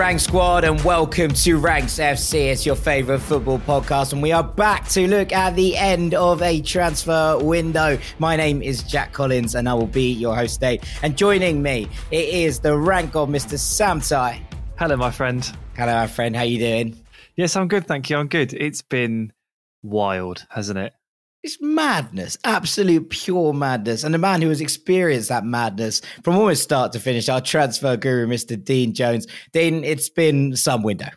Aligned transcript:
Rank 0.00 0.20
Squad, 0.20 0.64
and 0.64 0.82
welcome 0.82 1.30
to 1.30 1.58
Ranks 1.58 1.98
FC. 1.98 2.50
It's 2.50 2.64
your 2.64 2.74
favourite 2.74 3.20
football 3.20 3.58
podcast, 3.58 4.14
and 4.14 4.22
we 4.22 4.32
are 4.32 4.42
back 4.42 4.88
to 4.88 5.06
look 5.06 5.30
at 5.30 5.56
the 5.56 5.76
end 5.76 6.14
of 6.14 6.40
a 6.40 6.62
transfer 6.62 7.36
window. 7.38 7.98
My 8.18 8.34
name 8.34 8.62
is 8.62 8.82
Jack 8.82 9.12
Collins, 9.12 9.54
and 9.54 9.68
I 9.68 9.74
will 9.74 9.86
be 9.86 10.10
your 10.10 10.34
host 10.34 10.54
today. 10.54 10.80
And 11.02 11.18
joining 11.18 11.62
me, 11.62 11.86
it 12.10 12.30
is 12.30 12.60
the 12.60 12.78
rank 12.78 13.14
of 13.14 13.28
Mr. 13.28 13.58
Sam 13.58 14.00
Tighe. 14.00 14.40
Hello, 14.78 14.96
my 14.96 15.10
friend. 15.10 15.44
Hello, 15.76 15.92
my 15.92 16.06
friend. 16.06 16.34
How 16.34 16.44
you 16.44 16.58
doing? 16.58 16.96
Yes, 17.36 17.54
I'm 17.54 17.68
good, 17.68 17.86
thank 17.86 18.08
you. 18.08 18.16
I'm 18.16 18.28
good. 18.28 18.54
It's 18.54 18.80
been 18.80 19.34
wild, 19.82 20.46
hasn't 20.48 20.78
it? 20.78 20.94
It's 21.42 21.56
madness, 21.60 22.36
absolute 22.44 23.08
pure 23.08 23.54
madness. 23.54 24.04
And 24.04 24.12
the 24.12 24.18
man 24.18 24.42
who 24.42 24.50
has 24.50 24.60
experienced 24.60 25.30
that 25.30 25.44
madness 25.44 26.02
from 26.22 26.36
almost 26.36 26.62
start 26.62 26.92
to 26.92 27.00
finish, 27.00 27.28
our 27.28 27.40
transfer 27.40 27.96
guru, 27.96 28.26
Mr. 28.26 28.62
Dean 28.62 28.92
Jones. 28.92 29.26
Dean, 29.52 29.82
it's 29.82 30.10
been 30.10 30.54
some 30.54 30.82
window. 30.82 31.08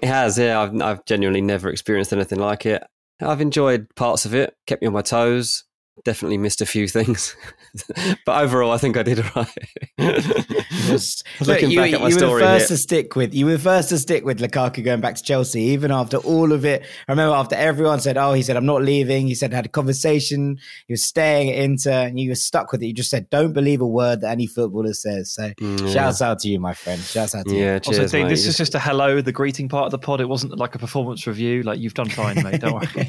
It 0.00 0.06
has, 0.06 0.38
yeah. 0.38 0.60
I've, 0.60 0.80
I've 0.80 1.04
genuinely 1.04 1.40
never 1.40 1.68
experienced 1.68 2.12
anything 2.12 2.38
like 2.38 2.64
it. 2.64 2.82
I've 3.20 3.40
enjoyed 3.40 3.86
parts 3.96 4.24
of 4.24 4.34
it, 4.34 4.54
kept 4.66 4.82
me 4.82 4.88
on 4.88 4.94
my 4.94 5.02
toes 5.02 5.64
definitely 6.04 6.38
missed 6.38 6.60
a 6.60 6.66
few 6.66 6.88
things, 6.88 7.36
but 8.26 8.42
overall, 8.42 8.72
I 8.72 8.78
think 8.78 8.96
I 8.96 9.02
did 9.02 9.20
all 9.20 9.30
right. 9.36 9.58
Looking 11.40 11.70
you, 11.70 11.78
back 11.78 11.92
at 11.92 12.00
my 12.00 12.08
you 12.08 12.14
story, 12.14 12.34
were 12.34 12.40
first 12.40 12.68
here. 12.68 12.76
to 12.76 12.82
stick 12.82 13.16
with 13.16 13.34
you 13.34 13.46
were 13.46 13.58
first 13.58 13.90
to 13.90 13.98
stick 13.98 14.24
with 14.24 14.40
Lukaku 14.40 14.84
going 14.84 15.00
back 15.00 15.14
to 15.16 15.22
Chelsea, 15.22 15.60
even 15.60 15.90
after 15.90 16.16
all 16.18 16.52
of 16.52 16.64
it. 16.64 16.82
I 17.08 17.12
remember 17.12 17.34
after 17.34 17.54
everyone 17.54 18.00
said, 18.00 18.16
"Oh, 18.16 18.32
he 18.32 18.42
said 18.42 18.56
I'm 18.56 18.66
not 18.66 18.82
leaving." 18.82 19.26
He 19.26 19.34
said 19.34 19.52
had 19.52 19.66
a 19.66 19.68
conversation. 19.68 20.58
He 20.86 20.92
was 20.92 21.04
staying 21.04 21.50
at 21.50 21.56
Inter, 21.56 22.06
and 22.06 22.18
you 22.18 22.30
were 22.30 22.36
stuck 22.36 22.72
with 22.72 22.82
it. 22.82 22.86
You 22.86 22.94
just 22.94 23.10
said, 23.10 23.30
"Don't 23.30 23.52
believe 23.52 23.80
a 23.80 23.86
word 23.86 24.20
that 24.22 24.30
any 24.30 24.46
footballer 24.46 24.94
says." 24.94 25.32
So, 25.32 25.50
mm, 25.60 25.92
shouts 25.92 26.22
out 26.22 26.40
to 26.40 26.48
you, 26.48 26.58
my 26.58 26.74
friend. 26.74 27.00
Shouts 27.00 27.34
out 27.34 27.46
to 27.46 27.54
yeah, 27.54 27.74
you. 27.74 27.80
Cheers, 27.80 27.98
also, 27.98 28.18
Dean, 28.18 28.28
this 28.28 28.46
is 28.46 28.56
just 28.56 28.74
a 28.74 28.78
hello, 28.78 29.20
the 29.20 29.32
greeting 29.32 29.68
part 29.68 29.86
of 29.86 29.90
the 29.90 29.98
pod. 29.98 30.20
It 30.20 30.28
wasn't 30.28 30.58
like 30.58 30.74
a 30.74 30.78
performance 30.78 31.26
review. 31.26 31.62
Like 31.62 31.78
you've 31.78 31.94
done 31.94 32.08
fine, 32.08 32.42
mate. 32.42 32.60
Don't 32.60 32.74
worry. 32.74 33.06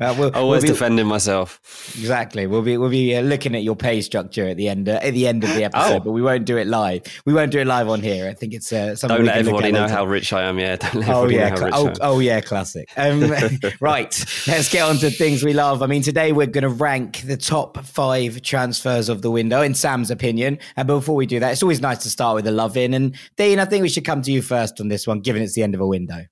well, 0.00 0.16
we'll, 0.16 0.34
Always 0.34 0.62
we'll 0.62 0.72
be, 0.72 0.78
defending 0.78 1.06
myself. 1.06 1.49
Exactly. 1.96 2.46
We'll 2.46 2.62
be 2.62 2.76
we'll 2.76 2.90
be 2.90 3.16
uh, 3.16 3.22
looking 3.22 3.54
at 3.54 3.62
your 3.62 3.76
pay 3.76 4.00
structure 4.00 4.48
at 4.48 4.56
the 4.56 4.68
end 4.68 4.88
uh, 4.88 5.00
at 5.02 5.14
the 5.14 5.26
end 5.26 5.44
of 5.44 5.54
the 5.54 5.64
episode, 5.64 5.96
oh. 5.96 6.00
but 6.00 6.12
we 6.12 6.22
won't 6.22 6.46
do 6.46 6.56
it 6.56 6.66
live. 6.66 7.02
We 7.24 7.32
won't 7.32 7.52
do 7.52 7.58
it 7.58 7.66
live 7.66 7.88
on 7.88 8.00
here. 8.00 8.28
I 8.28 8.34
think 8.34 8.54
it's 8.54 8.72
uh, 8.72 8.96
something. 8.96 9.18
Don't 9.18 9.26
let 9.26 9.36
everybody 9.36 9.72
know 9.72 9.88
how 9.88 10.04
rich 10.04 10.32
I 10.32 10.42
am. 10.42 10.58
Yeah. 10.58 10.76
oh 11.08 11.28
yeah. 11.28 11.54
Cl- 11.54 11.70
oh, 11.74 11.92
oh, 12.00 12.18
yeah. 12.20 12.40
Classic. 12.40 12.88
Um, 12.96 13.32
right. 13.80 14.24
Let's 14.46 14.68
get 14.70 14.82
on 14.82 14.96
to 14.96 15.10
things 15.10 15.42
we 15.42 15.52
love. 15.52 15.82
I 15.82 15.86
mean, 15.86 16.02
today 16.02 16.32
we're 16.32 16.46
going 16.46 16.62
to 16.62 16.68
rank 16.68 17.22
the 17.22 17.36
top 17.36 17.84
five 17.84 18.42
transfers 18.42 19.08
of 19.08 19.22
the 19.22 19.30
window 19.30 19.62
in 19.62 19.74
Sam's 19.74 20.10
opinion. 20.10 20.58
And 20.76 20.86
before 20.86 21.16
we 21.16 21.26
do 21.26 21.40
that, 21.40 21.52
it's 21.52 21.62
always 21.62 21.80
nice 21.80 21.98
to 22.04 22.10
start 22.10 22.36
with 22.36 22.46
a 22.46 22.52
love 22.52 22.76
in. 22.76 22.94
And 22.94 23.16
Dean, 23.36 23.58
I 23.58 23.64
think 23.64 23.82
we 23.82 23.88
should 23.88 24.04
come 24.04 24.22
to 24.22 24.32
you 24.32 24.42
first 24.42 24.80
on 24.80 24.88
this 24.88 25.06
one, 25.06 25.20
given 25.20 25.42
it's 25.42 25.54
the 25.54 25.62
end 25.62 25.74
of 25.74 25.80
a 25.80 25.86
window. 25.86 26.26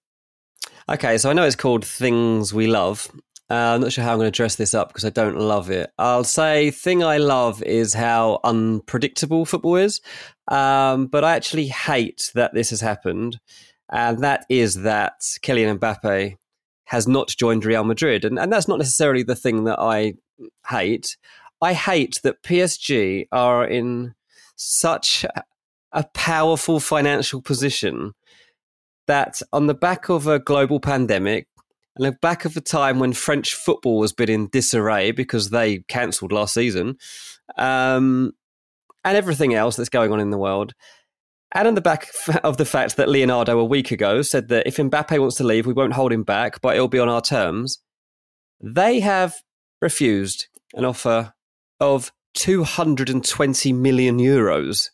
Okay, 0.90 1.18
so 1.18 1.28
I 1.28 1.34
know 1.34 1.44
it's 1.44 1.54
called 1.54 1.84
Things 1.84 2.54
We 2.54 2.66
Love, 2.66 3.10
uh, 3.50 3.54
I'm 3.74 3.80
not 3.80 3.92
sure 3.92 4.04
how 4.04 4.12
I'm 4.12 4.18
going 4.18 4.30
to 4.30 4.36
dress 4.36 4.56
this 4.56 4.74
up 4.74 4.88
because 4.88 5.04
I 5.04 5.10
don't 5.10 5.38
love 5.38 5.70
it. 5.70 5.90
I'll 5.98 6.24
say 6.24 6.70
thing 6.70 7.02
I 7.02 7.16
love 7.16 7.62
is 7.62 7.94
how 7.94 8.40
unpredictable 8.44 9.46
football 9.46 9.76
is, 9.76 10.00
um, 10.48 11.06
but 11.06 11.24
I 11.24 11.34
actually 11.34 11.68
hate 11.68 12.30
that 12.34 12.52
this 12.52 12.70
has 12.70 12.80
happened, 12.80 13.40
and 13.90 14.18
that 14.20 14.44
is 14.48 14.82
that 14.82 15.20
Kylian 15.42 15.78
Mbappe 15.78 16.36
has 16.84 17.08
not 17.08 17.28
joined 17.28 17.64
Real 17.64 17.84
Madrid, 17.84 18.24
and, 18.24 18.38
and 18.38 18.52
that's 18.52 18.68
not 18.68 18.78
necessarily 18.78 19.22
the 19.22 19.36
thing 19.36 19.64
that 19.64 19.78
I 19.78 20.14
hate. 20.68 21.16
I 21.60 21.72
hate 21.72 22.20
that 22.22 22.42
PSG 22.42 23.26
are 23.32 23.66
in 23.66 24.14
such 24.56 25.24
a 25.92 26.04
powerful 26.14 26.80
financial 26.80 27.40
position 27.40 28.12
that 29.06 29.40
on 29.52 29.66
the 29.66 29.74
back 29.74 30.08
of 30.08 30.26
a 30.26 30.38
global 30.38 30.80
pandemic, 30.80 31.48
and 31.98 32.06
look 32.06 32.20
back 32.20 32.44
of 32.44 32.54
the 32.54 32.60
time 32.60 32.98
when 32.98 33.12
French 33.12 33.54
football 33.54 33.98
was 33.98 34.12
been 34.12 34.30
in 34.30 34.48
disarray 34.48 35.10
because 35.10 35.50
they 35.50 35.78
cancelled 35.88 36.32
last 36.32 36.54
season, 36.54 36.96
um, 37.56 38.32
and 39.04 39.16
everything 39.16 39.54
else 39.54 39.76
that's 39.76 39.88
going 39.88 40.12
on 40.12 40.20
in 40.20 40.30
the 40.30 40.38
world. 40.38 40.72
And 41.52 41.66
on 41.66 41.74
the 41.74 41.80
back 41.80 42.08
of 42.44 42.56
the 42.56 42.64
fact 42.64 42.96
that 42.96 43.08
Leonardo 43.08 43.58
a 43.58 43.64
week 43.64 43.90
ago 43.90 44.22
said 44.22 44.48
that 44.48 44.66
if 44.66 44.76
Mbappe 44.76 45.18
wants 45.18 45.36
to 45.36 45.44
leave, 45.44 45.66
we 45.66 45.72
won't 45.72 45.94
hold 45.94 46.12
him 46.12 46.22
back, 46.22 46.60
but 46.60 46.74
it'll 46.74 46.88
be 46.88 46.98
on 46.98 47.08
our 47.08 47.22
terms. 47.22 47.80
They 48.60 49.00
have 49.00 49.34
refused 49.80 50.48
an 50.74 50.84
offer 50.84 51.32
of 51.80 52.12
220 52.34 53.72
million 53.72 54.18
euros 54.18 54.90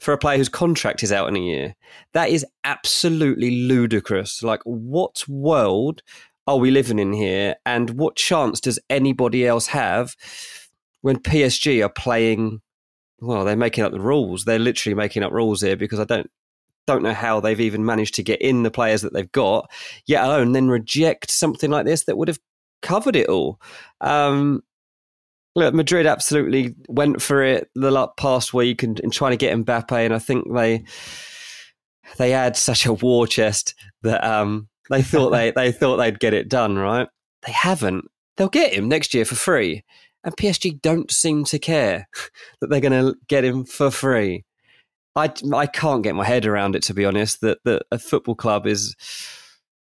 for 0.00 0.14
a 0.14 0.18
player 0.18 0.38
whose 0.38 0.48
contract 0.48 1.02
is 1.02 1.12
out 1.12 1.28
in 1.28 1.36
a 1.36 1.40
year. 1.40 1.74
That 2.14 2.30
is 2.30 2.44
absolutely 2.64 3.62
ludicrous. 3.62 4.42
Like, 4.42 4.60
what 4.64 5.24
world 5.28 6.02
are 6.50 6.58
we 6.58 6.70
living 6.70 6.98
in 6.98 7.12
here? 7.12 7.56
And 7.64 7.90
what 7.90 8.16
chance 8.16 8.60
does 8.60 8.78
anybody 8.88 9.46
else 9.46 9.68
have 9.68 10.16
when 11.00 11.18
PSG 11.18 11.84
are 11.84 11.90
playing? 11.90 12.60
Well, 13.20 13.44
they're 13.44 13.56
making 13.56 13.84
up 13.84 13.92
the 13.92 14.00
rules. 14.00 14.44
They're 14.44 14.58
literally 14.58 14.94
making 14.94 15.22
up 15.22 15.32
rules 15.32 15.60
here 15.60 15.76
because 15.76 16.00
I 16.00 16.04
don't 16.04 16.30
don't 16.86 17.02
know 17.02 17.14
how 17.14 17.38
they've 17.38 17.60
even 17.60 17.84
managed 17.84 18.14
to 18.14 18.22
get 18.22 18.42
in 18.42 18.64
the 18.64 18.70
players 18.70 19.02
that 19.02 19.12
they've 19.12 19.30
got, 19.30 19.70
yet 20.06 20.24
alone 20.24 20.52
then 20.52 20.68
reject 20.68 21.30
something 21.30 21.70
like 21.70 21.86
this 21.86 22.04
that 22.04 22.16
would 22.16 22.26
have 22.26 22.40
covered 22.82 23.14
it 23.14 23.28
all. 23.28 23.60
Um, 24.00 24.62
look, 25.54 25.72
Madrid 25.72 26.06
absolutely 26.06 26.74
went 26.88 27.22
for 27.22 27.44
it 27.44 27.70
the 27.76 28.08
past 28.16 28.52
week 28.52 28.82
and, 28.82 28.98
and 29.00 29.12
trying 29.12 29.32
to 29.32 29.36
get 29.36 29.56
Mbappe, 29.56 29.92
and 29.92 30.14
I 30.14 30.18
think 30.18 30.52
they 30.52 30.82
they 32.18 32.30
had 32.30 32.56
such 32.56 32.86
a 32.86 32.92
war 32.92 33.26
chest 33.26 33.74
that 34.02 34.24
um, 34.24 34.68
they 34.90 35.02
thought 35.02 35.30
they 35.30 35.52
they 35.52 35.72
thought 35.72 35.96
they'd 35.96 36.20
get 36.20 36.34
it 36.34 36.48
done, 36.48 36.76
right? 36.76 37.08
They 37.46 37.52
haven't. 37.52 38.10
They'll 38.36 38.48
get 38.48 38.74
him 38.74 38.88
next 38.88 39.14
year 39.14 39.24
for 39.24 39.34
free. 39.34 39.84
And 40.22 40.36
PSG 40.36 40.82
don't 40.82 41.10
seem 41.10 41.44
to 41.44 41.58
care 41.58 42.08
that 42.60 42.68
they're 42.68 42.80
going 42.80 42.92
to 42.92 43.16
get 43.28 43.44
him 43.44 43.64
for 43.64 43.90
free. 43.90 44.44
I, 45.16 45.32
I 45.54 45.66
can't 45.66 46.02
get 46.02 46.14
my 46.14 46.24
head 46.24 46.46
around 46.46 46.76
it 46.76 46.82
to 46.84 46.94
be 46.94 47.04
honest 47.04 47.40
that 47.40 47.58
that 47.64 47.82
a 47.90 47.98
football 47.98 48.36
club 48.36 48.66
is 48.66 48.94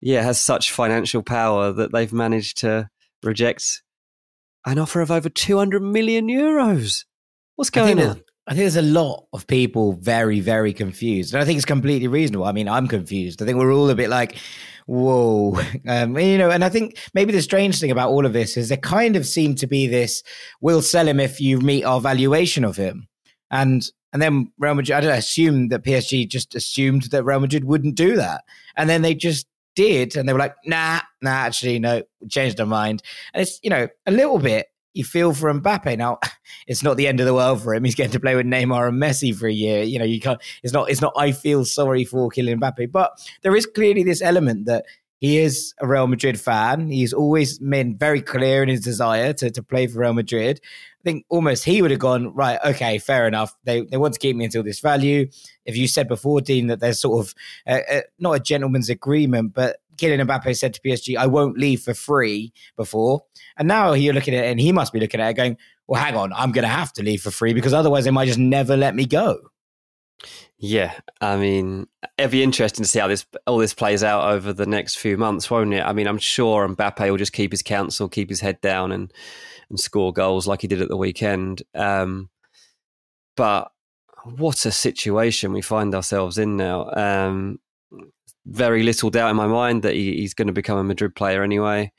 yeah 0.00 0.22
has 0.22 0.40
such 0.40 0.70
financial 0.70 1.22
power 1.22 1.72
that 1.72 1.92
they've 1.92 2.12
managed 2.12 2.58
to 2.58 2.88
reject 3.24 3.82
an 4.66 4.78
offer 4.78 5.00
of 5.00 5.10
over 5.10 5.28
200 5.28 5.80
million 5.80 6.28
euros. 6.28 7.04
What's 7.54 7.70
going 7.70 8.00
on? 8.00 8.22
I 8.48 8.52
think 8.52 8.60
there's 8.60 8.76
a 8.76 8.82
lot 8.82 9.26
of 9.32 9.46
people 9.46 9.94
very, 9.94 10.40
very 10.40 10.72
confused. 10.72 11.34
And 11.34 11.42
I 11.42 11.44
think 11.44 11.56
it's 11.56 11.64
completely 11.64 12.06
reasonable. 12.06 12.44
I 12.44 12.52
mean, 12.52 12.68
I'm 12.68 12.86
confused. 12.86 13.42
I 13.42 13.44
think 13.44 13.58
we're 13.58 13.72
all 13.72 13.90
a 13.90 13.94
bit 13.94 14.10
like, 14.10 14.36
whoa. 14.86 15.60
Um, 15.88 16.18
you 16.18 16.38
know, 16.38 16.50
and 16.50 16.64
I 16.64 16.68
think 16.68 16.98
maybe 17.14 17.32
the 17.32 17.42
strange 17.42 17.78
thing 17.78 17.92
about 17.92 18.10
all 18.10 18.26
of 18.26 18.32
this 18.32 18.56
is 18.56 18.68
there 18.68 18.78
kind 18.78 19.14
of 19.14 19.24
seemed 19.26 19.58
to 19.58 19.66
be 19.66 19.86
this 19.86 20.22
we'll 20.60 20.82
sell 20.82 21.06
him 21.06 21.20
if 21.20 21.40
you 21.40 21.60
meet 21.60 21.84
our 21.84 22.00
valuation 22.00 22.64
of 22.64 22.76
him. 22.76 23.06
And 23.50 23.88
and 24.12 24.22
then 24.22 24.50
Real 24.58 24.74
Madrid, 24.74 24.96
I 24.96 25.00
don't 25.00 25.18
assume 25.18 25.68
that 25.68 25.84
PSG 25.84 26.28
just 26.28 26.54
assumed 26.54 27.04
that 27.10 27.24
Real 27.24 27.40
Madrid 27.40 27.64
wouldn't 27.64 27.94
do 27.94 28.16
that. 28.16 28.44
And 28.76 28.88
then 28.88 29.02
they 29.02 29.14
just 29.14 29.46
did. 29.74 30.16
And 30.16 30.28
they 30.28 30.32
were 30.32 30.38
like, 30.38 30.54
nah, 30.64 31.00
nah, 31.20 31.30
actually, 31.30 31.78
no, 31.78 32.02
changed 32.28 32.56
their 32.56 32.66
mind. 32.66 33.02
And 33.34 33.42
it's, 33.42 33.60
you 33.62 33.70
know, 33.70 33.88
a 34.06 34.10
little 34.10 34.38
bit 34.38 34.66
you 34.96 35.04
feel 35.04 35.34
for 35.34 35.52
Mbappe. 35.52 35.96
Now, 35.98 36.18
it's 36.66 36.82
not 36.82 36.96
the 36.96 37.06
end 37.06 37.20
of 37.20 37.26
the 37.26 37.34
world 37.34 37.62
for 37.62 37.74
him. 37.74 37.84
He's 37.84 37.94
getting 37.94 38.12
to 38.12 38.20
play 38.20 38.34
with 38.34 38.46
Neymar 38.46 38.88
and 38.88 39.00
Messi 39.00 39.34
for 39.34 39.46
a 39.46 39.52
year. 39.52 39.82
You 39.82 39.98
know, 39.98 40.04
you 40.04 40.20
can't. 40.20 40.40
It's 40.62 40.72
not. 40.72 40.90
It's 40.90 41.00
not. 41.00 41.12
I 41.16 41.32
feel 41.32 41.64
sorry 41.64 42.04
for 42.04 42.30
Kylian 42.30 42.60
Mbappe, 42.60 42.90
but 42.90 43.12
there 43.42 43.54
is 43.54 43.66
clearly 43.66 44.02
this 44.02 44.22
element 44.22 44.66
that 44.66 44.84
he 45.18 45.38
is 45.38 45.74
a 45.80 45.86
Real 45.86 46.06
Madrid 46.06 46.38
fan. 46.38 46.90
He's 46.90 47.12
always 47.12 47.58
been 47.58 47.96
very 47.96 48.20
clear 48.20 48.62
in 48.62 48.68
his 48.68 48.80
desire 48.80 49.32
to, 49.34 49.50
to 49.50 49.62
play 49.62 49.86
for 49.86 50.00
Real 50.00 50.12
Madrid. 50.12 50.60
I 51.00 51.02
think 51.04 51.24
almost 51.30 51.64
he 51.64 51.80
would 51.80 51.90
have 51.90 52.00
gone, 52.00 52.34
right, 52.34 52.58
okay, 52.64 52.98
fair 52.98 53.26
enough. 53.26 53.56
They, 53.64 53.82
they 53.82 53.96
want 53.96 54.14
to 54.14 54.20
keep 54.20 54.36
me 54.36 54.44
until 54.44 54.62
this 54.62 54.80
value. 54.80 55.28
If 55.64 55.76
you 55.76 55.88
said 55.88 56.08
before, 56.08 56.40
Dean, 56.42 56.66
that 56.66 56.80
there's 56.80 57.00
sort 57.00 57.26
of 57.26 57.34
uh, 57.66 57.80
uh, 57.90 58.00
not 58.18 58.32
a 58.32 58.40
gentleman's 58.40 58.90
agreement, 58.90 59.54
but 59.54 59.76
Kylian 59.96 60.26
Mbappe 60.26 60.56
said 60.56 60.74
to 60.74 60.80
PSG, 60.80 61.16
I 61.16 61.26
won't 61.26 61.58
leave 61.58 61.82
for 61.82 61.94
free 61.94 62.52
before. 62.76 63.24
And 63.56 63.68
now 63.68 63.92
you're 63.92 64.14
looking 64.14 64.34
at 64.34 64.44
it 64.44 64.50
and 64.50 64.60
he 64.60 64.72
must 64.72 64.92
be 64.92 65.00
looking 65.00 65.20
at 65.20 65.30
it 65.30 65.34
going, 65.34 65.56
well, 65.86 66.02
hang 66.02 66.16
on, 66.16 66.32
I'm 66.32 66.52
going 66.52 66.64
to 66.64 66.68
have 66.68 66.92
to 66.94 67.02
leave 67.02 67.22
for 67.22 67.30
free 67.30 67.54
because 67.54 67.72
otherwise 67.72 68.04
they 68.04 68.10
might 68.10 68.26
just 68.26 68.38
never 68.38 68.76
let 68.76 68.94
me 68.94 69.06
go. 69.06 69.38
Yeah, 70.58 70.94
I 71.20 71.36
mean, 71.36 71.86
it'll 72.16 72.30
be 72.30 72.42
interesting 72.42 72.82
to 72.82 72.88
see 72.88 72.98
how 72.98 73.08
this 73.08 73.26
all 73.46 73.58
this 73.58 73.74
plays 73.74 74.02
out 74.02 74.32
over 74.32 74.54
the 74.54 74.64
next 74.64 74.96
few 74.96 75.18
months, 75.18 75.50
won't 75.50 75.74
it? 75.74 75.84
I 75.84 75.92
mean, 75.92 76.06
I'm 76.06 76.18
sure 76.18 76.66
Mbappe 76.66 77.10
will 77.10 77.18
just 77.18 77.34
keep 77.34 77.50
his 77.50 77.62
counsel, 77.62 78.08
keep 78.08 78.30
his 78.30 78.40
head 78.40 78.60
down, 78.62 78.90
and 78.90 79.12
and 79.68 79.78
score 79.78 80.12
goals 80.14 80.46
like 80.46 80.62
he 80.62 80.68
did 80.68 80.80
at 80.80 80.88
the 80.88 80.96
weekend. 80.96 81.62
Um, 81.74 82.30
but 83.36 83.70
what 84.24 84.64
a 84.64 84.72
situation 84.72 85.52
we 85.52 85.60
find 85.60 85.94
ourselves 85.94 86.38
in 86.38 86.56
now. 86.56 86.90
Um, 86.92 87.58
very 88.46 88.82
little 88.82 89.10
doubt 89.10 89.30
in 89.30 89.36
my 89.36 89.46
mind 89.46 89.82
that 89.82 89.94
he, 89.94 90.16
he's 90.16 90.34
going 90.34 90.46
to 90.46 90.52
become 90.52 90.78
a 90.78 90.84
Madrid 90.84 91.14
player 91.14 91.42
anyway. 91.42 91.92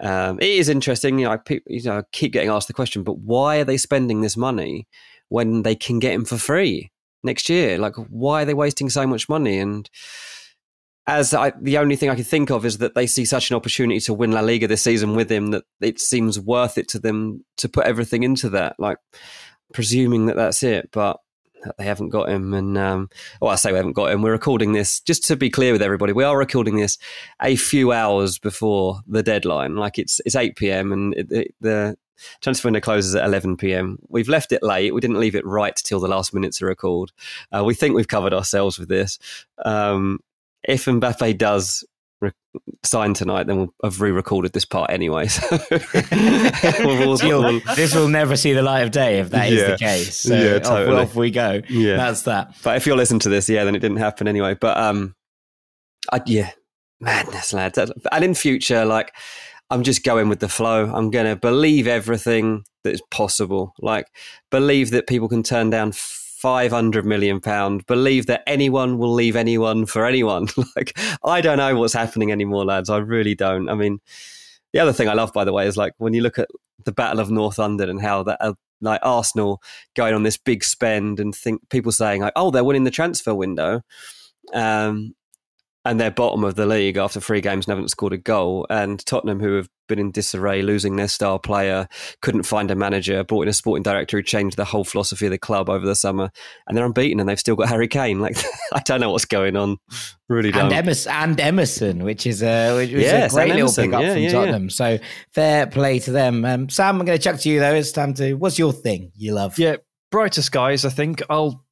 Um, 0.00 0.38
it 0.40 0.48
is 0.50 0.68
interesting. 0.68 1.18
You 1.18 1.26
know, 1.26 1.32
I, 1.32 1.60
you 1.66 1.82
know, 1.82 1.98
I 1.98 2.02
keep 2.12 2.32
getting 2.32 2.50
asked 2.50 2.68
the 2.68 2.74
question, 2.74 3.02
but 3.02 3.18
why 3.18 3.58
are 3.58 3.64
they 3.64 3.76
spending 3.76 4.20
this 4.20 4.36
money 4.36 4.86
when 5.28 5.62
they 5.62 5.74
can 5.74 5.98
get 5.98 6.12
him 6.12 6.24
for 6.24 6.36
free 6.36 6.90
next 7.22 7.48
year? 7.48 7.78
Like, 7.78 7.94
why 7.96 8.42
are 8.42 8.44
they 8.44 8.54
wasting 8.54 8.90
so 8.90 9.06
much 9.06 9.28
money? 9.28 9.58
And 9.58 9.88
as 11.06 11.32
I, 11.32 11.52
the 11.60 11.78
only 11.78 11.96
thing 11.96 12.10
I 12.10 12.14
can 12.14 12.24
think 12.24 12.50
of 12.50 12.66
is 12.66 12.78
that 12.78 12.94
they 12.94 13.06
see 13.06 13.24
such 13.24 13.50
an 13.50 13.56
opportunity 13.56 14.00
to 14.00 14.14
win 14.14 14.32
La 14.32 14.40
Liga 14.40 14.66
this 14.66 14.82
season 14.82 15.14
with 15.14 15.30
him 15.30 15.52
that 15.52 15.64
it 15.80 16.00
seems 16.00 16.38
worth 16.38 16.78
it 16.78 16.88
to 16.88 16.98
them 16.98 17.44
to 17.58 17.68
put 17.68 17.86
everything 17.86 18.22
into 18.22 18.48
that. 18.50 18.76
Like, 18.78 18.98
presuming 19.72 20.26
that 20.26 20.36
that's 20.36 20.62
it, 20.62 20.90
but 20.92 21.18
they 21.78 21.84
haven't 21.84 22.10
got 22.10 22.28
him. 22.28 22.54
And 22.54 22.76
um, 22.78 23.10
well, 23.40 23.50
I 23.50 23.56
say 23.56 23.70
we 23.72 23.76
haven't 23.76 23.92
got 23.92 24.10
him. 24.10 24.22
We're 24.22 24.32
recording 24.32 24.72
this 24.72 25.00
just 25.00 25.24
to 25.24 25.36
be 25.36 25.50
clear 25.50 25.72
with 25.72 25.82
everybody. 25.82 26.12
We 26.12 26.24
are 26.24 26.36
recording 26.36 26.76
this 26.76 26.98
a 27.40 27.56
few 27.56 27.92
hours 27.92 28.38
before 28.38 29.00
the 29.06 29.22
deadline. 29.22 29.76
Like 29.76 29.98
it's 29.98 30.20
it's 30.24 30.36
eight 30.36 30.56
p.m. 30.56 30.92
and 30.92 31.14
it, 31.14 31.32
it, 31.32 31.54
the 31.60 31.96
transfer 32.40 32.68
window 32.68 32.80
closes 32.80 33.14
at 33.14 33.24
11 33.24 33.56
p.m. 33.56 33.98
We've 34.08 34.28
left 34.28 34.52
it 34.52 34.62
late. 34.62 34.94
We 34.94 35.00
didn't 35.00 35.20
leave 35.20 35.34
it 35.34 35.46
right 35.46 35.76
till 35.76 36.00
the 36.00 36.08
last 36.08 36.32
minute 36.32 36.52
to 36.54 36.66
record. 36.66 37.12
Uh, 37.52 37.62
we 37.64 37.74
think 37.74 37.94
we've 37.94 38.08
covered 38.08 38.32
ourselves 38.32 38.78
with 38.78 38.88
this. 38.88 39.18
Um, 39.64 40.20
if 40.62 40.86
Mbappe 40.86 41.38
does 41.38 41.84
re- 42.20 42.32
sign 42.84 43.14
tonight, 43.14 43.46
then 43.46 43.56
we'll 43.58 43.74
have 43.82 44.00
re-recorded 44.00 44.52
this 44.52 44.64
part 44.64 44.90
anyway. 44.90 45.26
So 45.26 45.58
we'll, 46.80 47.18
we'll, 47.22 47.60
this 47.74 47.94
will 47.94 48.08
never 48.08 48.36
see 48.36 48.52
the 48.52 48.62
light 48.62 48.80
of 48.82 48.90
day 48.90 49.18
if 49.20 49.30
that 49.30 49.48
is 49.52 49.60
Yeah. 49.60 49.70
the 49.72 49.78
case. 49.78 50.18
So 50.20 50.34
Yeah, 50.36 50.56
off- 50.56 50.62
totally. 50.62 51.02
off, 51.02 51.14
we 51.14 51.30
go. 51.30 51.60
Yeah. 51.68 51.96
That's 51.96 52.22
that. 52.22 52.54
But 52.62 52.76
if 52.76 52.86
you're 52.86 52.96
listening 52.96 53.20
to 53.20 53.28
this, 53.28 53.48
yeah, 53.48 53.64
then 53.64 53.74
it 53.74 53.80
didn't 53.80 53.98
happen 53.98 54.28
anyway. 54.28 54.54
But 54.60 54.76
um, 54.78 55.14
I, 56.12 56.20
yeah, 56.26 56.50
madness, 57.00 57.52
lads. 57.52 57.78
And 57.78 58.24
in 58.24 58.34
future, 58.34 58.84
like, 58.84 59.12
I'm 59.70 59.82
just 59.82 60.04
going 60.04 60.28
with 60.28 60.40
the 60.40 60.48
flow. 60.48 60.90
I'm 60.92 61.10
going 61.10 61.26
to 61.26 61.36
believe 61.36 61.86
everything 61.86 62.64
that 62.84 62.94
is 62.94 63.02
possible. 63.10 63.72
Like, 63.80 64.06
believe 64.50 64.90
that 64.92 65.06
people 65.08 65.28
can 65.28 65.42
turn 65.42 65.70
down 65.70 65.92
500 66.36 67.06
million 67.06 67.40
pound. 67.40 67.86
Believe 67.86 68.26
that 68.26 68.42
anyone 68.46 68.98
will 68.98 69.12
leave 69.12 69.36
anyone 69.36 69.86
for 69.86 70.04
anyone. 70.04 70.48
like, 70.76 70.96
I 71.24 71.40
don't 71.40 71.56
know 71.56 71.76
what's 71.76 71.94
happening 71.94 72.30
anymore, 72.30 72.64
lads. 72.66 72.90
I 72.90 72.98
really 72.98 73.34
don't. 73.34 73.70
I 73.70 73.74
mean, 73.74 74.00
the 74.74 74.80
other 74.80 74.92
thing 74.92 75.08
I 75.08 75.14
love, 75.14 75.32
by 75.32 75.44
the 75.44 75.52
way, 75.52 75.66
is 75.66 75.78
like 75.78 75.94
when 75.96 76.12
you 76.12 76.20
look 76.20 76.38
at 76.38 76.48
the 76.84 76.92
Battle 76.92 77.20
of 77.20 77.30
North 77.30 77.58
London 77.58 77.88
and 77.88 78.02
how 78.02 78.22
that, 78.24 78.36
uh, 78.42 78.52
like 78.82 79.00
Arsenal 79.02 79.62
going 79.94 80.12
on 80.12 80.24
this 80.24 80.36
big 80.36 80.62
spend 80.62 81.20
and 81.20 81.34
think 81.34 81.66
people 81.70 81.90
saying 81.90 82.20
like, 82.20 82.34
oh, 82.36 82.50
they're 82.50 82.64
winning 82.64 82.84
the 82.84 82.90
transfer 82.90 83.34
window, 83.34 83.80
um, 84.52 85.14
and 85.86 86.00
they're 86.00 86.10
bottom 86.10 86.44
of 86.44 86.54
the 86.56 86.66
league 86.66 86.96
after 86.96 87.20
three 87.20 87.40
games 87.40 87.66
and 87.66 87.72
haven't 87.72 87.88
scored 87.88 88.12
a 88.12 88.18
goal. 88.18 88.66
And 88.70 89.04
Tottenham, 89.06 89.40
who 89.40 89.54
have 89.56 89.68
been 89.88 89.98
in 89.98 90.10
disarray, 90.10 90.62
losing 90.62 90.96
their 90.96 91.06
star 91.08 91.38
player, 91.38 91.86
couldn't 92.22 92.42
find 92.42 92.70
a 92.70 92.74
manager, 92.74 93.22
brought 93.24 93.42
in 93.42 93.48
a 93.48 93.52
sporting 93.52 93.82
director 93.82 94.16
who 94.16 94.22
changed 94.22 94.56
the 94.56 94.64
whole 94.64 94.84
philosophy 94.84 95.26
of 95.26 95.30
the 95.32 95.38
club 95.38 95.70
over 95.70 95.86
the 95.86 95.94
summer, 95.94 96.30
and 96.66 96.76
they're 96.76 96.84
unbeaten 96.84 97.20
and 97.20 97.28
they've 97.28 97.38
still 97.38 97.56
got 97.56 97.68
Harry 97.68 97.88
Kane. 97.88 98.18
Like, 98.20 98.36
I 98.72 98.80
don't 98.80 99.00
know 99.00 99.10
what's 99.12 99.24
going 99.24 99.56
on. 99.56 99.76
Really 100.28 100.50
don't. 100.50 100.64
And 100.64 100.72
Emerson, 100.72 101.12
and 101.12 101.40
Emerson, 101.40 102.02
which 102.04 102.26
is 102.26 102.42
a, 102.42 102.76
which 102.76 102.92
was 102.92 103.02
Yes, 103.02 103.32
a 103.32 103.36
great 103.36 103.48
little 103.48 103.60
Emerson. 103.62 103.84
pick 103.86 103.94
up 103.94 104.02
Yeah, 104.02 104.12
from 104.12 104.22
yeah, 104.22 104.28
yeah. 104.28 104.32
Tottenham. 104.32 104.70
So 104.70 104.98
fair 105.34 105.66
play 105.66 105.98
to 106.00 106.10
them. 106.10 106.44
Um, 106.44 106.68
Sam, 106.68 106.98
I'm 107.00 107.06
going 107.06 107.16
to 107.18 107.22
chuck 107.22 107.38
to 107.40 107.48
you 107.48 107.60
though. 107.60 107.74
It's 107.74 107.92
time 107.92 108.12
to. 108.14 108.34
What's 108.34 108.58
your 108.58 108.72
thing 108.72 109.12
you 109.16 109.34
love? 109.34 109.58
Yeah, 109.58 109.76
brighter 110.10 110.42
skies. 110.42 110.84
I 110.84 110.90
think 110.90 111.22
I'll 111.30 111.64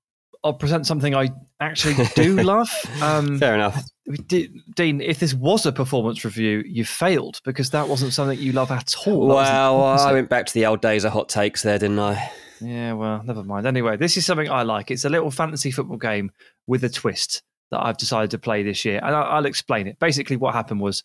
I'll 0.44 0.52
present 0.52 0.86
something 0.86 1.14
I 1.14 1.30
actually 1.60 1.96
do 2.14 2.36
love. 2.42 2.68
Um, 3.02 3.38
Fair 3.38 3.54
enough. 3.54 3.82
D- 4.26 4.50
Dean, 4.76 5.00
if 5.00 5.18
this 5.18 5.32
was 5.32 5.64
a 5.64 5.72
performance 5.72 6.24
review, 6.24 6.62
you 6.66 6.84
failed 6.84 7.40
because 7.44 7.70
that 7.70 7.88
wasn't 7.88 8.12
something 8.12 8.38
you 8.38 8.52
love 8.52 8.70
at 8.70 8.94
all. 9.06 9.28
That 9.28 9.34
Well, 9.34 9.82
I 9.98 10.12
went 10.12 10.28
back 10.28 10.44
to 10.46 10.52
the 10.54 10.66
old 10.66 10.82
days 10.82 11.04
of 11.04 11.12
hot 11.12 11.30
takes 11.30 11.62
there, 11.62 11.78
didn't 11.78 11.98
I? 11.98 12.30
Yeah, 12.60 12.92
well, 12.92 13.22
never 13.24 13.42
mind. 13.42 13.66
Anyway, 13.66 13.96
this 13.96 14.16
is 14.18 14.26
something 14.26 14.50
I 14.50 14.62
like. 14.62 14.90
It's 14.90 15.04
a 15.04 15.08
little 15.08 15.30
fantasy 15.30 15.70
football 15.70 15.96
game 15.96 16.30
with 16.66 16.84
a 16.84 16.88
twist 16.90 17.42
that 17.70 17.84
I've 17.84 17.96
decided 17.96 18.30
to 18.32 18.38
play 18.38 18.62
this 18.62 18.84
year, 18.84 19.00
and 19.02 19.16
I'll, 19.16 19.24
I'll 19.38 19.46
explain 19.46 19.86
it. 19.86 19.98
Basically, 19.98 20.36
what 20.36 20.54
happened 20.54 20.80
was 20.80 21.02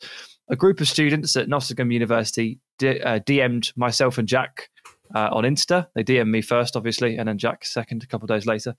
a 0.50 0.56
group 0.56 0.81
of 0.81 0.88
students 0.89 1.36
at 1.38 1.47
Nottingham 1.47 1.91
University 1.91 2.59
d- 2.77 3.00
uh, 3.01 3.19
DM'd 3.19 3.71
myself 3.77 4.18
and 4.18 4.27
Jack 4.27 4.69
uh, 5.16 5.30
on 5.32 5.44
Insta. 5.44 5.88
They 5.96 6.04
DM'd 6.04 6.28
me 6.30 6.42
first, 6.42 6.76
obviously, 6.76 7.18
and 7.18 7.28
then 7.28 7.38
Jack 7.38 7.66
second 7.66 8.04
a 8.04 8.08
couple 8.08 8.26
of 8.26 8.30
days 8.30 8.46
later 8.46 8.76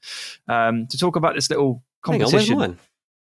um, 0.48 0.86
to 0.88 0.98
talk 0.98 1.16
about 1.16 1.34
this 1.34 1.50
little 1.50 1.82
Hang 2.04 2.22
on, 2.22 2.30
competition. 2.30 2.78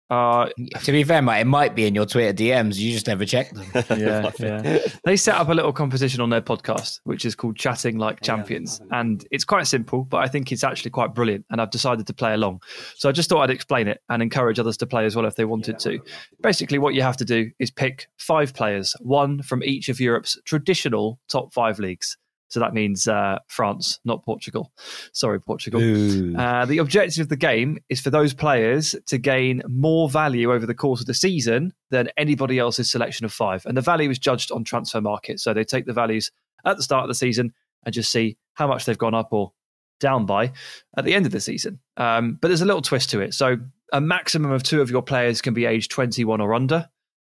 uh, 0.10 0.48
To 0.84 0.92
be 0.92 1.04
fair, 1.04 1.22
mate, 1.22 1.42
it 1.42 1.48
might 1.48 1.74
be 1.76 1.86
in 1.88 1.96
your 1.96 2.06
Twitter 2.06 2.34
DMs. 2.34 2.76
You 2.78 2.92
just 2.92 3.08
never 3.08 3.26
check 3.26 3.50
them. 3.52 3.66
yeah, 4.00 4.30
yeah. 4.40 4.80
They 5.06 5.16
set 5.16 5.36
up 5.36 5.50
a 5.50 5.54
little 5.54 5.74
competition 5.74 6.22
on 6.22 6.30
their 6.30 6.42
podcast, 6.42 7.00
which 7.04 7.26
is 7.26 7.34
called 7.36 7.56
Chatting 7.56 7.98
Like 7.98 8.22
Champions. 8.22 8.80
And 8.92 9.26
it's 9.32 9.44
quite 9.44 9.66
simple, 9.66 10.04
but 10.04 10.18
I 10.18 10.28
think 10.28 10.52
it's 10.52 10.64
actually 10.64 10.92
quite 10.92 11.16
brilliant. 11.16 11.46
And 11.50 11.60
I've 11.60 11.72
decided 11.72 12.06
to 12.08 12.14
play 12.14 12.34
along. 12.34 12.62
So 12.96 13.10
I 13.10 13.12
just 13.12 13.28
thought 13.30 13.42
I'd 13.42 13.50
explain 13.50 13.88
it 13.88 14.02
and 14.10 14.22
encourage 14.22 14.60
others 14.60 14.78
to 14.78 14.86
play 14.86 15.06
as 15.06 15.16
well 15.16 15.26
if 15.26 15.36
they 15.36 15.46
wanted 15.46 15.80
to. 15.80 16.00
Basically, 16.42 16.78
what 16.78 16.94
you 16.94 17.02
have 17.02 17.18
to 17.18 17.26
do 17.26 17.50
is 17.60 17.72
pick 17.72 18.08
five 18.18 18.54
players, 18.54 18.96
one 19.00 19.42
from 19.42 19.64
each 19.64 19.90
of 19.90 20.00
Europe's 20.00 20.40
traditional 20.46 21.20
top 21.28 21.54
five 21.54 21.80
leagues. 21.80 22.18
So 22.54 22.60
that 22.60 22.76
means 22.76 23.08
uh, 23.08 23.40
France, 23.48 24.00
not 24.06 24.24
Portugal. 24.24 24.72
Sorry, 25.12 25.42
Portugal. 25.42 25.82
Uh, 26.40 26.66
the 26.66 26.78
objective 26.78 27.24
of 27.24 27.30
the 27.30 27.36
game 27.36 27.80
is 27.90 28.00
for 28.00 28.12
those 28.12 28.32
players 28.32 28.96
to 29.08 29.18
gain 29.18 29.64
more 29.68 30.08
value 30.08 30.54
over 30.54 30.68
the 30.68 30.76
course 30.76 31.00
of 31.00 31.08
the 31.08 31.16
season 31.16 31.74
than 31.90 32.10
anybody 32.16 32.60
else's 32.60 32.92
selection 32.92 33.26
of 33.26 33.34
five. 33.34 33.66
And 33.66 33.76
the 33.76 33.82
value 33.82 34.08
is 34.12 34.20
judged 34.20 34.52
on 34.52 34.64
transfer 34.64 35.02
market. 35.02 35.40
So 35.40 35.52
they 35.52 35.64
take 35.64 35.88
the 35.88 35.94
values 35.94 36.30
at 36.64 36.78
the 36.78 36.84
start 36.84 37.02
of 37.02 37.08
the 37.08 37.16
season 37.16 37.54
and 37.88 37.92
just 37.92 38.12
see 38.12 38.38
how 38.54 38.68
much 38.68 38.86
they've 38.86 38.96
gone 38.96 39.16
up 39.16 39.30
or 39.32 39.52
down 40.00 40.28
by 40.28 40.52
at 40.96 41.06
the 41.06 41.16
end 41.16 41.26
of 41.26 41.32
the 41.32 41.42
season. 41.42 41.80
Um, 41.98 42.38
but 42.40 42.50
there's 42.50 42.62
a 42.62 42.66
little 42.66 42.84
twist 42.84 43.10
to 43.10 43.20
it. 43.22 43.34
So 43.34 43.58
a 43.92 44.00
maximum 44.00 44.52
of 44.52 44.62
two 44.62 44.80
of 44.80 44.92
your 44.92 45.02
players 45.02 45.42
can 45.42 45.56
be 45.56 45.66
aged 45.66 45.90
21 45.90 46.40
or 46.40 46.54
under. 46.54 46.88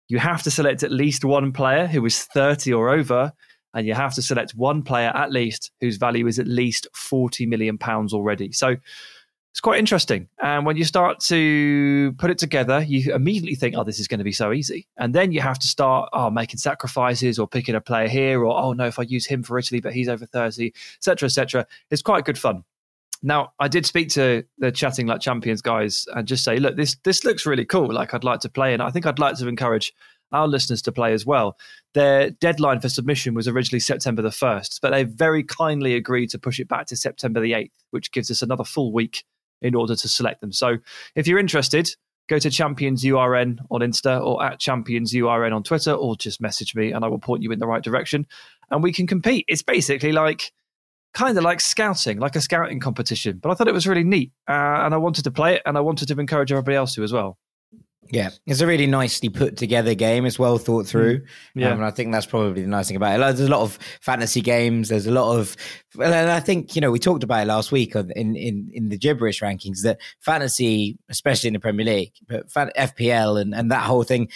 You 0.07 0.21
have 0.21 0.45
to 0.45 0.51
select 0.53 0.85
at 0.85 0.93
least 0.93 1.25
one 1.25 1.51
player 1.51 1.89
who 1.89 2.07
is 2.07 2.23
30 2.23 2.73
or 2.73 2.91
over, 2.91 3.33
and 3.75 3.87
you 3.87 3.95
have 3.95 4.15
to 4.15 4.23
select 4.23 4.53
one 4.53 4.83
player 4.83 5.13
at 5.15 5.31
least 5.31 5.71
whose 5.81 5.97
value 5.97 6.27
is 6.27 6.39
at 6.39 6.47
least 6.47 6.87
40 6.95 7.47
million 7.47 7.79
pounds 7.79 8.13
already. 8.13 8.53
So 8.53 8.77
it's 9.53 9.61
quite 9.61 9.79
interesting. 9.79 10.29
And 10.41 10.65
when 10.65 10.77
you 10.77 10.85
start 10.85 11.21
to 11.25 12.15
put 12.19 12.31
it 12.31 12.39
together, 12.39 12.81
you 12.81 13.13
immediately 13.15 13.57
think, 13.57 13.75
oh, 13.77 13.83
this 13.83 13.99
is 13.99 14.07
going 14.07 14.19
to 14.19 14.25
be 14.25 14.33
so 14.33 14.53
easy. 14.53 14.87
And 14.99 15.15
then 15.15 15.33
you 15.33 15.41
have 15.41 15.59
to 15.59 15.67
start 15.67 16.11
oh, 16.13 16.31
making 16.31 16.59
sacrifices 16.59 17.39
or 17.39 17.49
picking 17.49 17.75
a 17.75 17.81
player 17.81 18.09
here, 18.09 18.45
or 18.45 18.57
oh 18.57 18.73
no, 18.73 18.87
if 18.87 18.99
I 18.99 19.03
use 19.03 19.27
him 19.27 19.43
for 19.43 19.59
Italy, 19.59 19.81
but 19.81 19.95
he's 19.95 20.09
over 20.09 20.27
30, 20.27 20.73
etc., 20.99 21.27
etc. 21.27 21.67
It's 21.91 22.03
quite 22.03 22.25
good 22.25 22.39
fun. 22.39 22.63
Now, 23.21 23.53
I 23.59 23.67
did 23.67 23.85
speak 23.85 24.11
to 24.11 24.45
the 24.59 24.71
chatting 24.71 25.09
like 25.09 25.21
champions 25.21 25.61
guys 25.61 26.07
and 26.15 26.29
just 26.29 26.45
say, 26.45 26.59
look, 26.59 26.77
this 26.77 26.97
this 27.03 27.25
looks 27.25 27.45
really 27.45 27.65
cool. 27.65 27.93
Like 27.93 28.15
I'd 28.15 28.23
like 28.23 28.41
to 28.41 28.49
play, 28.49 28.75
and 28.75 28.83
I 28.83 28.91
think 28.91 29.07
I'd 29.07 29.19
like 29.19 29.37
to 29.39 29.49
encourage 29.49 29.93
our 30.33 30.49
listeners 30.49 30.83
to 30.83 30.93
play 30.93 31.13
as 31.13 31.25
well. 31.25 31.57
Their 31.95 32.31
deadline 32.31 32.81
for 32.81 32.89
submission 32.89 33.35
was 33.35 33.49
originally 33.49 33.81
September 33.81 34.23
the 34.23 34.31
first, 34.31 34.81
but 34.83 34.91
they 34.91 35.05
very 35.05 35.43
kindly 35.43 35.95
agreed 35.95 36.31
to 36.31 36.39
push 36.39 36.61
it 36.61 36.69
back 36.69 36.87
to 36.87 36.97
September 36.97 37.41
the 37.41 37.55
eighth, 37.55 37.85
which 37.91 38.13
gives 38.13 38.31
us 38.31 38.43
another 38.43 38.65
full 38.65 38.93
week 38.93 39.25
in 39.63 39.75
order 39.75 39.97
to 39.97 40.09
select 40.09 40.41
them. 40.41 40.53
So, 40.53 40.79
if 41.15 41.27
you're 41.27 41.39
interested, 41.39 41.91
go 42.29 42.39
to 42.39 42.51
Champions 42.51 43.05
URN 43.05 43.59
on 43.71 43.81
Insta 43.81 44.25
or 44.25 44.43
at 44.45 44.61
Champions 44.61 45.15
URN 45.15 45.53
on 45.53 45.63
Twitter, 45.63 45.93
or 45.93 46.17
just 46.17 46.41
message 46.41 46.75
me, 46.75 46.93
and 46.93 47.05
I 47.05 47.09
will 47.09 47.19
point 47.19 47.43
you 47.43 47.51
in 47.53 47.59
the 47.59 47.67
right 47.67 47.83
direction, 47.83 48.27
and 48.71 48.83
we 48.83 48.93
can 48.93 49.07
compete. 49.07 49.45
It's 49.49 49.63
basically 49.63 50.13
like 50.13 50.53
kind 51.15 51.37
of 51.37 51.45
like 51.45 51.61
scouting, 51.61 52.19
like 52.19 52.37
a 52.37 52.41
scouting 52.41 52.81
competition. 52.81 53.39
But 53.39 53.51
I 53.51 53.55
thought 53.55 53.69
it 53.69 53.75
was 53.75 53.87
really 53.87 54.05
neat, 54.05 54.33
uh, 54.49 54.53
and 54.53 54.95
I 54.95 54.99
wanted 54.99 55.25
to 55.25 55.31
play 55.31 55.57
it, 55.57 55.63
and 55.67 55.77
I 55.77 55.81
wanted 55.81 56.09
to 56.09 56.21
encourage 56.21 56.53
everybody 56.53 56.77
else 56.77 56.95
to 56.95 57.03
as 57.03 57.13
well. 57.13 57.39
Yeah, 58.11 58.31
it's 58.47 58.61
a 58.61 58.67
really 58.67 58.87
nicely 58.87 59.29
put 59.29 59.57
together 59.57 59.95
game. 59.95 60.25
It's 60.25 60.39
well 60.39 60.59
thought 60.59 60.87
through. 60.87 61.23
Yeah. 61.55 61.69
Um, 61.69 61.75
and 61.75 61.85
I 61.85 61.91
think 61.91 62.13
that's 62.13 62.27
probably 62.27 62.63
the 62.63 62.69
nice 62.69 62.89
thing 62.89 62.97
about 62.97 63.17
it. 63.17 63.19
Like, 63.19 63.37
there's 63.37 63.49
a 63.49 63.53
lot 63.53 63.63
of 63.63 63.79
fantasy 64.01 64.41
games. 64.41 64.89
There's 64.89 65.07
a 65.07 65.11
lot 65.11 65.37
of, 65.39 65.57
and 66.01 66.15
I 66.15 66.41
think 66.41 66.75
you 66.75 66.81
know 66.81 66.91
we 66.91 66.99
talked 66.99 67.25
about 67.25 67.43
it 67.43 67.47
last 67.47 67.71
week 67.73 67.97
on- 67.97 68.11
in 68.13 68.35
in 68.37 68.71
in 68.73 68.89
the 68.89 68.99
gibberish 68.99 69.41
rankings 69.41 69.83
that 69.83 70.01
fantasy, 70.21 70.99
especially 71.09 71.49
in 71.49 71.55
the 71.55 71.61
Premier 71.61 71.87
League, 71.87 72.13
but 72.29 72.51
fan, 72.51 72.71
FPL 72.77 73.41
and 73.41 73.55
and 73.55 73.71
that 73.71 73.85
whole 73.85 74.05
thing, 74.05 74.29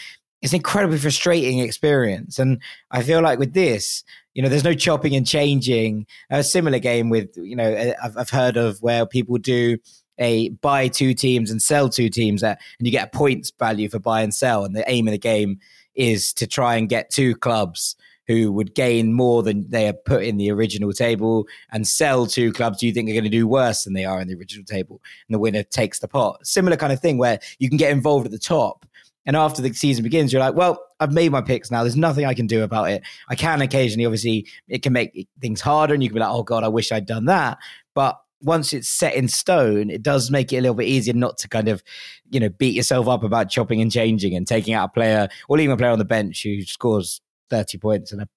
it's 0.42 0.52
an 0.52 0.58
incredibly 0.58 0.98
frustrating 0.98 1.60
experience. 1.60 2.38
And 2.38 2.60
I 2.90 3.02
feel 3.02 3.22
like 3.22 3.38
with 3.38 3.54
this, 3.54 4.04
you 4.34 4.42
know, 4.42 4.48
there's 4.48 4.64
no 4.64 4.74
chopping 4.74 5.14
and 5.14 5.26
changing. 5.26 6.06
A 6.30 6.42
similar 6.42 6.78
game 6.78 7.10
with, 7.10 7.28
you 7.36 7.54
know, 7.54 7.94
I've, 8.02 8.16
I've 8.16 8.30
heard 8.30 8.56
of 8.56 8.78
where 8.80 9.06
people 9.06 9.38
do 9.38 9.78
a 10.18 10.50
buy 10.50 10.88
two 10.88 11.14
teams 11.14 11.50
and 11.50 11.60
sell 11.60 11.88
two 11.88 12.08
teams 12.08 12.42
at, 12.42 12.60
and 12.78 12.86
you 12.86 12.92
get 12.92 13.08
a 13.08 13.16
points 13.16 13.52
value 13.58 13.88
for 13.88 13.98
buy 13.98 14.22
and 14.22 14.34
sell. 14.34 14.64
And 14.64 14.76
the 14.76 14.88
aim 14.88 15.08
of 15.08 15.12
the 15.12 15.18
game 15.18 15.58
is 15.94 16.32
to 16.34 16.46
try 16.46 16.76
and 16.76 16.88
get 16.88 17.10
two 17.10 17.34
clubs 17.36 17.96
who 18.26 18.52
would 18.52 18.74
gain 18.74 19.12
more 19.12 19.42
than 19.42 19.68
they 19.68 19.88
are 19.88 19.92
put 19.92 20.22
in 20.22 20.36
the 20.36 20.50
original 20.50 20.92
table 20.92 21.46
and 21.72 21.86
sell 21.86 22.26
two 22.26 22.52
clubs 22.52 22.82
you 22.82 22.92
think 22.92 23.08
are 23.08 23.14
going 23.14 23.24
to 23.24 23.30
do 23.30 23.48
worse 23.48 23.84
than 23.84 23.94
they 23.94 24.04
are 24.04 24.20
in 24.20 24.28
the 24.28 24.34
original 24.34 24.64
table. 24.64 25.00
And 25.28 25.34
the 25.34 25.40
winner 25.40 25.62
takes 25.62 25.98
the 25.98 26.08
pot. 26.08 26.46
Similar 26.46 26.76
kind 26.76 26.92
of 26.92 27.00
thing 27.00 27.18
where 27.18 27.40
you 27.58 27.68
can 27.68 27.78
get 27.78 27.90
involved 27.90 28.24
at 28.26 28.32
the 28.32 28.38
top. 28.38 28.86
And 29.26 29.36
after 29.36 29.62
the 29.62 29.72
season 29.72 30.02
begins, 30.02 30.32
you're 30.32 30.40
like, 30.40 30.54
well, 30.54 30.84
I've 30.98 31.12
made 31.12 31.30
my 31.30 31.42
picks 31.42 31.70
now. 31.70 31.82
There's 31.82 31.96
nothing 31.96 32.24
I 32.24 32.34
can 32.34 32.46
do 32.46 32.62
about 32.62 32.90
it. 32.90 33.02
I 33.28 33.34
can 33.34 33.60
occasionally, 33.60 34.06
obviously, 34.06 34.46
it 34.68 34.82
can 34.82 34.92
make 34.92 35.28
things 35.40 35.60
harder 35.60 35.94
and 35.94 36.02
you 36.02 36.08
can 36.08 36.14
be 36.14 36.20
like, 36.20 36.30
oh 36.30 36.42
God, 36.42 36.64
I 36.64 36.68
wish 36.68 36.90
I'd 36.90 37.06
done 37.06 37.26
that. 37.26 37.58
But 37.94 38.20
once 38.42 38.72
it's 38.72 38.88
set 38.88 39.14
in 39.14 39.28
stone, 39.28 39.90
it 39.90 40.02
does 40.02 40.30
make 40.30 40.52
it 40.52 40.58
a 40.58 40.60
little 40.60 40.74
bit 40.74 40.88
easier 40.88 41.14
not 41.14 41.38
to 41.38 41.48
kind 41.48 41.68
of, 41.68 41.82
you 42.30 42.40
know, 42.40 42.48
beat 42.48 42.74
yourself 42.74 43.08
up 43.08 43.22
about 43.22 43.50
chopping 43.50 43.80
and 43.80 43.90
changing 43.90 44.34
and 44.34 44.46
taking 44.46 44.74
out 44.74 44.90
a 44.90 44.92
player 44.92 45.28
or 45.48 45.56
leaving 45.56 45.72
a 45.72 45.76
player 45.76 45.90
on 45.90 45.98
the 45.98 46.04
bench 46.04 46.42
who 46.42 46.62
scores 46.62 47.20
30 47.52 47.78
points 47.78 48.12
and 48.12 48.22
a 48.22 48.28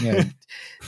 you 0.00 0.12
know, 0.12 0.22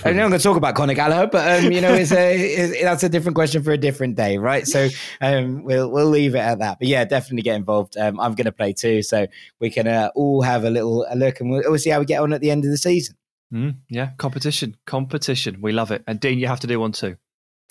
I'm 0.04 0.16
not 0.16 0.28
going 0.28 0.32
to 0.32 0.38
talk 0.40 0.56
about 0.56 0.74
Conor 0.74 0.94
Gallagher, 0.94 1.28
but 1.30 1.64
um, 1.64 1.70
you 1.70 1.80
know, 1.80 1.94
it's 1.94 2.10
a 2.10 2.34
it's, 2.36 2.82
that's 2.82 3.04
a 3.04 3.08
different 3.08 3.36
question 3.36 3.62
for 3.62 3.70
a 3.70 3.78
different 3.78 4.16
day, 4.16 4.36
right? 4.36 4.66
So 4.66 4.88
um, 5.20 5.62
we'll 5.62 5.88
we'll 5.88 6.08
leave 6.08 6.34
it 6.34 6.40
at 6.40 6.58
that. 6.58 6.80
But 6.80 6.88
yeah, 6.88 7.04
definitely 7.04 7.42
get 7.42 7.54
involved. 7.54 7.96
Um, 7.96 8.18
I'm 8.18 8.34
going 8.34 8.46
to 8.46 8.52
play 8.52 8.72
too, 8.72 9.02
so 9.02 9.28
we 9.60 9.70
can 9.70 9.86
uh, 9.86 10.10
all 10.16 10.42
have 10.42 10.64
a 10.64 10.70
little 10.70 11.06
a 11.08 11.14
look, 11.14 11.38
and 11.38 11.50
we'll, 11.50 11.62
we'll 11.64 11.78
see 11.78 11.90
how 11.90 12.00
we 12.00 12.04
get 12.04 12.20
on 12.20 12.32
at 12.32 12.40
the 12.40 12.50
end 12.50 12.64
of 12.64 12.70
the 12.72 12.76
season. 12.78 13.16
Mm, 13.52 13.76
yeah, 13.88 14.10
competition, 14.16 14.76
competition. 14.84 15.60
We 15.60 15.70
love 15.70 15.92
it. 15.92 16.02
And 16.08 16.18
Dean, 16.18 16.40
you 16.40 16.48
have 16.48 16.60
to 16.60 16.66
do 16.66 16.80
one 16.80 16.90
too. 16.90 17.16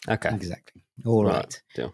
Okay, 0.10 0.30
exactly. 0.30 0.84
All 1.06 1.26
right. 1.26 1.36
right. 1.36 1.62
Deal. 1.76 1.94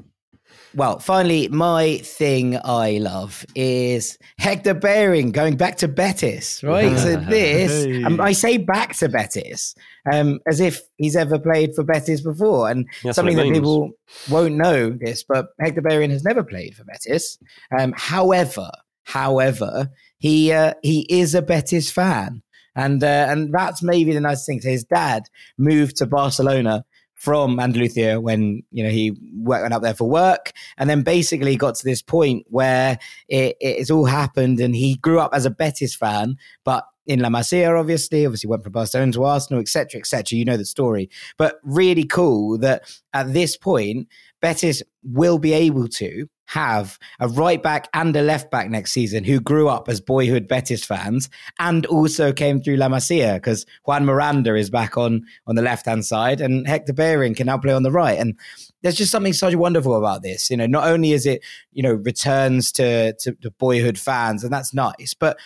Well, 0.75 0.99
finally, 0.99 1.47
my 1.47 1.97
thing 1.97 2.57
I 2.63 2.99
love 2.99 3.45
is 3.55 4.17
Hector 4.37 4.73
Bellerin 4.73 5.31
going 5.31 5.55
back 5.57 5.77
to 5.77 5.87
Betis, 5.87 6.61
right? 6.63 6.97
so 6.97 7.15
this, 7.29 7.85
hey. 7.85 8.03
um, 8.03 8.21
I 8.21 8.33
say 8.33 8.57
back 8.57 8.95
to 8.97 9.09
Betis 9.09 9.75
um, 10.11 10.39
as 10.47 10.59
if 10.59 10.81
he's 10.97 11.15
ever 11.15 11.39
played 11.39 11.73
for 11.73 11.83
Betis 11.83 12.21
before. 12.21 12.69
And 12.69 12.85
That's 13.03 13.15
something 13.15 13.37
that 13.37 13.51
people 13.51 13.91
won't 14.29 14.55
know 14.55 14.91
this, 14.91 15.23
but 15.23 15.47
Hector 15.59 15.81
Bellerin 15.81 16.11
has 16.11 16.23
never 16.23 16.43
played 16.43 16.75
for 16.75 16.83
Betis. 16.83 17.39
Um, 17.77 17.93
however, 17.97 18.69
however, 19.03 19.89
he 20.17 20.51
uh, 20.51 20.73
he 20.83 21.07
is 21.09 21.33
a 21.33 21.41
Betis 21.41 21.89
fan. 21.89 22.43
And 22.75 23.03
uh, 23.03 23.27
and 23.29 23.51
that's 23.51 23.81
maybe 23.81 24.13
the 24.13 24.21
nice 24.21 24.45
thing. 24.45 24.61
So 24.61 24.69
his 24.69 24.83
dad 24.83 25.23
moved 25.57 25.97
to 25.97 26.05
Barcelona 26.05 26.85
from 27.17 27.59
Andalusia 27.59 28.21
when 28.21 28.63
you 28.71 28.83
know 28.83 28.89
he 28.89 29.17
went 29.33 29.73
up 29.73 29.81
there 29.81 29.93
for 29.93 30.07
work, 30.07 30.53
and 30.77 30.89
then 30.89 31.01
basically 31.01 31.55
got 31.55 31.75
to 31.75 31.83
this 31.83 32.01
point 32.01 32.45
where 32.47 32.97
it, 33.27 33.57
it's 33.59 33.91
all 33.91 34.05
happened, 34.05 34.59
and 34.59 34.75
he 34.75 34.95
grew 34.95 35.19
up 35.19 35.33
as 35.33 35.45
a 35.45 35.49
Betis 35.49 35.95
fan, 35.95 36.37
but 36.63 36.85
in 37.07 37.21
La 37.21 37.29
Masia, 37.29 37.79
obviously, 37.79 38.25
obviously 38.25 38.49
went 38.49 38.63
from 38.63 38.73
Barcelona 38.73 39.11
to 39.13 39.23
Arsenal, 39.23 39.61
etc., 39.61 39.99
etc. 39.99 40.37
You 40.37 40.45
know 40.45 40.57
the 40.57 40.65
story, 40.65 41.09
but 41.37 41.59
really 41.63 42.03
cool 42.03 42.57
that 42.59 42.83
at 43.13 43.33
this 43.33 43.57
point, 43.57 44.07
Betis 44.41 44.83
will 45.03 45.37
be 45.39 45.53
able 45.53 45.87
to 45.87 46.27
have 46.47 46.97
a 47.19 47.27
right 47.27 47.61
back 47.61 47.89
and 47.93 48.15
a 48.15 48.21
left 48.21 48.49
back 48.49 48.69
next 48.69 48.93
season 48.93 49.23
who 49.25 49.39
grew 49.39 49.67
up 49.67 49.89
as 49.89 49.99
boyhood 49.99 50.47
Betis 50.47 50.83
fans 50.83 51.29
and 51.59 51.85
also 51.87 52.31
came 52.31 52.61
through 52.61 52.77
La 52.77 52.87
Masia 52.87 53.35
because 53.35 53.65
Juan 53.85 54.05
Miranda 54.05 54.55
is 54.55 54.69
back 54.69 54.97
on 54.97 55.25
on 55.45 55.55
the 55.55 55.61
left 55.61 55.85
hand 55.85 56.05
side 56.05 56.39
and 56.39 56.65
Hector 56.65 56.93
Bellerin 56.93 57.35
can 57.35 57.47
now 57.47 57.57
play 57.57 57.73
on 57.73 57.83
the 57.83 57.91
right. 57.91 58.17
And 58.17 58.39
there's 58.81 58.95
just 58.95 59.11
something 59.11 59.33
so 59.33 59.55
wonderful 59.57 59.97
about 59.97 60.23
this. 60.23 60.49
You 60.49 60.55
know, 60.55 60.67
not 60.67 60.87
only 60.87 61.11
is 61.11 61.25
it, 61.25 61.43
you 61.73 61.83
know, 61.83 61.95
returns 61.95 62.71
to, 62.73 63.13
to, 63.13 63.33
to 63.33 63.51
boyhood 63.51 63.99
fans, 63.99 64.43
and 64.43 64.53
that's 64.53 64.73
nice, 64.73 65.13
but 65.13 65.37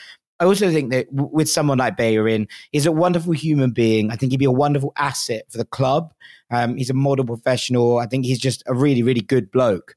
I 0.42 0.46
also 0.46 0.72
think 0.72 0.90
that 0.92 1.06
with 1.12 1.48
someone 1.48 1.78
like 1.78 1.98
Bellerin, 1.98 2.48
he's 2.72 2.88
a 2.88 2.92
wonderful 2.92 3.32
human 3.32 3.72
being. 3.72 4.10
I 4.10 4.16
think 4.16 4.32
he'd 4.32 4.38
be 4.38 4.46
a 4.46 4.52
wonderful 4.52 4.92
asset 4.98 5.44
for 5.50 5.60
the 5.60 5.66
club. 5.66 6.16
Um, 6.52 6.78
he's 6.78 6.90
a 6.90 6.94
model 6.94 7.26
professional. 7.26 7.98
I 7.98 8.06
think 8.06 8.26
he's 8.26 8.40
just 8.40 8.64
a 8.68 8.74
really, 8.74 9.04
really 9.04 9.22
good 9.22 9.52
bloke 9.52 9.96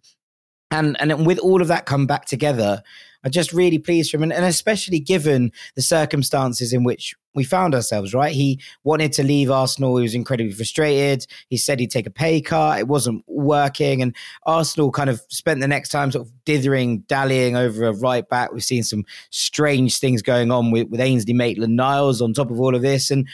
and 0.75 0.97
and 1.01 1.27
with 1.27 1.39
all 1.39 1.63
of 1.63 1.69
that 1.69 1.87
come 1.87 2.07
back 2.07 2.27
together, 2.27 2.83
I'm 3.23 3.31
just 3.31 3.53
really 3.53 3.79
pleased 3.79 4.11
for 4.11 4.19
him, 4.19 4.25
and, 4.25 4.33
and, 4.33 4.45
especially 4.45 4.99
given 4.99 5.51
the 5.77 5.83
circumstances 5.83 6.73
in 6.73 6.85
which 6.85 7.15
we 7.35 7.45
found 7.45 7.75
ourselves. 7.75 8.13
Right, 8.13 8.33
he 8.33 8.61
wanted 8.83 9.13
to 9.15 9.23
leave 9.23 9.51
Arsenal. 9.51 9.97
He 9.97 10.03
was 10.03 10.15
incredibly 10.15 10.53
frustrated. 10.53 11.27
He 11.49 11.57
said 11.57 11.81
he'd 11.81 11.91
take 11.91 12.07
a 12.07 12.11
pay 12.11 12.41
cut. 12.41 12.79
It 12.79 12.89
wasn't 12.89 13.25
working, 13.27 14.03
and 14.03 14.15
Arsenal 14.45 14.91
kind 14.91 15.11
of 15.11 15.23
spent 15.29 15.61
the 15.61 15.69
next 15.69 15.91
time 15.91 16.11
sort 16.11 16.27
of 16.27 16.33
dithering, 16.45 17.01
dallying 17.01 17.57
over 17.57 17.87
a 17.87 17.93
right 17.93 18.29
back. 18.29 18.53
We've 18.53 18.65
seen 18.65 18.83
some 18.83 19.05
strange 19.31 19.99
things 19.99 20.23
going 20.23 20.51
on 20.51 20.71
with, 20.71 20.89
with 20.89 21.01
Ainsley 21.01 21.35
Maitland-Niles 21.35 22.21
on 22.21 22.33
top 22.33 22.51
of 22.51 22.61
all 22.61 22.75
of 22.75 22.83
this, 22.83 23.11
and 23.11 23.29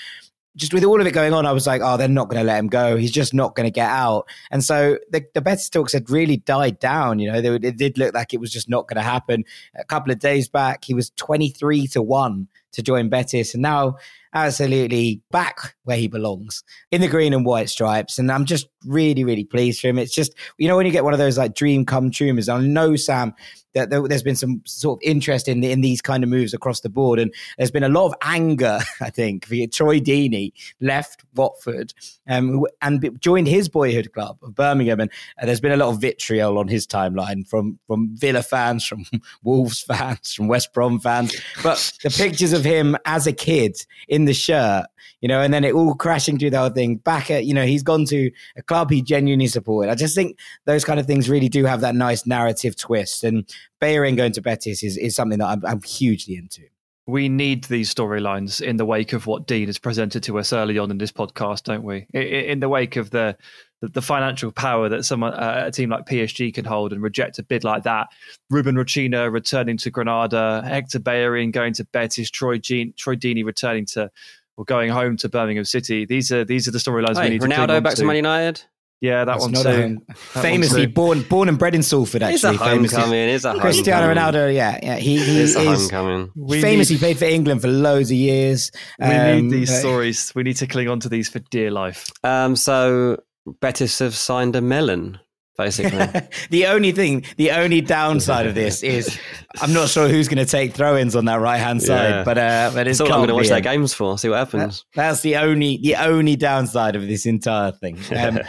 just 0.57 0.75
with 0.75 0.85
all 0.85 1.01
of 1.01 1.07
it 1.07 1.13
going 1.13 1.33
on, 1.33 1.47
I 1.47 1.53
was 1.53 1.67
like, 1.67 1.81
oh, 1.83 1.97
they're 1.97 2.09
not 2.09 2.29
going 2.29 2.41
to 2.41 2.47
let 2.47 2.59
him 2.59 2.67
go. 2.67 2.97
He's 2.97 3.13
just 3.13 3.33
not 3.33 3.55
going 3.55 3.67
to 3.67 3.71
get 3.71 3.89
out. 3.89 4.29
And 4.51 4.65
so 4.65 4.99
the, 5.11 5.25
the 5.35 5.41
Betis 5.41 5.69
talks 5.69 5.93
had 5.93 6.11
really 6.11 6.39
died 6.39 6.79
down. 6.79 7.19
You 7.19 7.33
know, 7.33 7.41
they, 7.41 7.69
it 7.69 7.77
did 7.77 7.99
look 7.99 8.15
like 8.15 8.35
it 8.35 8.41
was 8.41 8.51
just 8.51 8.69
not 8.69 8.89
going 8.89 8.97
to 8.97 9.03
happen. 9.03 9.45
A 9.77 9.85
couple 9.85 10.13
of 10.13 10.19
days 10.19 10.49
back, 10.49 10.85
he 10.85 10.95
was 10.95 11.11
23 11.11 11.87
to 11.89 12.03
1 12.03 12.49
to 12.73 12.83
join 12.83 13.09
Betis. 13.09 13.55
And 13.55 13.63
now 13.63 13.97
absolutely 14.33 15.21
back 15.31 15.75
where 15.85 15.97
he 15.97 16.07
belongs 16.07 16.63
in 16.91 17.01
the 17.01 17.09
green 17.09 17.33
and 17.33 17.45
white 17.45 17.69
stripes. 17.69 18.19
And 18.19 18.31
I'm 18.31 18.45
just 18.45 18.69
really, 18.87 19.25
really 19.25 19.45
pleased 19.45 19.81
for 19.81 19.89
him. 19.89 19.99
It's 19.99 20.15
just, 20.15 20.35
you 20.59 20.69
know, 20.69 20.77
when 20.77 20.87
you 20.87 20.93
get 20.93 21.05
one 21.05 21.13
of 21.13 21.19
those 21.19 21.39
like 21.39 21.55
dream 21.55 21.85
come 21.85 22.11
true 22.11 22.33
moves, 22.33 22.49
I 22.49 22.61
know, 22.61 22.97
Sam, 22.97 23.35
that 23.75 23.91
there's 23.91 24.23
been 24.23 24.37
some 24.37 24.63
sort 24.67 24.99
of 24.99 25.09
interest 25.09 25.47
in 25.47 25.63
in 25.63 25.81
these 25.81 26.01
kind 26.01 26.25
of 26.25 26.31
moves 26.31 26.53
across 26.53 26.81
the 26.81 26.89
board, 26.89 27.19
and 27.19 27.33
there's 27.57 27.71
been 27.71 27.85
a 27.85 27.89
lot 27.89 28.07
of 28.07 28.15
anger. 28.23 28.81
I 29.01 29.11
think 29.11 29.47
Troy 29.73 30.01
Deeney 30.01 30.53
left 30.81 31.25
Watford 31.35 31.95
um, 32.29 32.65
and 32.83 33.19
joined 33.21 33.47
his 33.47 33.69
boyhood 33.69 34.13
club 34.13 34.39
of 34.43 34.55
Birmingham, 34.55 35.01
and 35.01 35.11
uh, 35.41 35.47
there's 35.47 35.61
been 35.61 35.73
a 35.73 35.77
lot 35.77 35.91
of 35.91 36.01
vitriol 36.01 36.59
on 36.59 36.69
his 36.69 36.87
timeline 36.87 37.47
from 37.47 37.79
from 37.87 38.11
Villa 38.17 38.43
fans, 38.43 38.85
from 38.87 39.05
Wolves 39.43 39.83
fans, 39.83 40.35
from 40.35 40.49
West 40.49 40.73
Brom 40.73 40.99
fans. 40.99 41.41
But 41.63 41.93
the 42.03 42.11
pictures 42.11 42.53
of 42.53 42.60
him 42.65 42.97
as 43.05 43.27
a 43.27 43.33
kid 43.33 43.85
in 44.09 44.25
the 44.25 44.35
shirt 44.35 44.87
you 45.21 45.29
know, 45.29 45.41
and 45.41 45.53
then 45.53 45.65
it 45.65 45.75
all 45.75 45.95
crashing 45.95 46.39
through 46.39 46.51
the 46.51 46.59
whole 46.59 46.71
thing. 46.71 46.97
Back 46.97 47.31
at, 47.31 47.45
you 47.45 47.53
know, 47.53 47.67
he's 47.67 47.83
gone 47.83 48.05
to 48.07 48.31
a 48.57 48.63
club 48.63 48.91
he 48.91 49.03
genuinely 49.03 49.47
supported. 49.47 49.91
I 49.91 49.95
just 49.95 50.15
think 50.15 50.39
those 50.65 50.85
kind 50.85 50.99
of 50.99 51.07
things 51.07 51.29
really 51.29 51.49
do 51.49 51.65
have 51.65 51.83
that 51.83 51.95
nice 51.95 52.27
narrative 52.27 52.77
twist. 52.77 53.23
And 53.23 53.49
Bellerin 53.81 54.17
going 54.17 54.33
to 54.33 54.43
Betis 54.43 54.83
is, 54.83 54.97
is 54.97 55.15
something 55.15 55.39
that 55.39 55.49
I'm, 55.49 55.65
I'm 55.67 55.83
hugely 55.83 56.37
into. 56.37 56.63
We 57.11 57.29
need 57.29 57.65
these 57.65 57.93
storylines 57.93 58.61
in 58.61 58.77
the 58.77 58.85
wake 58.85 59.13
of 59.13 59.27
what 59.27 59.47
Dean 59.47 59.67
has 59.67 59.79
presented 59.79 60.23
to 60.25 60.39
us 60.39 60.53
early 60.53 60.79
on 60.79 60.91
in 60.91 60.99
this 60.99 61.13
podcast, 61.13 61.65
don't 61.65 61.83
we? 61.83 62.07
In 62.13 62.61
the 62.61 62.69
wake 62.69 62.97
of 62.97 63.11
the 63.11 63.37
the, 63.83 64.03
financial 64.03 64.53
power 64.53 64.89
that 64.91 65.05
someone 65.05 65.33
uh, 65.33 65.65
a 65.67 65.71
team 65.71 65.89
like 65.91 66.05
PSG 66.05 66.53
can 66.53 66.65
hold 66.65 66.93
and 66.93 67.03
reject 67.03 67.39
a 67.39 67.43
bid 67.43 67.65
like 67.65 67.85
that. 67.85 68.09
Ruben 68.51 68.75
Rochina 68.75 69.33
returning 69.33 69.79
to 69.79 69.91
Granada, 69.91 70.63
Hector 70.65 70.99
Bellerin 70.99 71.51
going 71.51 71.73
to 71.75 71.85
Betis, 71.85 72.31
Troy 72.31 72.59
Jean, 72.59 72.93
Troy 72.97 73.17
Deeney 73.17 73.45
returning 73.45 73.87
to 73.87 74.11
or 74.57 74.65
going 74.65 74.91
home 74.91 75.17
to 75.17 75.29
Birmingham 75.29 75.65
City. 75.65 76.05
These 76.05 76.31
are 76.31 76.45
these 76.45 76.69
are 76.69 76.71
the 76.71 76.79
storylines 76.79 77.17
hey, 77.17 77.25
we 77.25 77.31
need 77.31 77.41
Ronaldo 77.41 77.77
to 77.77 77.81
back 77.81 77.95
to 77.95 78.05
Man 78.05 78.17
United. 78.17 78.63
Yeah, 79.01 79.25
that 79.25 79.39
one 79.39 79.55
too. 79.55 79.63
That 79.63 80.17
famously 80.17 80.83
one 80.83 80.89
too. 80.89 80.93
born 80.93 81.23
born 81.23 81.49
and 81.49 81.59
bred 81.59 81.75
in 81.75 81.83
Salford. 81.83 82.23
Actually, 82.23 82.35
it's 82.35 82.45
a 82.45 82.53
homecoming. 82.65 83.29
It's 83.31 83.45
a 83.47 83.59
Cristiano 83.59 84.13
Ronaldo. 84.13 84.55
Yeah, 84.55 84.79
yeah. 84.83 84.97
He, 84.97 85.19
he 85.19 85.41
it's 85.41 85.57
a 85.57 85.65
homecoming. 85.65 86.31
famously 86.61 86.97
need, 86.97 87.01
played 87.01 87.19
for 87.19 87.25
England 87.25 87.63
for 87.63 87.69
loads 87.69 88.11
of 88.11 88.19
years. 88.19 88.71
We 88.99 89.07
um, 89.07 89.49
need 89.49 89.51
these 89.51 89.79
stories. 89.79 90.35
We 90.35 90.43
need 90.43 90.57
to 90.57 90.67
cling 90.67 90.89
on 90.89 91.01
to 91.01 91.09
these 91.09 91.31
for 91.31 91.39
dear 91.39 91.71
life. 91.71 92.11
Um, 92.25 92.57
so 92.57 93.23
Betis 93.61 93.99
have 94.01 94.15
signed 94.15 94.55
a 94.55 94.61
melon 94.61 95.19
basically. 95.61 96.21
the 96.51 96.67
only 96.67 96.93
thing, 96.93 97.25
the 97.37 97.51
only 97.53 97.81
downside 97.81 98.47
of 98.47 98.55
this 98.55 98.83
is 98.83 99.19
I'm 99.61 99.73
not 99.73 99.89
sure 99.89 100.09
who's 100.09 100.29
going 100.29 100.45
to 100.45 100.51
take 100.51 100.73
throw-ins 100.73 101.15
on 101.15 101.27
that 101.27 101.41
right-hand 101.41 101.83
side, 101.83 102.11
yeah. 102.11 102.25
but 102.25 102.39
uh, 102.39 102.71
but 102.75 102.89
it's 102.89 103.01
all 103.01 103.13
I'm 103.13 103.19
going 103.19 103.29
to 103.29 103.35
watch 103.35 103.49
their 103.49 103.61
games 103.61 103.93
for. 103.93 104.17
See 104.19 104.29
what 104.29 104.39
happens. 104.39 104.85
That, 104.95 105.09
that's 105.09 105.21
the 105.21 105.37
only 105.37 105.79
the 105.83 105.97
only 105.97 106.37
downside 106.37 106.97
of 106.97 107.07
this 107.07 107.27
entire 107.27 107.73
thing. 107.73 107.99
Um, 108.21 108.41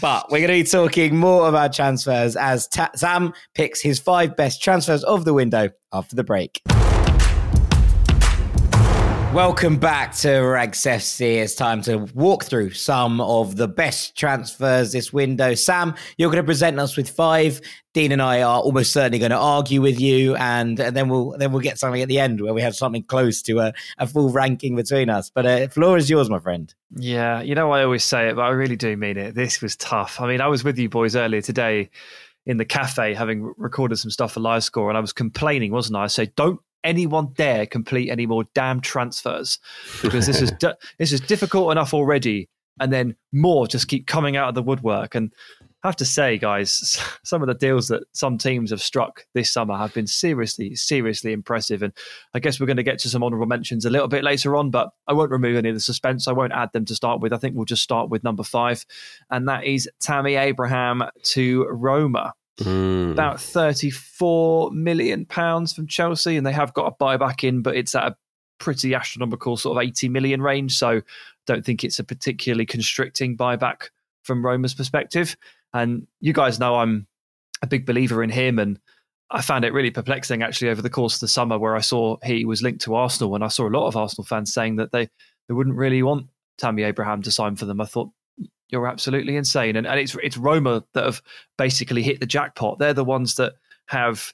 but 0.00 0.30
we're 0.30 0.46
going 0.46 0.64
to 0.64 0.64
be 0.64 0.70
talking 0.70 1.14
more 1.14 1.46
about 1.46 1.74
transfers 1.74 2.36
as 2.36 2.66
Ta- 2.68 2.90
Sam 2.94 3.34
picks 3.54 3.82
his 3.82 3.98
five 3.98 4.34
best 4.34 4.62
transfers 4.62 5.04
of 5.04 5.26
the 5.26 5.34
window 5.34 5.68
after 5.92 6.16
the 6.16 6.24
break. 6.24 6.62
Welcome 9.34 9.78
back 9.78 10.12
to 10.16 10.40
Ranks 10.40 10.80
FC. 10.80 11.36
It's 11.36 11.54
time 11.54 11.82
to 11.82 11.98
walk 12.14 12.42
through 12.42 12.72
some 12.72 13.20
of 13.20 13.54
the 13.54 13.68
best 13.68 14.16
transfers 14.16 14.90
this 14.90 15.12
window. 15.12 15.54
Sam, 15.54 15.94
you're 16.18 16.32
going 16.32 16.42
to 16.42 16.46
present 16.46 16.80
us 16.80 16.96
with 16.96 17.08
five. 17.08 17.60
Dean 17.94 18.10
and 18.10 18.20
I 18.20 18.42
are 18.42 18.60
almost 18.60 18.92
certainly 18.92 19.20
going 19.20 19.30
to 19.30 19.38
argue 19.38 19.80
with 19.80 20.00
you, 20.00 20.34
and, 20.34 20.80
and 20.80 20.96
then 20.96 21.08
we'll 21.08 21.36
then 21.38 21.52
we'll 21.52 21.62
get 21.62 21.78
something 21.78 22.02
at 22.02 22.08
the 22.08 22.18
end 22.18 22.40
where 22.40 22.52
we 22.52 22.60
have 22.60 22.74
something 22.74 23.04
close 23.04 23.40
to 23.42 23.60
a, 23.60 23.72
a 23.98 24.08
full 24.08 24.30
ranking 24.30 24.74
between 24.74 25.08
us. 25.08 25.30
But 25.30 25.46
uh, 25.46 25.68
floor 25.68 25.96
is 25.96 26.10
yours, 26.10 26.28
my 26.28 26.40
friend. 26.40 26.74
Yeah, 26.96 27.40
you 27.40 27.54
know 27.54 27.70
I 27.70 27.84
always 27.84 28.02
say 28.02 28.30
it, 28.30 28.34
but 28.34 28.42
I 28.42 28.50
really 28.50 28.76
do 28.76 28.96
mean 28.96 29.16
it. 29.16 29.36
This 29.36 29.62
was 29.62 29.76
tough. 29.76 30.20
I 30.20 30.26
mean, 30.26 30.40
I 30.40 30.48
was 30.48 30.64
with 30.64 30.76
you 30.76 30.88
boys 30.88 31.14
earlier 31.14 31.40
today 31.40 31.90
in 32.46 32.56
the 32.56 32.64
cafe 32.64 33.14
having 33.14 33.54
recorded 33.56 33.96
some 33.96 34.10
stuff 34.10 34.32
for 34.32 34.40
Live 34.40 34.64
Score, 34.64 34.88
and 34.88 34.98
I 34.98 35.00
was 35.00 35.12
complaining, 35.12 35.70
wasn't 35.70 35.98
I? 35.98 36.02
I 36.02 36.08
said, 36.08 36.34
"Don't 36.34 36.60
anyone 36.84 37.32
dare 37.34 37.66
complete 37.66 38.10
any 38.10 38.26
more 38.26 38.44
damn 38.54 38.80
transfers 38.80 39.58
because 40.02 40.26
this 40.26 40.40
is 40.40 40.52
this 40.98 41.12
is 41.12 41.20
difficult 41.20 41.72
enough 41.72 41.94
already, 41.94 42.48
and 42.78 42.92
then 42.92 43.16
more 43.32 43.66
just 43.66 43.88
keep 43.88 44.06
coming 44.06 44.36
out 44.36 44.48
of 44.48 44.54
the 44.54 44.62
woodwork." 44.62 45.14
And 45.14 45.32
I 45.82 45.88
have 45.88 45.96
to 45.96 46.04
say, 46.04 46.36
guys, 46.36 47.02
some 47.24 47.40
of 47.40 47.48
the 47.48 47.54
deals 47.54 47.88
that 47.88 48.04
some 48.12 48.36
teams 48.36 48.70
have 48.70 48.82
struck 48.82 49.24
this 49.34 49.50
summer 49.50 49.76
have 49.76 49.94
been 49.94 50.06
seriously, 50.06 50.74
seriously 50.74 51.32
impressive. 51.32 51.82
And 51.82 51.94
I 52.34 52.38
guess 52.38 52.60
we're 52.60 52.66
going 52.66 52.76
to 52.76 52.82
get 52.82 52.98
to 53.00 53.08
some 53.08 53.24
honourable 53.24 53.46
mentions 53.46 53.86
a 53.86 53.90
little 53.90 54.08
bit 54.08 54.22
later 54.22 54.56
on, 54.56 54.70
but 54.70 54.90
I 55.06 55.14
won't 55.14 55.30
remove 55.30 55.56
any 55.56 55.70
of 55.70 55.74
the 55.74 55.80
suspense. 55.80 56.28
I 56.28 56.32
won't 56.32 56.52
add 56.52 56.72
them 56.74 56.84
to 56.86 56.94
start 56.94 57.20
with. 57.20 57.32
I 57.32 57.38
think 57.38 57.56
we'll 57.56 57.64
just 57.64 57.82
start 57.82 58.10
with 58.10 58.22
number 58.24 58.42
five, 58.42 58.84
and 59.30 59.48
that 59.48 59.64
is 59.64 59.88
Tammy 60.00 60.34
Abraham 60.34 61.02
to 61.24 61.66
Roma. 61.70 62.34
Mm. 62.60 63.12
About 63.12 63.40
34 63.40 64.70
million 64.72 65.24
pounds 65.24 65.72
from 65.72 65.86
Chelsea, 65.86 66.36
and 66.36 66.46
they 66.46 66.52
have 66.52 66.74
got 66.74 66.86
a 66.86 67.02
buyback 67.02 67.42
in, 67.42 67.62
but 67.62 67.76
it's 67.76 67.94
at 67.94 68.06
a 68.06 68.16
pretty 68.58 68.94
astronomical 68.94 69.56
sort 69.56 69.76
of 69.76 69.82
80 69.82 70.08
million 70.10 70.40
range. 70.42 70.76
So 70.76 71.00
don't 71.46 71.64
think 71.64 71.82
it's 71.82 71.98
a 71.98 72.04
particularly 72.04 72.66
constricting 72.66 73.36
buyback 73.36 73.88
from 74.22 74.44
Roma's 74.44 74.74
perspective. 74.74 75.36
And 75.72 76.06
you 76.20 76.32
guys 76.32 76.60
know 76.60 76.76
I'm 76.76 77.06
a 77.62 77.66
big 77.66 77.86
believer 77.86 78.22
in 78.22 78.30
him. 78.30 78.58
And 78.58 78.78
I 79.30 79.42
found 79.42 79.64
it 79.64 79.72
really 79.72 79.90
perplexing 79.90 80.42
actually 80.42 80.70
over 80.70 80.82
the 80.82 80.90
course 80.90 81.14
of 81.14 81.20
the 81.20 81.28
summer 81.28 81.58
where 81.58 81.76
I 81.76 81.80
saw 81.80 82.16
he 82.22 82.44
was 82.44 82.62
linked 82.62 82.82
to 82.82 82.94
Arsenal. 82.94 83.34
And 83.34 83.42
I 83.42 83.48
saw 83.48 83.66
a 83.66 83.70
lot 83.70 83.88
of 83.88 83.96
Arsenal 83.96 84.24
fans 84.24 84.52
saying 84.52 84.76
that 84.76 84.92
they, 84.92 85.08
they 85.48 85.54
wouldn't 85.54 85.76
really 85.76 86.02
want 86.02 86.28
Tammy 86.58 86.82
Abraham 86.82 87.22
to 87.22 87.32
sign 87.32 87.56
for 87.56 87.64
them. 87.64 87.80
I 87.80 87.86
thought, 87.86 88.10
you're 88.70 88.86
absolutely 88.86 89.36
insane. 89.36 89.76
And, 89.76 89.86
and 89.86 89.98
it's, 89.98 90.16
it's 90.22 90.36
Roma 90.36 90.84
that 90.94 91.04
have 91.04 91.22
basically 91.58 92.02
hit 92.02 92.20
the 92.20 92.26
jackpot. 92.26 92.78
They're 92.78 92.94
the 92.94 93.04
ones 93.04 93.34
that 93.36 93.54
have 93.86 94.32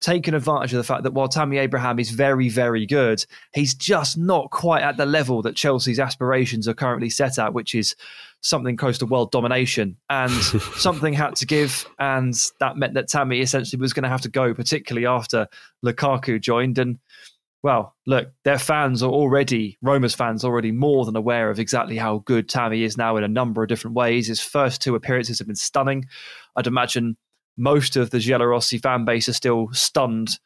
taken 0.00 0.34
advantage 0.34 0.72
of 0.72 0.78
the 0.78 0.84
fact 0.84 1.02
that 1.04 1.14
while 1.14 1.28
Tammy 1.28 1.58
Abraham 1.58 1.98
is 1.98 2.10
very, 2.10 2.48
very 2.48 2.86
good, 2.86 3.24
he's 3.54 3.74
just 3.74 4.18
not 4.18 4.50
quite 4.50 4.82
at 4.82 4.96
the 4.96 5.06
level 5.06 5.42
that 5.42 5.56
Chelsea's 5.56 5.98
aspirations 5.98 6.68
are 6.68 6.74
currently 6.74 7.10
set 7.10 7.38
at, 7.38 7.54
which 7.54 7.74
is 7.74 7.94
something 8.42 8.76
close 8.76 8.98
to 8.98 9.06
world 9.06 9.30
domination. 9.30 9.96
And 10.10 10.32
something 10.76 11.12
had 11.12 11.36
to 11.36 11.46
give, 11.46 11.86
and 11.98 12.34
that 12.60 12.76
meant 12.76 12.94
that 12.94 13.08
Tammy 13.08 13.40
essentially 13.40 13.80
was 13.80 13.92
going 13.92 14.04
to 14.04 14.08
have 14.08 14.20
to 14.22 14.28
go, 14.28 14.54
particularly 14.54 15.06
after 15.06 15.48
Lukaku 15.84 16.40
joined. 16.40 16.78
And 16.78 16.98
well, 17.62 17.96
look, 18.06 18.28
their 18.44 18.58
fans 18.58 19.02
are 19.02 19.10
already, 19.10 19.78
Roma's 19.82 20.14
fans 20.14 20.44
already 20.44 20.72
more 20.72 21.04
than 21.04 21.16
aware 21.16 21.50
of 21.50 21.58
exactly 21.58 21.96
how 21.96 22.18
good 22.18 22.48
Tammy 22.48 22.82
is 22.82 22.96
now 22.96 23.16
in 23.16 23.24
a 23.24 23.28
number 23.28 23.62
of 23.62 23.68
different 23.68 23.96
ways. 23.96 24.28
His 24.28 24.40
first 24.40 24.80
two 24.80 24.94
appearances 24.94 25.38
have 25.38 25.48
been 25.48 25.56
stunning. 25.56 26.06
I'd 26.54 26.66
imagine 26.66 27.16
most 27.56 27.96
of 27.96 28.10
the 28.10 28.18
Giallorossi 28.18 28.80
fan 28.80 29.04
base 29.04 29.28
are 29.28 29.32
still 29.32 29.68
stunned 29.72 30.38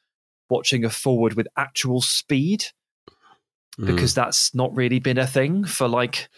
watching 0.48 0.84
a 0.84 0.90
forward 0.90 1.34
with 1.34 1.48
actual 1.56 2.00
speed 2.00 2.64
mm. 3.78 3.86
because 3.86 4.14
that's 4.14 4.54
not 4.54 4.74
really 4.74 4.98
been 4.98 5.18
a 5.18 5.26
thing 5.26 5.64
for 5.64 5.88
like 5.88 6.28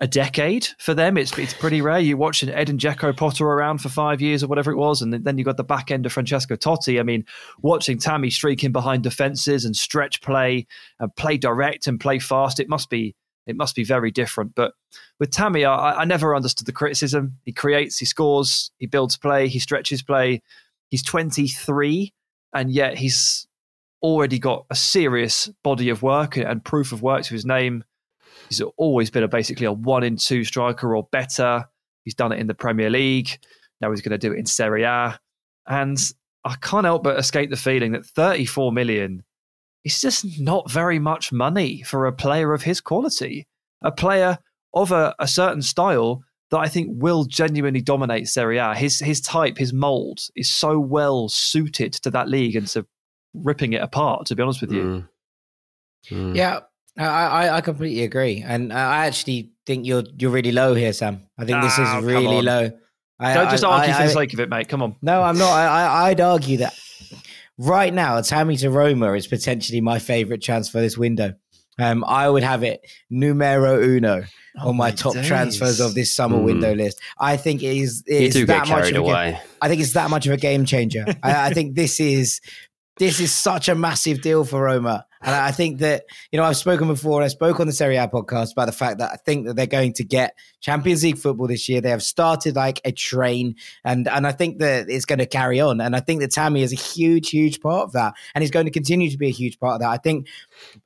a 0.00 0.06
decade 0.06 0.68
for 0.78 0.92
them. 0.92 1.16
It's 1.16 1.36
it's 1.38 1.54
pretty 1.54 1.80
rare. 1.80 1.98
You 1.98 2.16
watch 2.16 2.42
an 2.42 2.50
Edin 2.50 2.78
Dzeko 2.78 3.16
potter 3.16 3.46
around 3.46 3.78
for 3.78 3.88
five 3.88 4.20
years 4.20 4.42
or 4.42 4.46
whatever 4.46 4.70
it 4.70 4.76
was, 4.76 5.00
and 5.00 5.12
then 5.12 5.38
you 5.38 5.44
got 5.44 5.56
the 5.56 5.64
back 5.64 5.90
end 5.90 6.04
of 6.04 6.12
Francesco 6.12 6.56
Totti. 6.56 7.00
I 7.00 7.02
mean, 7.02 7.24
watching 7.62 7.98
Tammy 7.98 8.30
streaking 8.30 8.72
behind 8.72 9.02
defenses 9.02 9.64
and 9.64 9.74
stretch 9.74 10.20
play 10.20 10.66
and 11.00 11.14
play 11.16 11.38
direct 11.38 11.86
and 11.86 11.98
play 11.98 12.18
fast, 12.18 12.60
it 12.60 12.68
must 12.68 12.90
be 12.90 13.14
it 13.46 13.56
must 13.56 13.74
be 13.74 13.84
very 13.84 14.10
different. 14.10 14.54
But 14.54 14.74
with 15.18 15.30
Tammy, 15.30 15.64
I, 15.64 16.00
I 16.00 16.04
never 16.04 16.34
understood 16.34 16.66
the 16.66 16.72
criticism. 16.72 17.38
He 17.44 17.52
creates, 17.52 17.98
he 17.98 18.04
scores, 18.04 18.70
he 18.78 18.86
builds 18.86 19.16
play, 19.16 19.48
he 19.48 19.58
stretches 19.58 20.02
play. 20.02 20.42
He's 20.88 21.02
23, 21.02 22.12
and 22.52 22.70
yet 22.70 22.98
he's 22.98 23.46
already 24.02 24.38
got 24.38 24.66
a 24.70 24.74
serious 24.74 25.48
body 25.64 25.88
of 25.88 26.02
work 26.02 26.36
and 26.36 26.64
proof 26.64 26.92
of 26.92 27.02
work 27.02 27.22
to 27.24 27.34
his 27.34 27.44
name. 27.44 27.84
He's 28.48 28.60
always 28.76 29.10
been 29.10 29.22
a 29.22 29.28
basically 29.28 29.66
a 29.66 29.72
one 29.72 30.04
in 30.04 30.16
two 30.16 30.44
striker 30.44 30.94
or 30.94 31.08
better. 31.10 31.64
He's 32.04 32.14
done 32.14 32.32
it 32.32 32.38
in 32.38 32.46
the 32.46 32.54
Premier 32.54 32.90
League. 32.90 33.38
Now 33.80 33.90
he's 33.90 34.00
going 34.00 34.12
to 34.12 34.18
do 34.18 34.32
it 34.32 34.38
in 34.38 34.46
Serie 34.46 34.84
A. 34.84 35.18
And 35.66 35.98
I 36.44 36.54
can't 36.60 36.84
help 36.84 37.02
but 37.02 37.18
escape 37.18 37.50
the 37.50 37.56
feeling 37.56 37.92
that 37.92 38.06
34 38.06 38.72
million 38.72 39.24
is 39.84 40.00
just 40.00 40.40
not 40.40 40.70
very 40.70 40.98
much 40.98 41.32
money 41.32 41.82
for 41.82 42.06
a 42.06 42.12
player 42.12 42.52
of 42.52 42.62
his 42.62 42.80
quality. 42.80 43.46
A 43.82 43.92
player 43.92 44.38
of 44.74 44.92
a, 44.92 45.14
a 45.18 45.26
certain 45.26 45.62
style 45.62 46.22
that 46.50 46.58
I 46.58 46.68
think 46.68 46.88
will 46.92 47.24
genuinely 47.24 47.80
dominate 47.80 48.28
Serie 48.28 48.58
A. 48.58 48.74
His 48.74 49.00
his 49.00 49.20
type, 49.20 49.58
his 49.58 49.72
mold 49.72 50.20
is 50.36 50.50
so 50.50 50.78
well 50.78 51.28
suited 51.28 51.92
to 51.94 52.10
that 52.10 52.28
league 52.28 52.56
and 52.56 52.66
to 52.68 52.86
ripping 53.34 53.72
it 53.72 53.82
apart. 53.82 54.26
To 54.26 54.36
be 54.36 54.42
honest 54.42 54.60
with 54.60 54.72
you, 54.72 54.82
mm. 54.82 55.08
Mm. 56.10 56.36
yeah, 56.36 56.60
I, 56.98 57.56
I 57.56 57.60
completely 57.60 58.04
agree, 58.04 58.42
and 58.46 58.72
I 58.72 59.06
actually 59.06 59.52
think 59.66 59.86
you're 59.86 60.04
you're 60.18 60.30
really 60.30 60.52
low 60.52 60.74
here, 60.74 60.92
Sam. 60.92 61.20
I 61.38 61.44
think 61.44 61.62
this 61.62 61.78
is 61.78 61.88
really 62.02 62.42
low. 62.42 62.70
I, 63.18 63.34
Don't 63.34 63.50
just 63.50 63.64
argue 63.64 63.94
for 63.94 64.02
the 64.02 64.08
sake 64.10 64.32
of 64.34 64.40
it, 64.40 64.48
mate. 64.48 64.68
Come 64.68 64.82
on. 64.82 64.96
No, 65.02 65.22
I'm 65.22 65.38
not. 65.38 65.50
I, 65.50 66.08
I'd 66.08 66.20
argue 66.20 66.58
that 66.58 66.74
right 67.58 67.92
now, 67.92 68.20
Tammy 68.20 68.56
to 68.58 68.70
Roma 68.70 69.12
is 69.12 69.26
potentially 69.26 69.80
my 69.80 69.98
favorite 69.98 70.42
transfer 70.42 70.80
this 70.80 70.98
window. 70.98 71.34
Um, 71.78 72.04
I 72.04 72.28
would 72.28 72.42
have 72.42 72.62
it 72.62 72.80
numero 73.10 73.82
uno 73.82 74.24
oh 74.58 74.68
on 74.68 74.76
my, 74.76 74.88
my 74.88 74.90
top 74.90 75.12
days. 75.14 75.26
transfers 75.26 75.78
of 75.80 75.94
this 75.94 76.14
summer 76.14 76.38
mm. 76.38 76.44
window 76.44 76.74
list. 76.74 77.00
I 77.18 77.36
think 77.36 77.62
it 77.62 77.76
is, 77.76 78.02
it 78.06 78.22
you 78.22 78.30
do 78.30 78.46
that 78.46 78.64
get 78.64 78.74
carried 78.74 78.96
away. 78.96 79.32
Game, 79.32 79.40
I 79.60 79.68
think 79.68 79.82
it's 79.82 79.92
that 79.92 80.08
much 80.08 80.26
of 80.26 80.32
a 80.32 80.38
game 80.38 80.64
changer. 80.64 81.04
I, 81.22 81.48
I 81.48 81.50
think 81.52 81.74
this 81.74 82.00
is 82.00 82.40
this 82.98 83.20
is 83.20 83.30
such 83.32 83.68
a 83.68 83.74
massive 83.74 84.22
deal 84.22 84.44
for 84.44 84.62
Roma. 84.62 85.06
And 85.26 85.34
I 85.34 85.50
think 85.50 85.80
that, 85.80 86.04
you 86.30 86.38
know, 86.38 86.44
I've 86.44 86.56
spoken 86.56 86.86
before, 86.86 87.20
I 87.20 87.26
spoke 87.26 87.58
on 87.58 87.66
the 87.66 87.72
Serie 87.72 87.96
A 87.96 88.06
podcast 88.06 88.52
about 88.52 88.66
the 88.66 88.72
fact 88.72 88.98
that 88.98 89.10
I 89.10 89.16
think 89.16 89.46
that 89.46 89.56
they're 89.56 89.66
going 89.66 89.92
to 89.94 90.04
get 90.04 90.38
Champions 90.60 91.02
League 91.02 91.18
football 91.18 91.48
this 91.48 91.68
year. 91.68 91.80
They 91.80 91.90
have 91.90 92.04
started 92.04 92.54
like 92.54 92.80
a 92.84 92.92
train 92.92 93.56
and, 93.84 94.06
and 94.06 94.24
I 94.24 94.30
think 94.30 94.60
that 94.60 94.88
it's 94.88 95.04
going 95.04 95.18
to 95.18 95.26
carry 95.26 95.60
on. 95.60 95.80
And 95.80 95.96
I 95.96 96.00
think 96.00 96.20
that 96.20 96.30
Tammy 96.30 96.62
is 96.62 96.72
a 96.72 96.76
huge, 96.76 97.30
huge 97.30 97.60
part 97.60 97.82
of 97.82 97.92
that. 97.92 98.14
And 98.36 98.42
he's 98.42 98.52
going 98.52 98.66
to 98.66 98.70
continue 98.70 99.10
to 99.10 99.18
be 99.18 99.26
a 99.26 99.32
huge 99.32 99.58
part 99.58 99.74
of 99.74 99.80
that. 99.80 99.90
I 99.90 99.96
think, 99.96 100.28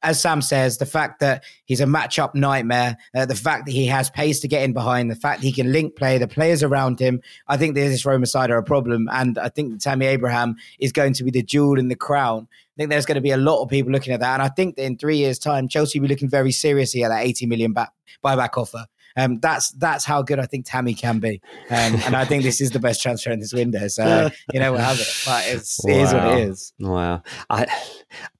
as 0.02 0.18
Sam 0.18 0.40
says, 0.40 0.78
the 0.78 0.86
fact 0.86 1.20
that 1.20 1.44
he's 1.66 1.82
a 1.82 1.86
matchup 1.86 2.34
nightmare, 2.34 2.96
uh, 3.14 3.26
the 3.26 3.34
fact 3.34 3.66
that 3.66 3.72
he 3.72 3.86
has 3.86 4.08
pace 4.08 4.40
to 4.40 4.48
get 4.48 4.62
in 4.62 4.72
behind, 4.72 5.10
the 5.10 5.16
fact 5.16 5.42
that 5.42 5.46
he 5.46 5.52
can 5.52 5.70
link 5.70 5.96
play, 5.96 6.16
the 6.16 6.26
players 6.26 6.62
around 6.62 6.98
him, 6.98 7.20
I 7.46 7.58
think 7.58 7.74
this 7.74 8.06
Roma 8.06 8.24
side 8.24 8.50
are 8.50 8.56
a 8.58 8.64
problem. 8.64 9.06
And 9.12 9.38
I 9.38 9.50
think 9.50 9.80
Tammy 9.80 10.06
Abraham 10.06 10.56
is 10.78 10.92
going 10.92 11.12
to 11.14 11.24
be 11.24 11.30
the 11.30 11.42
jewel 11.42 11.78
in 11.78 11.88
the 11.88 11.94
crown 11.94 12.48
think 12.80 12.90
there's 12.90 13.04
going 13.04 13.16
to 13.16 13.20
be 13.20 13.30
a 13.30 13.36
lot 13.36 13.62
of 13.62 13.68
people 13.68 13.92
looking 13.92 14.14
at 14.14 14.20
that. 14.20 14.32
And 14.32 14.42
I 14.42 14.48
think 14.48 14.76
that 14.76 14.84
in 14.84 14.96
three 14.96 15.18
years' 15.18 15.38
time, 15.38 15.68
Chelsea 15.68 16.00
will 16.00 16.08
be 16.08 16.14
looking 16.14 16.30
very 16.30 16.50
seriously 16.50 17.04
at 17.04 17.10
that 17.10 17.22
80 17.22 17.44
million 17.44 17.72
back, 17.74 17.92
buyback 18.24 18.56
offer. 18.56 18.86
Um, 19.16 19.40
that's 19.40 19.70
that's 19.72 20.04
how 20.04 20.22
good 20.22 20.38
I 20.38 20.46
think 20.46 20.66
Tammy 20.66 20.94
can 20.94 21.18
be, 21.18 21.40
um, 21.70 21.96
and 22.04 22.16
I 22.16 22.24
think 22.24 22.42
this 22.42 22.60
is 22.60 22.70
the 22.70 22.78
best 22.78 23.02
transfer 23.02 23.30
in 23.30 23.40
this 23.40 23.52
window. 23.52 23.88
So 23.88 24.30
you 24.52 24.60
know 24.60 24.72
we'll 24.72 24.80
have 24.80 25.00
it, 25.00 25.08
but 25.26 25.44
it's 25.46 25.80
wow. 25.84 25.92
it 25.92 25.96
is 25.96 26.12
what 26.14 26.26
it 26.26 26.38
is. 26.48 26.72
Wow, 26.78 27.22
I 27.48 27.66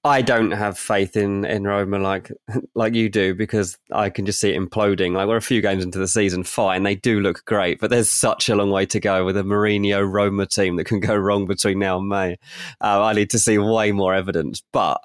I 0.05 0.23
don't 0.23 0.53
have 0.53 0.79
faith 0.79 1.17
in 1.17 1.45
in 1.45 1.65
Roma 1.65 1.99
like 1.99 2.31
like 2.75 2.95
you 2.95 3.09
do 3.09 3.35
because 3.35 3.79
I 3.93 4.11
can 4.11 4.27
just 4.27 4.41
see 4.41 4.51
it 4.51 4.61
imploding. 4.61 5.13
Like 5.15 5.29
we're 5.29 5.37
a 5.37 5.43
few 5.43 5.61
games 5.61 5.85
into 5.85 5.99
the 5.99 6.09
season, 6.09 6.45
fine, 6.45 6.83
they 6.83 6.95
do 6.95 7.21
look 7.21 7.45
great, 7.45 7.81
but 7.81 7.91
there's 7.91 8.11
such 8.11 8.49
a 8.49 8.55
long 8.55 8.71
way 8.71 8.87
to 8.87 9.01
go 9.01 9.25
with 9.25 9.37
a 9.37 9.43
Mourinho 9.43 10.09
Roma 10.11 10.47
team 10.47 10.77
that 10.77 10.85
can 10.85 11.01
go 11.01 11.17
wrong 11.17 11.47
between 11.47 11.79
now 11.79 11.99
and 11.99 12.09
May. 12.09 12.39
Uh, 12.81 13.03
I 13.03 13.13
need 13.13 13.31
to 13.31 13.39
see 13.39 13.59
way 13.59 13.93
more 13.93 14.15
evidence, 14.15 14.63
but 14.73 15.01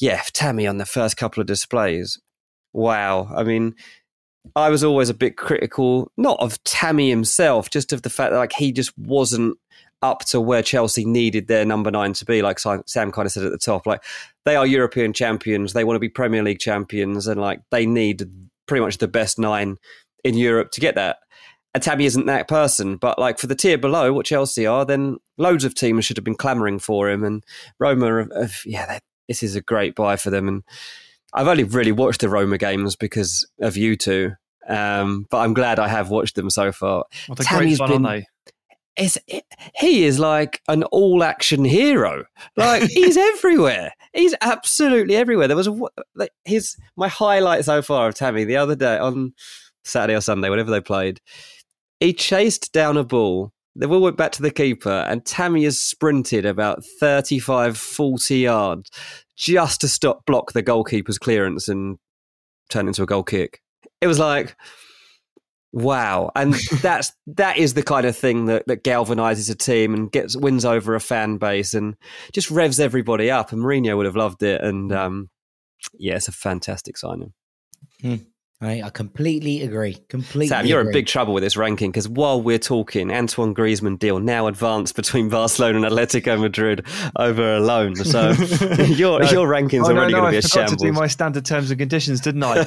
yeah, 0.00 0.22
Tammy 0.32 0.66
on 0.66 0.78
the 0.78 0.86
first 0.86 1.16
couple 1.16 1.40
of 1.40 1.46
displays. 1.46 2.18
Wow. 2.72 3.28
I 3.34 3.42
mean, 3.42 3.74
I 4.56 4.68
was 4.70 4.84
always 4.84 5.08
a 5.08 5.14
bit 5.14 5.36
critical, 5.36 6.10
not 6.16 6.38
of 6.40 6.62
Tammy 6.64 7.10
himself, 7.10 7.70
just 7.70 7.92
of 7.92 8.02
the 8.02 8.10
fact 8.10 8.32
that 8.32 8.38
like 8.38 8.52
he 8.52 8.72
just 8.72 8.96
wasn't 8.98 9.58
up 10.02 10.24
to 10.26 10.40
where 10.40 10.62
Chelsea 10.62 11.04
needed 11.04 11.46
their 11.46 11.64
number 11.64 11.90
nine 11.90 12.12
to 12.14 12.24
be. 12.24 12.42
Like 12.42 12.58
Sam 12.58 12.82
kind 13.12 13.26
of 13.26 13.32
said 13.32 13.44
at 13.44 13.52
the 13.52 13.58
top, 13.58 13.86
like 13.86 14.02
they 14.44 14.56
are 14.56 14.66
European 14.66 15.12
champions, 15.12 15.72
they 15.72 15.84
want 15.84 15.96
to 15.96 16.00
be 16.00 16.08
Premier 16.08 16.42
League 16.42 16.60
champions, 16.60 17.26
and 17.26 17.40
like 17.40 17.60
they 17.70 17.86
need 17.86 18.24
pretty 18.66 18.82
much 18.84 18.98
the 18.98 19.08
best 19.08 19.38
nine 19.38 19.76
in 20.24 20.36
Europe 20.36 20.70
to 20.72 20.80
get 20.80 20.94
that. 20.94 21.18
And 21.72 21.82
Tammy 21.82 22.04
isn't 22.04 22.26
that 22.26 22.48
person, 22.48 22.96
but 22.96 23.18
like 23.18 23.38
for 23.38 23.46
the 23.46 23.54
tier 23.54 23.78
below, 23.78 24.12
what 24.12 24.26
Chelsea 24.26 24.66
are, 24.66 24.84
then 24.84 25.18
loads 25.38 25.64
of 25.64 25.74
teams 25.74 26.04
should 26.04 26.16
have 26.16 26.24
been 26.24 26.34
clamoring 26.34 26.80
for 26.80 27.08
him. 27.08 27.22
And 27.22 27.44
Roma, 27.78 28.26
have, 28.34 28.60
yeah, 28.66 28.98
this 29.28 29.42
is 29.44 29.54
a 29.54 29.60
great 29.60 29.94
buy 29.94 30.16
for 30.16 30.30
them. 30.30 30.48
And 30.48 30.64
I've 31.32 31.48
only 31.48 31.64
really 31.64 31.92
watched 31.92 32.20
the 32.20 32.28
Roma 32.28 32.58
games 32.58 32.96
because 32.96 33.46
of 33.60 33.76
you 33.76 33.96
two, 33.96 34.32
um, 34.68 35.26
but 35.30 35.38
I'm 35.38 35.54
glad 35.54 35.78
I 35.78 35.88
have 35.88 36.10
watched 36.10 36.34
them 36.36 36.50
so 36.50 36.72
far. 36.72 37.04
What 37.26 37.40
a 37.40 37.44
Tammy's 37.44 37.78
great 37.78 37.88
fun, 37.88 38.02
been, 38.02 38.24
is 38.96 39.18
he 39.76 40.04
is 40.04 40.18
like 40.18 40.60
an 40.68 40.82
all 40.84 41.22
action 41.22 41.64
hero. 41.64 42.24
Like 42.56 42.82
he's 42.82 43.16
everywhere. 43.36 43.92
He's 44.12 44.34
absolutely 44.40 45.16
everywhere. 45.16 45.48
There 45.48 45.56
was 45.56 45.68
a, 45.68 45.80
like, 46.14 46.32
his 46.44 46.76
my 46.96 47.08
highlight 47.08 47.64
so 47.64 47.80
far 47.82 48.08
of 48.08 48.14
Tammy 48.14 48.44
the 48.44 48.56
other 48.56 48.76
day 48.76 48.98
on 48.98 49.32
Saturday 49.84 50.16
or 50.16 50.20
Sunday, 50.20 50.50
whenever 50.50 50.70
they 50.70 50.80
played. 50.80 51.20
He 52.00 52.12
chased 52.12 52.72
down 52.72 52.96
a 52.96 53.04
ball 53.04 53.52
The 53.76 53.88
ball 53.88 54.00
went 54.02 54.16
back 54.16 54.32
to 54.32 54.42
the 54.42 54.50
keeper, 54.50 55.06
and 55.08 55.24
Tammy 55.24 55.64
has 55.64 55.78
sprinted 55.78 56.44
about 56.44 56.84
35, 56.84 57.78
40 57.78 58.36
yards 58.36 58.90
just 59.40 59.80
to 59.80 59.88
stop 59.88 60.26
block 60.26 60.52
the 60.52 60.62
goalkeeper's 60.62 61.18
clearance 61.18 61.66
and 61.66 61.98
turn 62.68 62.86
into 62.86 63.02
a 63.02 63.06
goal 63.06 63.22
kick. 63.22 63.62
It 64.02 64.06
was 64.06 64.18
like, 64.18 64.54
wow. 65.72 66.30
And 66.36 66.54
that's 66.82 67.12
that 67.26 67.56
is 67.56 67.72
the 67.72 67.82
kind 67.82 68.04
of 68.04 68.16
thing 68.16 68.44
that, 68.46 68.66
that 68.66 68.84
galvanizes 68.84 69.50
a 69.50 69.54
team 69.54 69.94
and 69.94 70.12
gets 70.12 70.36
wins 70.36 70.66
over 70.66 70.94
a 70.94 71.00
fan 71.00 71.38
base 71.38 71.72
and 71.72 71.96
just 72.32 72.50
revs 72.50 72.78
everybody 72.78 73.30
up. 73.30 73.50
And 73.50 73.62
Mourinho 73.62 73.96
would 73.96 74.06
have 74.06 74.16
loved 74.16 74.42
it. 74.42 74.60
And 74.60 74.92
um, 74.92 75.30
yeah, 75.94 76.16
it's 76.16 76.28
a 76.28 76.32
fantastic 76.32 76.98
signing. 76.98 77.32
Hmm. 78.02 78.16
I, 78.62 78.82
I 78.82 78.90
completely 78.90 79.62
agree. 79.62 79.94
Completely. 80.10 80.48
Sam, 80.48 80.66
you're 80.66 80.80
agree. 80.80 80.90
in 80.90 80.92
big 80.92 81.06
trouble 81.06 81.32
with 81.32 81.42
this 81.42 81.56
ranking 81.56 81.90
because 81.90 82.06
while 82.06 82.42
we're 82.42 82.58
talking, 82.58 83.10
Antoine 83.10 83.54
Griezmann 83.54 83.98
deal 83.98 84.18
now 84.20 84.48
advanced 84.48 84.96
between 84.96 85.28
Barcelona 85.30 85.78
and 85.78 85.86
Atletico 85.86 86.38
Madrid 86.38 86.84
over 87.16 87.54
a 87.54 87.60
loan. 87.60 87.96
So 87.96 88.30
your 88.84 89.20
No. 89.20 89.30
your 89.30 89.48
rankings 89.48 89.84
Oh, 89.84 89.90
are 89.90 89.94
no, 89.94 90.00
already 90.00 90.12
no, 90.12 90.20
going 90.20 90.24
to 90.26 90.30
be 90.32 90.36
I 90.36 90.38
a 90.38 90.42
forgot 90.42 90.68
to 90.68 90.76
do 90.76 90.92
my 90.92 91.06
standard 91.06 91.46
terms 91.46 91.70
and 91.70 91.78
conditions, 91.80 92.20
didn't 92.20 92.42
I? 92.44 92.66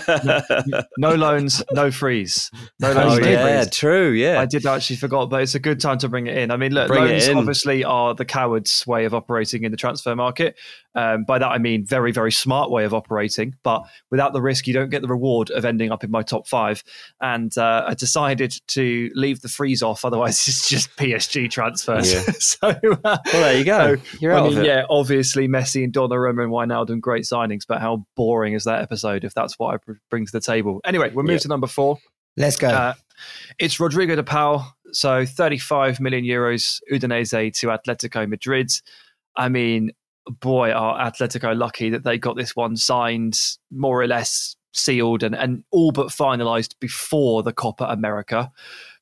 No, 0.67 0.81
no 0.97 1.15
loans, 1.15 1.63
no 1.73 1.91
frees. 1.91 2.49
No 2.79 2.89
oh 2.89 2.93
loans, 2.93 3.19
no 3.19 3.29
yeah, 3.29 3.61
frees. 3.61 3.75
true. 3.75 4.09
Yeah, 4.11 4.39
I 4.39 4.45
did 4.47 4.65
actually 4.65 4.95
forgot, 4.95 5.29
but 5.29 5.43
it's 5.43 5.53
a 5.53 5.59
good 5.59 5.79
time 5.79 5.99
to 5.99 6.09
bring 6.09 6.25
it 6.25 6.35
in. 6.37 6.49
I 6.49 6.57
mean, 6.57 6.73
look, 6.73 6.87
Bring 6.87 7.03
loans 7.05 7.29
obviously 7.29 7.83
are 7.83 8.15
the 8.15 8.25
coward's 8.25 8.83
way 8.87 9.05
of 9.05 9.13
operating 9.13 9.63
in 9.63 9.69
the 9.71 9.77
transfer 9.77 10.15
market. 10.15 10.57
Um, 10.95 11.23
by 11.23 11.39
that 11.39 11.47
I 11.47 11.57
mean 11.57 11.85
very, 11.85 12.11
very 12.11 12.31
smart 12.31 12.69
way 12.71 12.83
of 12.85 12.93
operating. 12.93 13.55
But 13.63 13.83
without 14.11 14.33
the 14.33 14.41
risk, 14.41 14.65
you 14.67 14.73
don't 14.73 14.89
get 14.89 15.01
the 15.01 15.07
reward 15.07 15.49
of 15.51 15.65
ending 15.65 15.82
up 15.91 16.03
in 16.03 16.11
my 16.11 16.21
top 16.21 16.47
five. 16.47 16.83
And 17.21 17.55
uh, 17.57 17.85
I 17.87 17.93
decided 17.93 18.55
to 18.69 19.09
leave 19.15 19.41
the 19.41 19.47
frees 19.49 19.81
off. 19.81 20.05
Otherwise, 20.05 20.33
it's 20.47 20.69
just 20.69 20.95
PSG 20.97 21.49
transfers. 21.49 22.13
Yeah. 22.13 22.21
so, 22.39 22.67
uh, 22.69 22.97
well, 23.03 23.21
there 23.31 23.57
you 23.57 23.65
go. 23.65 23.95
so, 23.95 24.01
You're 24.19 24.33
I 24.33 24.39
out 24.39 24.43
mean, 24.49 24.57
of 24.59 24.63
it. 24.63 24.67
yeah, 24.67 24.85
obviously 24.89 25.47
Messi 25.47 25.83
and 25.83 25.93
Donnarumma 25.93 26.43
and 26.43 26.51
Wijnaldum, 26.51 26.99
great 27.01 27.23
signings. 27.25 27.61
But 27.67 27.81
how 27.81 28.05
boring 28.15 28.53
is 28.53 28.63
that 28.65 28.81
episode 28.81 29.23
if 29.23 29.33
that's 29.33 29.57
what 29.59 29.75
I 29.75 29.93
bring 30.09 30.25
to 30.25 30.31
the 30.31 30.41
table? 30.41 30.81
Anyway, 30.85 31.09
we'll 31.13 31.23
move 31.25 31.33
Yeah. 31.33 31.39
to 31.39 31.47
number 31.47 31.67
four. 31.67 31.97
Let's 32.35 32.57
go. 32.57 32.67
Uh, 32.69 32.93
it's 33.59 33.79
Rodrigo 33.79 34.15
de 34.15 34.23
Paul. 34.23 34.65
So 34.91 35.25
35 35.25 35.99
million 35.99 36.23
euros, 36.23 36.79
Udinese 36.91 37.53
to 37.59 37.67
Atletico 37.67 38.27
Madrid. 38.27 38.71
I 39.35 39.49
mean, 39.49 39.91
boy, 40.39 40.71
are 40.71 40.99
Atletico 41.11 41.57
lucky 41.57 41.89
that 41.91 42.03
they 42.03 42.17
got 42.17 42.35
this 42.37 42.55
one 42.55 42.75
signed 42.75 43.37
more 43.71 44.01
or 44.01 44.07
less 44.07 44.55
sealed 44.73 45.23
and, 45.23 45.35
and 45.35 45.63
all 45.71 45.91
but 45.91 46.07
finalized 46.07 46.75
before 46.79 47.43
the 47.43 47.53
Copa 47.53 47.85
America, 47.85 48.51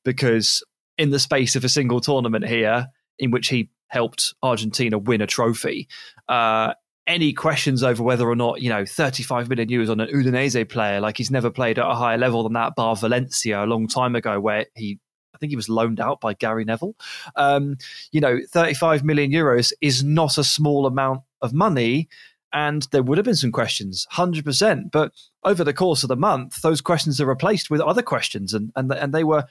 because 0.03 0.63
in 0.97 1.09
the 1.09 1.19
space 1.19 1.55
of 1.55 1.63
a 1.63 1.69
single 1.69 1.99
tournament 1.99 2.45
here, 2.45 2.87
in 3.17 3.31
which 3.31 3.47
he 3.47 3.69
helped 3.87 4.33
Argentina 4.43 4.97
win 4.97 5.21
a 5.21 5.27
trophy, 5.27 5.87
uh, 6.29 6.73
any 7.07 7.33
questions 7.33 7.83
over 7.83 8.03
whether 8.03 8.27
or 8.27 8.35
not, 8.35 8.61
you 8.61 8.69
know, 8.69 8.85
35 8.85 9.49
million 9.49 9.69
euros 9.69 9.89
on 9.89 9.99
an 9.99 10.07
Udinese 10.09 10.69
player, 10.69 11.01
like 11.01 11.17
he's 11.17 11.31
never 11.31 11.49
played 11.49 11.79
at 11.79 11.89
a 11.89 11.95
higher 11.95 12.17
level 12.17 12.43
than 12.43 12.53
that, 12.53 12.75
bar 12.75 12.95
Valencia 12.95 13.63
a 13.63 13.65
long 13.65 13.87
time 13.87 14.15
ago, 14.15 14.39
where 14.39 14.65
he, 14.75 14.99
I 15.33 15.37
think 15.37 15.49
he 15.49 15.55
was 15.55 15.69
loaned 15.69 15.99
out 15.99 16.21
by 16.21 16.33
Gary 16.33 16.63
Neville. 16.63 16.95
Um, 17.35 17.77
you 18.11 18.21
know, 18.21 18.39
35 18.49 19.03
million 19.03 19.31
euros 19.31 19.73
is 19.81 20.03
not 20.03 20.37
a 20.37 20.43
small 20.43 20.85
amount 20.85 21.21
of 21.41 21.53
money. 21.53 22.07
And 22.53 22.87
there 22.91 23.03
would 23.03 23.17
have 23.17 23.25
been 23.25 23.35
some 23.35 23.51
questions, 23.51 24.07
100%. 24.13 24.91
But 24.91 25.13
over 25.43 25.63
the 25.63 25.73
course 25.73 26.03
of 26.03 26.09
the 26.09 26.15
month, 26.15 26.61
those 26.61 26.81
questions 26.81 27.21
are 27.21 27.25
replaced 27.25 27.69
with 27.69 27.81
other 27.81 28.01
questions. 28.01 28.53
And, 28.53 28.71
and, 28.75 28.91
and 28.91 29.13
they 29.13 29.23
were, 29.23 29.45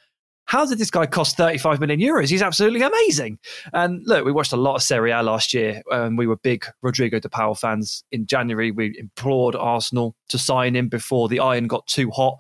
how 0.45 0.67
did 0.67 0.79
this 0.79 0.91
guy 0.91 1.07
cost 1.07 1.37
35 1.37 1.81
million 1.81 2.01
euros? 2.01 2.29
He's 2.29 2.43
absolutely 2.43 2.83
amazing. 2.83 3.39
And 3.73 4.03
look, 4.05 4.25
we 4.25 4.33
watched 4.33 4.53
a 4.53 4.57
lot 4.57 4.75
of 4.75 4.83
Serie 4.83 5.13
A 5.13 5.23
last 5.23 5.55
year. 5.55 5.83
and 5.91 6.19
we 6.19 6.27
were 6.27 6.37
big 6.37 6.67
Rodrigo 6.83 7.21
de 7.21 7.29
Paul 7.29 7.55
fans. 7.55 8.05
In 8.11 8.27
January, 8.27 8.71
we 8.71 8.97
implored 8.99 9.55
Arsenal 9.55 10.15
to 10.29 10.39
sign 10.39 10.75
him 10.75 10.89
before 10.89 11.29
the 11.29 11.41
iron 11.41 11.69
got 11.69 11.87
too 11.87 12.11
hot. 12.11 12.39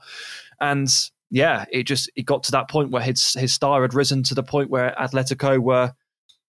And 0.61 0.89
yeah, 1.31 1.65
it 1.71 1.85
just 1.85 2.11
it 2.17 2.27
got 2.27 2.43
to 2.45 2.51
that 2.53 2.69
point 2.69 2.91
where 2.91 3.03
his 3.03 3.35
his 3.35 3.55
star 3.55 3.83
had 3.83 3.95
risen 3.95 4.25
to 4.25 4.35
the 4.35 4.43
point 4.43 4.71
where 4.71 4.95
Atletico 5.01 5.59
were 5.59 5.93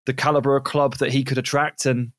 the 0.06 0.14
caliber 0.14 0.56
of 0.56 0.64
club 0.64 0.98
that 0.98 1.12
he 1.12 1.24
could 1.24 1.38
attract 1.38 1.86
and 1.86 2.12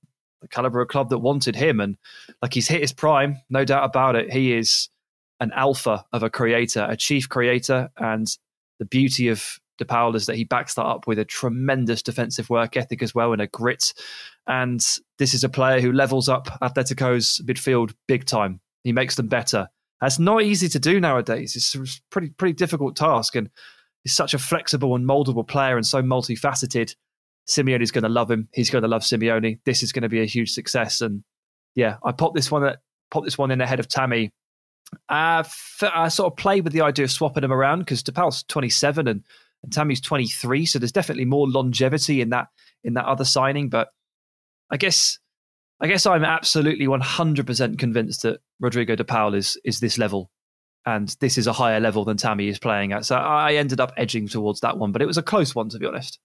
the 0.42 0.48
caliber 0.48 0.80
of 0.80 0.88
club 0.88 1.08
that 1.10 1.18
wanted 1.18 1.56
him. 1.56 1.80
And 1.80 1.96
like 2.42 2.54
he's 2.54 2.68
hit 2.68 2.82
his 2.82 2.92
prime, 2.92 3.38
no 3.48 3.64
doubt 3.64 3.84
about 3.84 4.16
it. 4.16 4.32
He 4.32 4.52
is 4.52 4.88
an 5.40 5.52
alpha 5.54 6.04
of 6.12 6.22
a 6.22 6.30
creator, 6.30 6.86
a 6.88 6.96
chief 6.96 7.28
creator, 7.28 7.90
and 7.96 8.26
the 8.78 8.84
beauty 8.84 9.28
of 9.28 9.58
De 9.78 9.84
Paul 9.84 10.14
is 10.14 10.26
that 10.26 10.36
he 10.36 10.44
backs 10.44 10.74
that 10.74 10.84
up 10.84 11.06
with 11.06 11.18
a 11.18 11.24
tremendous 11.24 12.02
defensive 12.02 12.50
work 12.50 12.76
ethic 12.76 13.02
as 13.02 13.14
well 13.14 13.32
and 13.32 13.42
a 13.42 13.46
grit. 13.46 13.94
And 14.46 14.80
this 15.18 15.34
is 15.34 15.44
a 15.44 15.48
player 15.48 15.80
who 15.80 15.92
levels 15.92 16.28
up 16.28 16.46
Atletico's 16.60 17.40
midfield 17.44 17.94
big 18.06 18.26
time. 18.26 18.60
He 18.84 18.92
makes 18.92 19.16
them 19.16 19.28
better. 19.28 19.68
That's 20.00 20.18
not 20.18 20.42
easy 20.42 20.68
to 20.68 20.78
do 20.78 21.00
nowadays. 21.00 21.54
It's 21.56 21.74
a 21.74 22.00
pretty 22.10 22.30
pretty 22.30 22.54
difficult 22.54 22.96
task, 22.96 23.36
and 23.36 23.50
he's 24.02 24.12
such 24.12 24.34
a 24.34 24.38
flexible 24.38 24.94
and 24.96 25.06
moldable 25.06 25.46
player 25.46 25.76
and 25.76 25.86
so 25.86 26.02
multifaceted. 26.02 26.94
Simeone's 27.46 27.90
going 27.90 28.02
to 28.02 28.08
love 28.08 28.30
him. 28.30 28.48
He's 28.52 28.70
going 28.70 28.82
to 28.82 28.88
love 28.88 29.02
Simeone. 29.02 29.58
This 29.64 29.82
is 29.82 29.92
going 29.92 30.02
to 30.02 30.08
be 30.08 30.20
a 30.20 30.26
huge 30.26 30.52
success. 30.52 31.00
And 31.00 31.22
yeah, 31.74 31.96
I 32.04 32.12
popped 32.12 32.34
this 32.34 32.50
one 32.50 32.74
popped 33.10 33.26
this 33.26 33.38
one 33.38 33.50
in 33.50 33.60
ahead 33.60 33.80
of 33.80 33.88
Tammy. 33.88 34.30
I, 35.08 35.40
f- 35.40 35.82
I 35.82 36.08
sort 36.08 36.32
of 36.32 36.36
played 36.36 36.64
with 36.64 36.72
the 36.72 36.82
idea 36.82 37.04
of 37.04 37.10
swapping 37.10 37.42
them 37.42 37.52
around 37.52 37.80
because 37.80 38.02
DePaul's 38.02 38.42
27 38.44 39.08
and, 39.08 39.22
and 39.62 39.72
Tammy's 39.72 40.00
23, 40.00 40.66
so 40.66 40.78
there's 40.78 40.92
definitely 40.92 41.24
more 41.24 41.48
longevity 41.48 42.20
in 42.20 42.30
that 42.30 42.48
in 42.84 42.94
that 42.94 43.06
other 43.06 43.24
signing. 43.24 43.68
But 43.68 43.88
I 44.70 44.76
guess 44.76 45.18
I 45.80 45.86
guess 45.88 46.06
I'm 46.06 46.24
absolutely 46.24 46.86
100% 46.86 47.78
convinced 47.78 48.22
that 48.22 48.40
Rodrigo 48.60 48.94
de 48.96 49.04
Paul 49.04 49.34
is 49.34 49.58
is 49.64 49.80
this 49.80 49.98
level, 49.98 50.30
and 50.84 51.14
this 51.20 51.38
is 51.38 51.46
a 51.46 51.52
higher 51.52 51.80
level 51.80 52.04
than 52.04 52.16
Tammy 52.16 52.48
is 52.48 52.58
playing 52.58 52.92
at. 52.92 53.04
So 53.04 53.16
I 53.16 53.54
ended 53.54 53.80
up 53.80 53.92
edging 53.96 54.28
towards 54.28 54.60
that 54.60 54.78
one, 54.78 54.92
but 54.92 55.02
it 55.02 55.06
was 55.06 55.18
a 55.18 55.22
close 55.22 55.54
one 55.54 55.68
to 55.70 55.78
be 55.78 55.86
honest. 55.86 56.18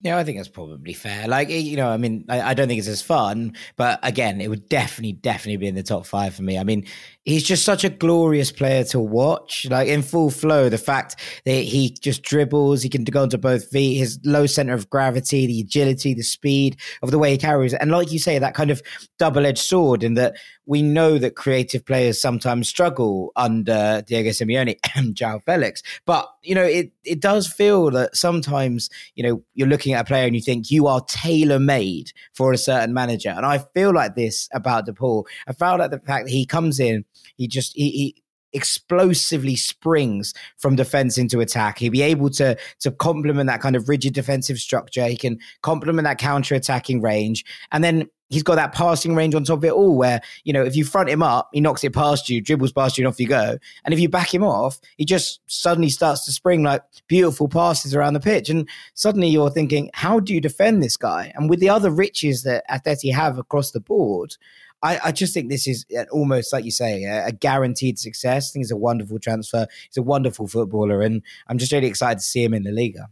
Yeah, 0.00 0.16
I 0.16 0.22
think 0.22 0.38
that's 0.38 0.48
probably 0.48 0.92
fair. 0.92 1.26
Like, 1.26 1.50
eh, 1.50 1.56
you 1.56 1.76
know, 1.76 1.88
I 1.88 1.96
mean, 1.96 2.24
I, 2.28 2.40
I 2.40 2.54
don't 2.54 2.68
think 2.68 2.78
it's 2.78 2.86
as 2.86 3.02
fun, 3.02 3.54
but 3.76 3.98
again, 4.04 4.40
it 4.40 4.48
would 4.48 4.68
definitely, 4.68 5.14
definitely 5.14 5.56
be 5.56 5.66
in 5.66 5.74
the 5.74 5.82
top 5.82 6.06
five 6.06 6.36
for 6.36 6.44
me. 6.44 6.56
I 6.56 6.62
mean, 6.62 6.86
he's 7.24 7.42
just 7.42 7.64
such 7.64 7.82
a 7.82 7.90
glorious 7.90 8.52
player 8.52 8.84
to 8.84 9.00
watch. 9.00 9.66
Like 9.68 9.88
in 9.88 10.02
full 10.02 10.30
flow, 10.30 10.68
the 10.68 10.78
fact 10.78 11.16
that 11.46 11.64
he 11.64 11.90
just 11.90 12.22
dribbles, 12.22 12.80
he 12.80 12.88
can 12.88 13.02
go 13.02 13.22
onto 13.22 13.38
both 13.38 13.68
feet, 13.70 13.98
his 13.98 14.20
low 14.24 14.46
center 14.46 14.72
of 14.72 14.88
gravity, 14.88 15.48
the 15.48 15.60
agility, 15.62 16.14
the 16.14 16.22
speed 16.22 16.76
of 17.02 17.10
the 17.10 17.18
way 17.18 17.32
he 17.32 17.38
carries, 17.38 17.74
and 17.74 17.90
like 17.90 18.12
you 18.12 18.20
say, 18.20 18.38
that 18.38 18.54
kind 18.54 18.70
of 18.70 18.80
double-edged 19.18 19.58
sword. 19.58 20.04
In 20.04 20.14
that 20.14 20.36
we 20.68 20.82
know 20.82 21.16
that 21.16 21.34
creative 21.34 21.86
players 21.86 22.20
sometimes 22.20 22.68
struggle 22.68 23.32
under 23.36 24.02
Diego 24.06 24.28
Simeone 24.30 24.78
and 24.94 25.14
João 25.14 25.42
Felix, 25.42 25.82
but 26.04 26.28
you 26.42 26.54
know, 26.54 26.62
it 26.62 26.92
it 27.04 27.20
does 27.20 27.46
feel 27.46 27.90
that 27.92 28.14
sometimes 28.14 28.90
you 29.14 29.24
know 29.24 29.42
you're 29.54 29.66
looking 29.66 29.94
at 29.94 30.02
a 30.02 30.04
player 30.04 30.26
and 30.26 30.36
you 30.36 30.42
think 30.42 30.70
you 30.70 30.86
are 30.86 31.00
tailor 31.08 31.58
made 31.58 32.12
for 32.34 32.52
a 32.52 32.58
certain 32.58 32.92
manager. 32.92 33.30
And 33.30 33.46
I 33.46 33.58
feel 33.74 33.94
like 33.94 34.14
this 34.14 34.48
about 34.52 34.86
DePaul. 34.86 35.24
I 35.48 35.54
felt 35.54 35.80
like 35.80 35.90
the 35.90 36.00
fact 36.00 36.26
that 36.26 36.32
he 36.32 36.44
comes 36.44 36.78
in, 36.78 37.06
he 37.36 37.48
just 37.48 37.74
he, 37.74 37.90
he 37.90 38.22
explosively 38.52 39.56
springs 39.56 40.34
from 40.58 40.76
defense 40.76 41.16
into 41.16 41.40
attack. 41.40 41.78
He'll 41.78 41.92
be 41.92 42.02
able 42.02 42.28
to 42.30 42.58
to 42.80 42.90
complement 42.90 43.46
that 43.46 43.62
kind 43.62 43.74
of 43.74 43.88
rigid 43.88 44.12
defensive 44.12 44.58
structure. 44.58 45.06
He 45.06 45.16
can 45.16 45.38
complement 45.62 46.04
that 46.04 46.18
counter 46.18 46.54
attacking 46.54 47.00
range, 47.00 47.46
and 47.72 47.82
then 47.82 48.10
he's 48.30 48.42
got 48.42 48.56
that 48.56 48.72
passing 48.72 49.14
range 49.14 49.34
on 49.34 49.44
top 49.44 49.58
of 49.58 49.64
it 49.64 49.72
all. 49.72 49.96
Where 49.96 50.20
you 50.44 50.52
know 50.52 50.64
if 50.64 50.76
you 50.76 50.84
front 50.84 51.08
him 51.08 51.22
up, 51.22 51.50
he 51.52 51.60
knocks 51.60 51.84
it 51.84 51.94
past 51.94 52.28
you, 52.28 52.40
dribbles 52.40 52.72
past 52.72 52.98
you, 52.98 53.04
and 53.04 53.08
off 53.12 53.20
you 53.20 53.26
go. 53.26 53.58
And 53.84 53.94
if 53.94 54.00
you 54.00 54.08
back 54.08 54.32
him 54.32 54.44
off, 54.44 54.80
he 54.96 55.04
just 55.04 55.40
suddenly 55.46 55.90
starts 55.90 56.24
to 56.26 56.32
spring 56.32 56.62
like 56.62 56.82
beautiful 57.06 57.48
passes 57.48 57.94
around 57.94 58.14
the 58.14 58.20
pitch. 58.20 58.48
And 58.48 58.68
suddenly 58.94 59.28
you're 59.28 59.50
thinking, 59.50 59.90
how 59.94 60.20
do 60.20 60.34
you 60.34 60.40
defend 60.40 60.82
this 60.82 60.96
guy? 60.96 61.32
And 61.34 61.48
with 61.50 61.60
the 61.60 61.68
other 61.68 61.90
riches 61.90 62.42
that 62.42 62.64
Atleti 62.70 63.12
have 63.12 63.38
across 63.38 63.70
the 63.70 63.80
board. 63.80 64.36
I, 64.80 65.00
I 65.06 65.10
just 65.10 65.34
think 65.34 65.50
this 65.50 65.66
is 65.66 65.84
uh, 65.98 66.04
almost 66.12 66.52
like 66.52 66.64
you 66.64 66.70
say 66.70 67.02
a, 67.02 67.26
a 67.26 67.32
guaranteed 67.32 67.98
success. 67.98 68.48
I 68.48 68.52
think 68.52 68.62
it's 68.62 68.70
a 68.70 68.76
wonderful 68.76 69.18
transfer. 69.18 69.66
He's 69.88 69.96
a 69.96 70.02
wonderful 70.02 70.46
footballer, 70.46 71.02
and 71.02 71.22
I'm 71.48 71.58
just 71.58 71.72
really 71.72 71.88
excited 71.88 72.18
to 72.18 72.24
see 72.24 72.44
him 72.44 72.54
in 72.54 72.62
the 72.62 72.70
Liga. 72.70 73.08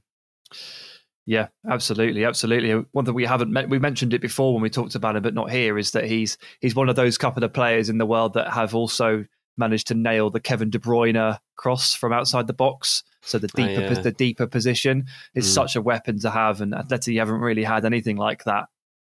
Yeah, 1.28 1.48
absolutely, 1.68 2.24
absolutely. 2.24 2.72
One 2.92 3.04
thing 3.04 3.14
we 3.14 3.24
haven't 3.24 3.52
met, 3.52 3.68
we 3.68 3.80
mentioned 3.80 4.14
it 4.14 4.20
before 4.20 4.54
when 4.54 4.62
we 4.62 4.70
talked 4.70 4.94
about 4.94 5.16
him, 5.16 5.22
but 5.24 5.34
not 5.34 5.50
here, 5.50 5.76
is 5.76 5.90
that 5.90 6.04
he's 6.04 6.38
he's 6.60 6.76
one 6.76 6.88
of 6.88 6.94
those 6.96 7.18
couple 7.18 7.42
of 7.42 7.52
players 7.52 7.88
in 7.88 7.98
the 7.98 8.06
world 8.06 8.34
that 8.34 8.52
have 8.52 8.74
also 8.76 9.24
managed 9.58 9.88
to 9.88 9.94
nail 9.94 10.30
the 10.30 10.38
Kevin 10.38 10.70
De 10.70 10.78
Bruyne 10.78 11.38
cross 11.56 11.94
from 11.94 12.12
outside 12.12 12.46
the 12.46 12.52
box. 12.52 13.02
So 13.22 13.38
the 13.38 13.48
Oh, 13.52 13.56
deeper 13.56 13.80
yeah. 13.80 14.00
the 14.00 14.12
deeper 14.12 14.46
position 14.46 15.06
is 15.34 15.46
Mm. 15.46 15.54
such 15.54 15.74
a 15.76 15.82
weapon 15.82 16.20
to 16.20 16.30
have, 16.30 16.60
and 16.60 16.72
Atleti 16.72 17.18
haven't 17.18 17.40
really 17.40 17.64
had 17.64 17.84
anything 17.84 18.16
like 18.16 18.44
that 18.44 18.66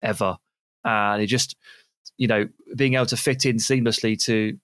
ever. 0.00 0.38
And 0.84 1.20
he 1.20 1.26
just, 1.26 1.56
you 2.16 2.26
know, 2.26 2.48
being 2.74 2.94
able 2.94 3.06
to 3.06 3.16
fit 3.18 3.44
in 3.44 3.56
seamlessly 3.56 4.18
to 4.24 4.58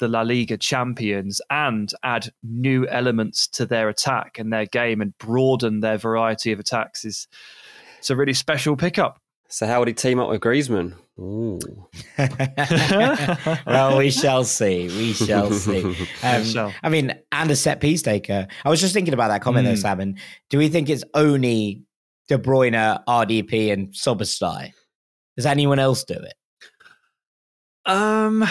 the 0.00 0.08
La 0.08 0.22
Liga 0.22 0.56
champions 0.56 1.40
and 1.50 1.92
add 2.02 2.30
new 2.42 2.88
elements 2.88 3.46
to 3.48 3.64
their 3.64 3.88
attack 3.88 4.38
and 4.38 4.52
their 4.52 4.66
game 4.66 5.00
and 5.00 5.16
broaden 5.18 5.78
their 5.80 5.96
variety 5.98 6.50
of 6.50 6.58
attacks 6.58 7.04
is 7.04 7.28
it's 7.98 8.10
a 8.10 8.16
really 8.16 8.32
special 8.34 8.76
pickup. 8.76 9.18
So 9.48 9.66
how 9.66 9.78
would 9.78 9.88
he 9.88 9.94
team 9.94 10.18
up 10.18 10.28
with 10.28 10.40
Griezmann? 10.40 10.94
well, 13.66 13.98
we 13.98 14.10
shall 14.10 14.44
see. 14.44 14.86
We 14.88 15.12
shall 15.12 15.50
see. 15.52 15.84
Um, 16.22 16.44
shall. 16.44 16.72
I 16.82 16.88
mean, 16.88 17.12
and 17.32 17.50
a 17.50 17.56
set 17.56 17.80
piece 17.80 18.02
taker. 18.02 18.46
I 18.64 18.68
was 18.70 18.80
just 18.80 18.94
thinking 18.94 19.14
about 19.14 19.28
that 19.28 19.42
comment 19.42 19.66
Mm. 19.66 19.70
though, 19.70 19.76
Salmon. 19.76 20.16
Do 20.48 20.58
we 20.58 20.68
think 20.68 20.88
it's 20.88 21.04
only 21.14 21.82
De 22.28 22.38
Bruyne, 22.38 23.02
RDP, 23.06 23.72
and 23.72 23.92
Soberstein? 23.94 24.72
Does 25.36 25.46
anyone 25.46 25.78
else 25.78 26.04
do 26.04 26.14
it? 26.14 26.34
Um, 27.86 28.44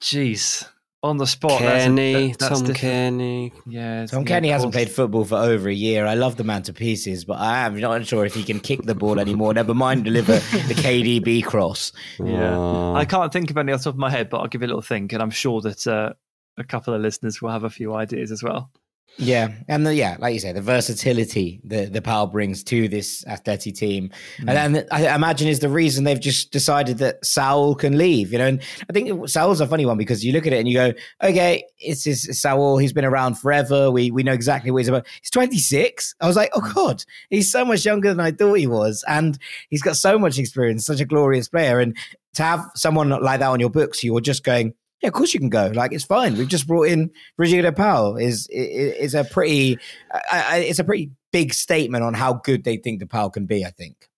jeez, 0.00 0.68
on 1.02 1.16
the 1.16 1.26
spot. 1.26 1.60
that's 1.60 1.84
Kenny, 1.84 2.12
that- 2.32 2.38
that's 2.38 2.58
Tom 2.58 2.66
different. 2.66 2.76
Kenny. 2.78 3.52
Yeah, 3.66 4.06
Tom 4.06 4.22
yeah, 4.22 4.26
Kenny 4.28 4.48
of 4.50 4.52
hasn't 4.54 4.72
played 4.72 4.90
football 4.90 5.24
for 5.24 5.36
over 5.36 5.68
a 5.68 5.74
year. 5.74 6.06
I 6.06 6.14
love 6.14 6.36
the 6.36 6.44
man 6.44 6.62
to 6.64 6.72
pieces, 6.72 7.24
but 7.24 7.38
I 7.38 7.66
am 7.66 7.78
not 7.80 8.06
sure 8.06 8.24
if 8.24 8.34
he 8.34 8.44
can 8.44 8.60
kick 8.60 8.82
the 8.82 8.94
ball 8.94 9.18
anymore. 9.18 9.52
Never 9.54 9.74
mind 9.74 10.04
deliver 10.04 10.34
the 10.34 10.74
KDB 10.74 11.44
cross. 11.44 11.92
Yeah. 12.18 12.56
Oh. 12.56 12.94
I 12.94 13.04
can't 13.04 13.32
think 13.32 13.50
of 13.50 13.56
any 13.56 13.72
off 13.72 13.80
the 13.80 13.84
top 13.84 13.94
of 13.94 13.98
my 13.98 14.10
head, 14.10 14.30
but 14.30 14.38
I'll 14.38 14.46
give 14.48 14.62
it 14.62 14.66
a 14.66 14.68
little 14.68 14.82
think, 14.82 15.12
and 15.12 15.20
I'm 15.22 15.30
sure 15.30 15.60
that 15.62 15.86
uh, 15.86 16.12
a 16.56 16.64
couple 16.64 16.94
of 16.94 17.00
listeners 17.00 17.42
will 17.42 17.50
have 17.50 17.64
a 17.64 17.70
few 17.70 17.94
ideas 17.94 18.30
as 18.30 18.42
well. 18.42 18.70
Yeah, 19.18 19.52
and 19.68 19.86
the, 19.86 19.94
yeah, 19.94 20.16
like 20.18 20.32
you 20.32 20.40
say, 20.40 20.52
the 20.52 20.62
versatility 20.62 21.60
the 21.64 21.86
De 21.86 22.00
Paul 22.00 22.28
brings 22.28 22.64
to 22.64 22.88
this 22.88 23.22
Atleti 23.24 23.74
team, 23.74 24.10
mm. 24.38 24.48
and 24.48 24.74
then 24.74 24.86
I 24.90 25.14
imagine 25.14 25.48
is 25.48 25.60
the 25.60 25.68
reason 25.68 26.04
they've 26.04 26.18
just 26.18 26.50
decided 26.50 26.98
that 26.98 27.24
Saul 27.24 27.74
can 27.74 27.98
leave. 27.98 28.32
You 28.32 28.38
know, 28.38 28.46
and 28.46 28.62
I 28.88 28.92
think 28.92 29.28
Saul's 29.28 29.60
a 29.60 29.66
funny 29.66 29.84
one 29.84 29.98
because 29.98 30.24
you 30.24 30.32
look 30.32 30.46
at 30.46 30.54
it 30.54 30.58
and 30.58 30.68
you 30.68 30.74
go, 30.74 30.92
okay, 31.22 31.62
it's, 31.78 32.06
it's 32.06 32.40
Saul. 32.40 32.78
He's 32.78 32.94
been 32.94 33.04
around 33.04 33.34
forever. 33.34 33.90
We 33.90 34.10
we 34.10 34.22
know 34.22 34.32
exactly 34.32 34.70
what 34.70 34.78
he's 34.78 34.88
about. 34.88 35.06
He's 35.20 35.30
twenty 35.30 35.58
six. 35.58 36.14
I 36.20 36.26
was 36.26 36.36
like, 36.36 36.50
oh 36.54 36.60
mm. 36.60 36.74
god, 36.74 37.04
he's 37.28 37.52
so 37.52 37.66
much 37.66 37.84
younger 37.84 38.08
than 38.08 38.20
I 38.20 38.32
thought 38.32 38.54
he 38.54 38.66
was, 38.66 39.04
and 39.06 39.38
he's 39.68 39.82
got 39.82 39.96
so 39.96 40.18
much 40.18 40.38
experience, 40.38 40.86
such 40.86 41.00
a 41.00 41.04
glorious 41.04 41.48
player, 41.48 41.80
and 41.80 41.96
to 42.34 42.42
have 42.42 42.64
someone 42.74 43.10
like 43.10 43.40
that 43.40 43.48
on 43.48 43.60
your 43.60 43.70
books, 43.70 44.02
you're 44.02 44.20
just 44.20 44.42
going. 44.42 44.72
Yeah, 45.02 45.08
of 45.08 45.14
course 45.14 45.34
you 45.34 45.40
can 45.40 45.48
go. 45.48 45.70
Like 45.74 45.92
it's 45.92 46.04
fine. 46.04 46.36
We've 46.36 46.48
just 46.48 46.66
brought 46.66 46.88
in 46.88 47.10
Brigitte 47.36 47.74
Powell. 47.76 48.16
is 48.16 48.46
is 48.50 49.14
a 49.14 49.24
pretty, 49.24 49.78
I, 50.12 50.44
I, 50.48 50.56
it's 50.58 50.78
a 50.78 50.84
pretty 50.84 51.10
big 51.32 51.52
statement 51.54 52.04
on 52.04 52.14
how 52.14 52.34
good 52.34 52.62
they 52.64 52.76
think 52.76 53.00
De 53.00 53.06
Paul 53.06 53.30
can 53.30 53.46
be. 53.46 53.64
I 53.64 53.70
think. 53.70 54.08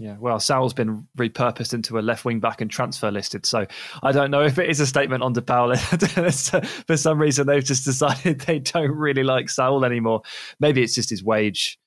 Yeah, 0.00 0.16
well, 0.20 0.38
Saul's 0.38 0.74
been 0.74 1.08
repurposed 1.18 1.74
into 1.74 1.98
a 1.98 2.02
left 2.02 2.24
wing 2.24 2.38
back 2.38 2.60
and 2.60 2.70
transfer 2.70 3.10
listed, 3.10 3.44
so 3.44 3.66
I 4.00 4.12
don't 4.12 4.30
know 4.30 4.42
if 4.44 4.56
it 4.58 4.70
is 4.70 4.78
a 4.78 4.86
statement 4.86 5.24
on 5.24 5.32
De 5.32 5.42
Paul. 5.42 5.74
For 6.86 6.96
some 6.96 7.20
reason, 7.20 7.46
they've 7.48 7.64
just 7.64 7.84
decided 7.84 8.40
they 8.46 8.60
don't 8.60 8.92
really 8.92 9.24
like 9.24 9.50
Saul 9.50 9.84
anymore. 9.84 10.22
Maybe 10.60 10.82
it's 10.82 10.94
just 10.94 11.10
his 11.10 11.24
wage. 11.24 11.78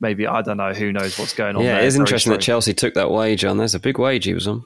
Maybe 0.00 0.26
I 0.26 0.42
don't 0.42 0.56
know. 0.56 0.72
Who 0.72 0.92
knows 0.92 1.16
what's 1.18 1.34
going 1.34 1.54
on? 1.56 1.62
Yeah, 1.62 1.74
there. 1.74 1.82
it 1.82 1.86
is 1.86 1.94
Very 1.94 2.02
interesting 2.04 2.32
that. 2.32 2.40
Chelsea 2.40 2.74
took 2.74 2.94
that 2.94 3.10
wage 3.10 3.44
on. 3.44 3.56
There's 3.56 3.74
a 3.74 3.80
big 3.80 3.98
wage 3.98 4.24
he 4.24 4.34
was 4.34 4.48
on. 4.48 4.64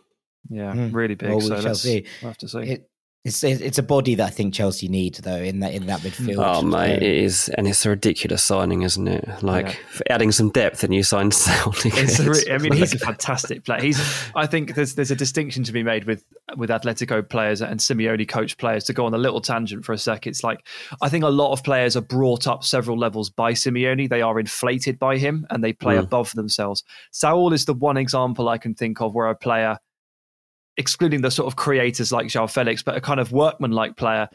Yeah, 0.48 0.72
Hmm. 0.72 0.94
really 0.96 1.14
big. 1.14 1.28
Well, 1.28 1.38
we 1.38 1.44
so 1.44 1.56
shall 1.56 1.64
let's 1.64 1.80
see. 1.82 2.06
we'll 2.22 2.30
have 2.30 2.38
to 2.38 2.48
see. 2.48 2.58
It, 2.60 2.90
it's 3.24 3.42
it's 3.42 3.78
a 3.78 3.82
body 3.82 4.14
that 4.16 4.26
I 4.26 4.30
think 4.30 4.52
Chelsea 4.52 4.86
need 4.86 5.14
though 5.16 5.36
in 5.36 5.60
that 5.60 5.72
in 5.72 5.86
that 5.86 6.00
midfield. 6.00 6.44
Oh, 6.44 6.60
mate, 6.60 6.96
it 6.96 7.02
is. 7.02 7.48
And 7.56 7.66
it's 7.66 7.86
a 7.86 7.90
ridiculous 7.90 8.42
signing, 8.42 8.82
isn't 8.82 9.08
it? 9.08 9.42
Like, 9.42 9.66
Yeah. 9.66 9.72
for 9.88 10.02
adding 10.10 10.30
some 10.30 10.50
depth 10.50 10.84
and 10.84 10.94
you 10.94 11.02
signed 11.02 11.32
Celtic. 11.34 11.94
It's 11.96 12.18
a 12.20 12.54
I 12.54 12.58
mean, 12.58 12.72
he's 12.74 12.92
a 12.92 12.98
fantastic 12.98 13.64
player. 13.64 13.80
He's. 13.80 13.98
I 14.36 14.46
think 14.46 14.74
there's 14.74 14.94
there's 14.94 15.10
a 15.10 15.16
distinction 15.16 15.64
to 15.64 15.72
be 15.72 15.82
made 15.82 16.04
with 16.04 16.22
with 16.58 16.68
Atletico 16.68 17.26
players 17.26 17.62
and 17.62 17.80
Simeone 17.80 18.28
coach 18.28 18.58
players. 18.58 18.84
To 18.84 18.92
go 18.92 19.06
on 19.06 19.14
a 19.14 19.18
little 19.18 19.40
tangent 19.40 19.86
for 19.86 19.94
a 19.94 19.98
sec, 19.98 20.26
it's 20.26 20.44
like 20.44 20.66
I 21.00 21.08
think 21.08 21.24
a 21.24 21.28
lot 21.28 21.52
of 21.52 21.64
players 21.64 21.96
are 21.96 22.02
brought 22.02 22.46
up 22.46 22.62
several 22.62 22.98
levels 22.98 23.30
by 23.30 23.52
Simeone. 23.52 24.10
They 24.10 24.20
are 24.20 24.38
inflated 24.38 24.98
by 24.98 25.16
him 25.16 25.46
and 25.48 25.64
they 25.64 25.72
play 25.72 25.94
Mm. 25.94 26.00
above 26.00 26.32
themselves. 26.32 26.84
Saul 27.10 27.54
is 27.54 27.64
the 27.64 27.72
one 27.74 27.96
example 27.96 28.50
I 28.50 28.58
can 28.58 28.74
think 28.74 29.00
of 29.00 29.14
where 29.14 29.28
a 29.28 29.34
player, 29.34 29.78
excluding 30.76 31.20
the 31.20 31.30
sort 31.30 31.46
of 31.46 31.56
creators 31.56 32.10
like 32.12 32.26
João 32.26 32.50
Felix, 32.50 32.82
but 32.82 32.96
a 32.96 33.00
kind 33.00 33.20
of 33.20 33.32
workman-like 33.32 33.96
player 33.96 34.28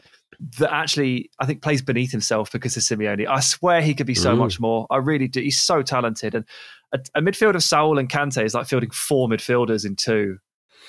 that 0.58 0.72
actually 0.72 1.30
I 1.38 1.46
think 1.46 1.60
plays 1.62 1.82
beneath 1.82 2.10
himself 2.12 2.50
because 2.50 2.76
of 2.76 2.82
Simeone. 2.82 3.26
I 3.28 3.40
swear 3.40 3.82
he 3.82 3.94
could 3.94 4.06
be 4.06 4.14
so 4.14 4.34
Mm. 4.34 4.38
much 4.38 4.58
more. 4.60 4.86
I 4.90 4.96
really 4.96 5.28
do. 5.28 5.40
He's 5.40 5.60
so 5.60 5.82
talented 5.82 6.34
and 6.34 6.44
a, 6.92 6.98
a 7.16 7.20
midfield 7.20 7.54
of 7.54 7.62
Saul 7.62 7.98
and 7.98 8.08
Kante 8.08 8.44
is 8.44 8.54
like 8.54 8.66
fielding 8.66 8.90
four 8.90 9.28
midfielders 9.28 9.84
in 9.84 9.96
two. 9.96 10.38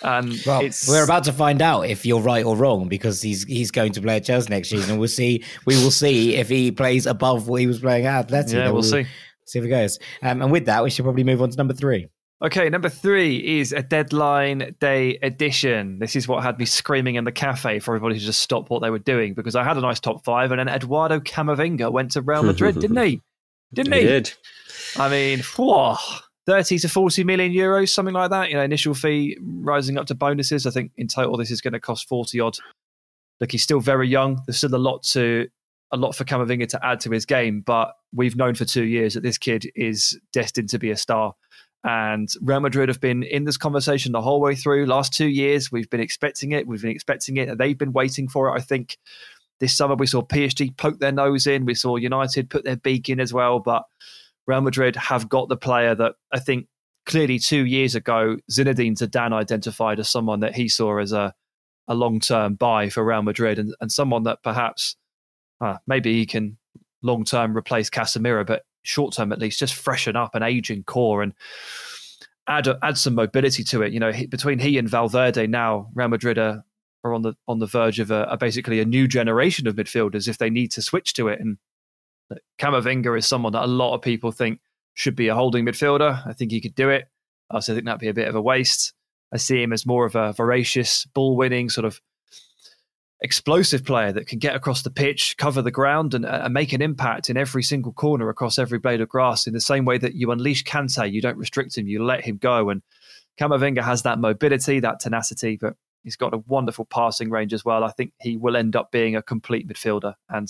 And 0.03 0.41
Well, 0.47 0.61
it's 0.61 0.87
we're 0.87 1.03
about 1.03 1.25
to 1.25 1.33
find 1.33 1.61
out 1.61 1.81
if 1.81 2.05
you're 2.07 2.21
right 2.21 2.43
or 2.45 2.55
wrong 2.55 2.87
because 2.87 3.21
he's 3.21 3.43
he's 3.43 3.69
going 3.71 3.91
to 3.93 4.01
play 4.01 4.15
at 4.15 4.23
Chelsea 4.25 4.49
next 4.49 4.69
season. 4.69 4.97
We'll 4.97 5.09
see. 5.09 5.43
We 5.65 5.75
will 5.83 5.91
see 5.91 6.35
if 6.35 6.49
he 6.49 6.71
plays 6.71 7.05
above 7.05 7.47
what 7.47 7.61
he 7.61 7.67
was 7.67 7.79
playing 7.79 8.05
at 8.07 8.29
Atleti. 8.29 8.53
yeah, 8.53 8.63
Then 8.65 8.73
we'll 8.73 8.83
see. 8.83 9.05
See 9.45 9.59
if 9.59 9.65
it 9.65 9.69
goes. 9.69 9.99
Um, 10.23 10.41
and 10.41 10.51
with 10.51 10.65
that, 10.65 10.81
we 10.83 10.89
should 10.89 11.03
probably 11.03 11.23
move 11.25 11.41
on 11.41 11.49
to 11.51 11.57
number 11.57 11.73
three. 11.73 12.07
Okay, 12.43 12.69
number 12.69 12.89
three 12.89 13.59
is 13.59 13.71
a 13.71 13.83
deadline 13.83 14.75
day 14.79 15.17
edition. 15.21 15.99
This 15.99 16.15
is 16.15 16.27
what 16.27 16.41
had 16.43 16.57
me 16.57 16.65
screaming 16.65 17.13
in 17.15 17.23
the 17.23 17.31
cafe 17.31 17.79
for 17.79 17.95
everybody 17.95 18.17
to 18.19 18.25
just 18.25 18.41
stop 18.41 18.71
what 18.71 18.81
they 18.81 18.89
were 18.89 18.97
doing 18.97 19.35
because 19.35 19.55
I 19.55 19.63
had 19.63 19.77
a 19.77 19.81
nice 19.81 19.99
top 19.99 20.23
five, 20.23 20.51
and 20.51 20.59
then 20.59 20.67
Eduardo 20.67 21.19
Camavinga 21.19 21.91
went 21.91 22.11
to 22.11 22.21
Real 22.21 22.41
Madrid, 22.41 22.79
didn't 22.79 22.97
he? 22.97 23.21
Didn't 23.73 23.93
He 23.93 24.01
he? 24.01 24.05
did. 24.05 24.33
I 24.97 25.07
mean, 25.07 25.39
whoa, 25.55 25.95
30 26.45 26.79
to 26.79 26.89
40 26.89 27.23
million 27.23 27.53
euros, 27.53 27.87
something 27.87 28.13
like 28.13 28.29
that. 28.31 28.49
You 28.49 28.55
know, 28.55 28.63
initial 28.63 28.93
fee 28.93 29.37
rising 29.41 29.97
up 29.97 30.07
to 30.07 30.15
bonuses. 30.15 30.67
I 30.67 30.71
think 30.71 30.91
in 30.97 31.07
total 31.07 31.37
this 31.37 31.51
is 31.51 31.61
going 31.61 31.71
to 31.71 31.79
cost 31.79 32.09
40 32.09 32.37
odd. 32.41 32.57
Look, 33.39 33.53
he's 33.53 33.63
still 33.63 33.79
very 33.79 34.09
young. 34.09 34.41
There's 34.45 34.57
still 34.57 34.75
a 34.75 34.77
lot 34.77 35.03
to 35.03 35.47
a 35.93 35.95
lot 35.97 36.15
for 36.15 36.25
Camavinga 36.25 36.67
to 36.69 36.85
add 36.85 36.99
to 37.01 37.11
his 37.11 37.25
game, 37.25 37.61
but 37.61 37.93
we've 38.13 38.35
known 38.35 38.55
for 38.55 38.65
two 38.65 38.83
years 38.83 39.13
that 39.13 39.23
this 39.23 39.37
kid 39.37 39.71
is 39.73 40.19
destined 40.33 40.67
to 40.69 40.79
be 40.79 40.91
a 40.91 40.97
star. 40.97 41.33
And 41.83 42.29
Real 42.41 42.59
Madrid 42.59 42.89
have 42.89 43.01
been 43.01 43.23
in 43.23 43.45
this 43.45 43.57
conversation 43.57 44.11
the 44.11 44.21
whole 44.21 44.39
way 44.39 44.55
through. 44.55 44.85
Last 44.85 45.13
two 45.13 45.27
years, 45.27 45.71
we've 45.71 45.89
been 45.89 45.99
expecting 45.99 46.51
it. 46.51 46.67
We've 46.67 46.81
been 46.81 46.91
expecting 46.91 47.37
it, 47.37 47.49
and 47.49 47.59
they've 47.59 47.77
been 47.77 47.93
waiting 47.93 48.27
for 48.27 48.49
it. 48.49 48.59
I 48.59 48.61
think 48.61 48.97
this 49.59 49.75
summer 49.75 49.95
we 49.95 50.07
saw 50.07 50.21
PSG 50.21 50.75
poke 50.77 50.99
their 50.99 51.11
nose 51.11 51.47
in. 51.47 51.65
We 51.65 51.75
saw 51.75 51.95
United 51.95 52.49
put 52.49 52.65
their 52.65 52.75
beak 52.75 53.09
in 53.09 53.19
as 53.19 53.33
well, 53.33 53.59
but 53.59 53.83
Real 54.47 54.61
Madrid 54.61 54.95
have 54.95 55.29
got 55.29 55.49
the 55.49 55.57
player 55.57 55.95
that 55.95 56.15
I 56.31 56.39
think 56.39 56.67
clearly 57.05 57.39
two 57.39 57.65
years 57.65 57.95
ago 57.95 58.37
Zinedine 58.51 58.97
Zidane 58.97 59.33
identified 59.33 59.99
as 59.99 60.09
someone 60.09 60.41
that 60.41 60.55
he 60.55 60.67
saw 60.67 60.99
as 60.99 61.11
a, 61.11 61.33
a 61.87 61.95
long 61.95 62.19
term 62.19 62.55
buy 62.55 62.89
for 62.89 63.03
Real 63.03 63.21
Madrid 63.21 63.59
and, 63.59 63.73
and 63.79 63.91
someone 63.91 64.23
that 64.23 64.43
perhaps 64.43 64.95
uh, 65.61 65.77
maybe 65.87 66.13
he 66.13 66.25
can 66.25 66.57
long 67.01 67.25
term 67.25 67.55
replace 67.55 67.89
Casemiro, 67.89 68.45
but 68.45 68.63
short 68.83 69.13
term 69.13 69.31
at 69.31 69.39
least 69.39 69.59
just 69.59 69.75
freshen 69.75 70.15
up 70.15 70.35
an 70.35 70.43
aging 70.43 70.83
core 70.83 71.21
and 71.21 71.33
add 72.47 72.67
add 72.81 72.97
some 72.97 73.15
mobility 73.15 73.63
to 73.65 73.81
it. 73.81 73.93
You 73.93 73.99
know, 73.99 74.11
between 74.29 74.59
he 74.59 74.77
and 74.77 74.89
Valverde 74.89 75.47
now, 75.47 75.89
Real 75.93 76.07
Madrid 76.07 76.37
are, 76.37 76.63
are 77.03 77.13
on 77.13 77.21
the 77.21 77.33
on 77.47 77.59
the 77.59 77.67
verge 77.67 77.99
of 77.99 78.11
a, 78.11 78.23
a 78.23 78.37
basically 78.37 78.79
a 78.79 78.85
new 78.85 79.07
generation 79.07 79.67
of 79.67 79.75
midfielders 79.75 80.27
if 80.27 80.37
they 80.37 80.49
need 80.49 80.71
to 80.71 80.81
switch 80.81 81.13
to 81.13 81.27
it 81.27 81.39
and 81.39 81.57
Camavinga 82.59 83.17
is 83.17 83.27
someone 83.27 83.53
that 83.53 83.63
a 83.63 83.67
lot 83.67 83.93
of 83.93 84.01
people 84.01 84.31
think 84.31 84.59
should 84.93 85.15
be 85.15 85.27
a 85.27 85.35
holding 85.35 85.65
midfielder. 85.65 86.25
I 86.25 86.33
think 86.33 86.51
he 86.51 86.61
could 86.61 86.75
do 86.75 86.89
it. 86.89 87.05
I 87.49 87.55
also 87.55 87.73
think 87.73 87.85
that'd 87.85 87.99
be 87.99 88.07
a 88.07 88.13
bit 88.13 88.27
of 88.27 88.35
a 88.35 88.41
waste. 88.41 88.93
I 89.33 89.37
see 89.37 89.61
him 89.61 89.73
as 89.73 89.85
more 89.85 90.05
of 90.05 90.15
a 90.15 90.33
voracious, 90.33 91.05
ball 91.13 91.35
winning, 91.35 91.69
sort 91.69 91.85
of 91.85 92.01
explosive 93.21 93.85
player 93.85 94.11
that 94.11 94.27
can 94.27 94.39
get 94.39 94.55
across 94.55 94.81
the 94.81 94.89
pitch, 94.89 95.35
cover 95.37 95.61
the 95.61 95.71
ground, 95.71 96.13
and, 96.13 96.25
and 96.25 96.53
make 96.53 96.73
an 96.73 96.81
impact 96.81 97.29
in 97.29 97.37
every 97.37 97.63
single 97.63 97.93
corner 97.93 98.29
across 98.29 98.57
every 98.57 98.79
blade 98.79 99.01
of 99.01 99.09
grass 99.09 99.45
in 99.45 99.53
the 99.53 99.61
same 99.61 99.85
way 99.85 99.97
that 99.97 100.15
you 100.15 100.31
unleash 100.31 100.63
Kante. 100.63 101.11
You 101.11 101.21
don't 101.21 101.37
restrict 101.37 101.77
him, 101.77 101.87
you 101.87 102.03
let 102.03 102.25
him 102.25 102.37
go. 102.37 102.69
And 102.69 102.81
Camavinga 103.39 103.83
has 103.83 104.01
that 104.03 104.19
mobility, 104.19 104.79
that 104.79 104.99
tenacity, 104.99 105.57
but 105.61 105.75
he's 106.03 106.15
got 106.15 106.33
a 106.33 106.43
wonderful 106.47 106.85
passing 106.85 107.29
range 107.29 107.53
as 107.53 107.63
well. 107.63 107.83
I 107.83 107.91
think 107.91 108.13
he 108.19 108.37
will 108.37 108.57
end 108.57 108.75
up 108.75 108.91
being 108.91 109.15
a 109.15 109.21
complete 109.21 109.67
midfielder. 109.67 110.15
And 110.27 110.49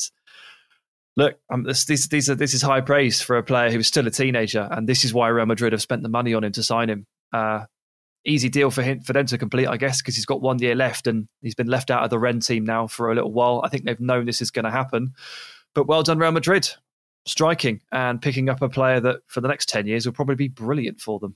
look, 1.18 1.38
um, 1.50 1.64
this, 1.64 1.84
this, 1.86 2.08
these 2.08 2.30
are, 2.30 2.36
this 2.36 2.54
is 2.54 2.62
high 2.62 2.82
praise 2.82 3.22
for 3.22 3.38
a 3.38 3.44
player 3.44 3.70
who's 3.70 3.88
still 3.88 4.08
a 4.08 4.12
teenager, 4.12 4.68
and 4.72 4.88
this 4.88 5.04
is 5.04 5.14
why 5.14 5.28
Real 5.28 5.46
Madrid 5.46 5.74
have 5.74 5.82
spent 5.82 6.04
the 6.04 6.10
money 6.10 6.34
on 6.34 6.46
him 6.46 6.54
to 6.54 6.64
sign 6.64 6.90
him. 6.90 7.06
Uh, 7.34 7.66
easy 8.26 8.50
deal 8.50 8.72
for 8.72 8.82
him 8.82 9.00
for 9.02 9.14
them 9.14 9.26
to 9.28 9.38
complete, 9.38 9.68
I 9.68 9.78
guess, 9.78 10.02
because 10.02 10.16
he's 10.16 10.26
got 10.26 10.42
one 10.42 10.60
year 10.60 10.76
left 10.76 11.08
and 11.08 11.28
he's 11.42 11.56
been 11.56 11.68
left 11.68 11.92
out 11.92 12.04
of 12.04 12.10
the 12.10 12.20
Rennes 12.20 12.48
team 12.48 12.66
now 12.66 12.88
for 12.88 13.12
a 13.12 13.16
little 13.16 13.32
while. 13.32 13.62
I 13.64 13.70
think 13.70 13.86
they've 13.86 14.00
known 14.00 14.26
this 14.26 14.42
is 14.42 14.52
going 14.52 14.66
to 14.66 14.72
happen, 14.72 15.14
but 15.74 15.88
well 15.88 16.04
done, 16.04 16.20
Real 16.20 16.32
Madrid, 16.32 16.70
striking 17.26 17.82
and 17.92 18.22
picking 18.22 18.50
up 18.50 18.62
a 18.62 18.70
player 18.70 19.00
that 19.00 19.22
for 19.28 19.42
the 19.42 19.48
next 19.48 19.70
ten 19.70 19.88
years 19.88 20.06
will 20.06 20.14
probably 20.14 20.36
be 20.36 20.48
brilliant 20.48 21.00
for 21.02 21.20
them. 21.20 21.36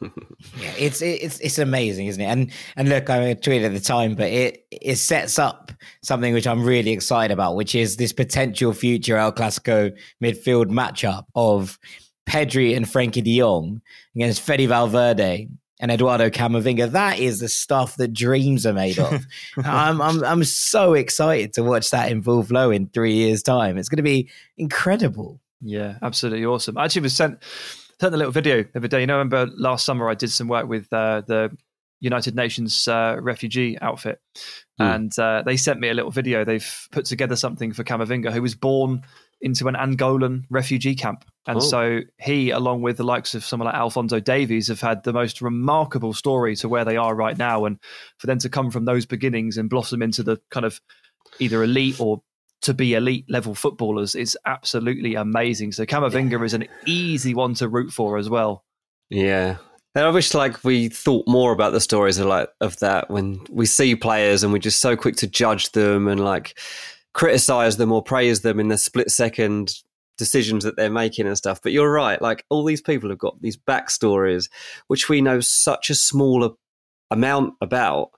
Yeah, 0.60 0.74
it's 0.76 1.00
it's 1.00 1.38
it's 1.38 1.58
amazing, 1.58 2.08
isn't 2.08 2.20
it? 2.20 2.26
And 2.26 2.50
and 2.74 2.88
look, 2.88 3.08
I 3.08 3.34
tweeted 3.34 3.66
at 3.66 3.72
the 3.72 3.80
time, 3.80 4.16
but 4.16 4.30
it 4.30 4.66
it 4.72 4.96
sets 4.96 5.38
up 5.38 5.70
something 6.02 6.34
which 6.34 6.46
I'm 6.46 6.64
really 6.64 6.90
excited 6.90 7.32
about, 7.32 7.54
which 7.54 7.76
is 7.76 7.96
this 7.96 8.12
potential 8.12 8.72
future 8.72 9.16
El 9.16 9.32
Clasico 9.32 9.96
midfield 10.22 10.66
matchup 10.66 11.26
of 11.36 11.78
Pedri 12.28 12.76
and 12.76 12.86
Frenkie 12.86 13.22
De 13.22 13.38
Jong 13.38 13.80
against 14.16 14.40
Fede 14.40 14.68
Valverde 14.68 15.48
and 15.82 15.90
Eduardo 15.90 16.30
Camavinga. 16.30 16.92
That 16.92 17.18
is 17.18 17.40
the 17.40 17.48
stuff 17.48 17.96
that 17.96 18.14
dreams 18.14 18.64
are 18.64 18.72
made 18.72 19.00
of. 19.00 19.26
I'm, 19.64 20.00
I'm, 20.00 20.24
I'm 20.24 20.44
so 20.44 20.94
excited 20.94 21.52
to 21.54 21.64
watch 21.64 21.90
that 21.90 22.10
in 22.10 22.22
full 22.22 22.44
flow 22.44 22.70
in 22.70 22.86
three 22.86 23.14
years' 23.14 23.42
time. 23.42 23.76
It's 23.76 23.88
going 23.88 23.98
to 23.98 24.02
be 24.04 24.30
incredible. 24.56 25.40
Yeah, 25.60 25.98
absolutely 26.00 26.46
awesome. 26.46 26.78
I 26.78 26.84
actually 26.84 27.02
was 27.02 27.16
sent 27.16 27.42
sent 28.00 28.14
a 28.14 28.16
little 28.16 28.32
video 28.32 28.62
the 28.62 28.78
other 28.78 28.88
day. 28.88 29.00
You 29.00 29.06
know, 29.06 29.14
I 29.14 29.18
remember 29.18 29.52
last 29.56 29.84
summer 29.84 30.08
I 30.08 30.14
did 30.14 30.30
some 30.30 30.48
work 30.48 30.68
with 30.68 30.92
uh, 30.92 31.22
the 31.26 31.56
United 32.02 32.34
Nations 32.34 32.86
uh, 32.88 33.16
refugee 33.20 33.78
outfit, 33.80 34.20
mm. 34.80 34.94
and 34.94 35.18
uh, 35.18 35.42
they 35.46 35.56
sent 35.56 35.80
me 35.80 35.88
a 35.88 35.94
little 35.94 36.10
video. 36.10 36.44
They've 36.44 36.88
put 36.90 37.06
together 37.06 37.36
something 37.36 37.72
for 37.72 37.84
Camavinga, 37.84 38.32
who 38.32 38.42
was 38.42 38.54
born 38.54 39.02
into 39.40 39.68
an 39.68 39.74
Angolan 39.74 40.44
refugee 40.50 40.94
camp. 40.94 41.24
And 41.46 41.58
oh. 41.58 41.60
so 41.60 42.00
he, 42.20 42.50
along 42.50 42.82
with 42.82 42.96
the 42.96 43.04
likes 43.04 43.34
of 43.34 43.44
someone 43.44 43.66
like 43.66 43.74
Alphonso 43.74 44.20
Davies, 44.20 44.68
have 44.68 44.80
had 44.80 45.02
the 45.02 45.12
most 45.12 45.42
remarkable 45.42 46.12
story 46.12 46.54
to 46.56 46.68
where 46.68 46.84
they 46.84 46.96
are 46.96 47.14
right 47.14 47.36
now. 47.36 47.64
And 47.64 47.78
for 48.18 48.28
them 48.28 48.38
to 48.38 48.48
come 48.48 48.70
from 48.70 48.84
those 48.84 49.04
beginnings 49.04 49.56
and 49.56 49.68
blossom 49.68 50.00
into 50.00 50.22
the 50.22 50.40
kind 50.50 50.64
of 50.64 50.80
either 51.40 51.62
elite 51.64 51.98
or 51.98 52.22
to 52.62 52.72
be 52.72 52.94
elite 52.94 53.24
level 53.28 53.56
footballers 53.56 54.14
is 54.14 54.38
absolutely 54.46 55.16
amazing. 55.16 55.72
So 55.72 55.84
Camavinga 55.84 56.38
yeah. 56.38 56.44
is 56.44 56.54
an 56.54 56.68
easy 56.86 57.34
one 57.34 57.54
to 57.54 57.68
root 57.68 57.92
for 57.92 58.18
as 58.18 58.30
well. 58.30 58.64
Yeah. 59.10 59.56
And 59.94 60.04
I 60.06 60.10
wish 60.10 60.32
like 60.32 60.64
we 60.64 60.88
thought 60.88 61.28
more 61.28 61.52
about 61.52 61.72
the 61.72 61.80
stories 61.80 62.18
of 62.18 62.26
like 62.26 62.48
of 62.60 62.78
that 62.78 63.10
when 63.10 63.40
we 63.50 63.66
see 63.66 63.94
players 63.94 64.42
and 64.42 64.52
we're 64.52 64.58
just 64.58 64.80
so 64.80 64.96
quick 64.96 65.16
to 65.16 65.26
judge 65.26 65.72
them 65.72 66.08
and 66.08 66.24
like 66.24 66.58
criticize 67.12 67.76
them 67.76 67.92
or 67.92 68.02
praise 68.02 68.40
them 68.40 68.58
in 68.58 68.68
the 68.68 68.78
split 68.78 69.10
second 69.10 69.74
decisions 70.16 70.64
that 70.64 70.76
they're 70.76 70.90
making 70.90 71.26
and 71.26 71.36
stuff. 71.36 71.60
But 71.62 71.72
you're 71.72 71.92
right, 71.92 72.20
like 72.22 72.44
all 72.48 72.64
these 72.64 72.80
people 72.80 73.10
have 73.10 73.18
got 73.18 73.40
these 73.42 73.56
backstories, 73.56 74.48
which 74.86 75.08
we 75.08 75.20
know 75.20 75.40
such 75.40 75.90
a 75.90 75.94
smaller 75.94 76.50
amount 77.10 77.54
about. 77.60 78.10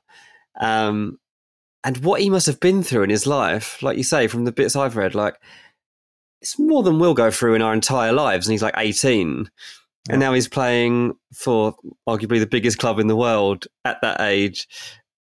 Um, 0.60 1.18
and 1.82 1.98
what 1.98 2.20
he 2.20 2.30
must 2.30 2.46
have 2.46 2.60
been 2.60 2.82
through 2.82 3.02
in 3.02 3.10
his 3.10 3.26
life, 3.26 3.82
like 3.82 3.96
you 3.96 4.04
say, 4.04 4.28
from 4.28 4.44
the 4.44 4.52
bits 4.52 4.76
I've 4.76 4.96
read, 4.96 5.14
like 5.14 5.36
it's 6.40 6.58
more 6.58 6.82
than 6.82 6.98
we'll 6.98 7.14
go 7.14 7.30
through 7.30 7.54
in 7.54 7.62
our 7.62 7.74
entire 7.74 8.12
lives. 8.12 8.46
And 8.46 8.52
he's 8.52 8.62
like 8.62 8.74
18. 8.76 9.50
Yeah. 10.08 10.14
And 10.14 10.20
now 10.20 10.32
he's 10.34 10.48
playing 10.48 11.14
for 11.34 11.74
arguably 12.08 12.38
the 12.38 12.46
biggest 12.46 12.78
club 12.78 12.98
in 12.98 13.06
the 13.06 13.16
world 13.16 13.66
at 13.84 14.00
that 14.02 14.20
age. 14.20 14.68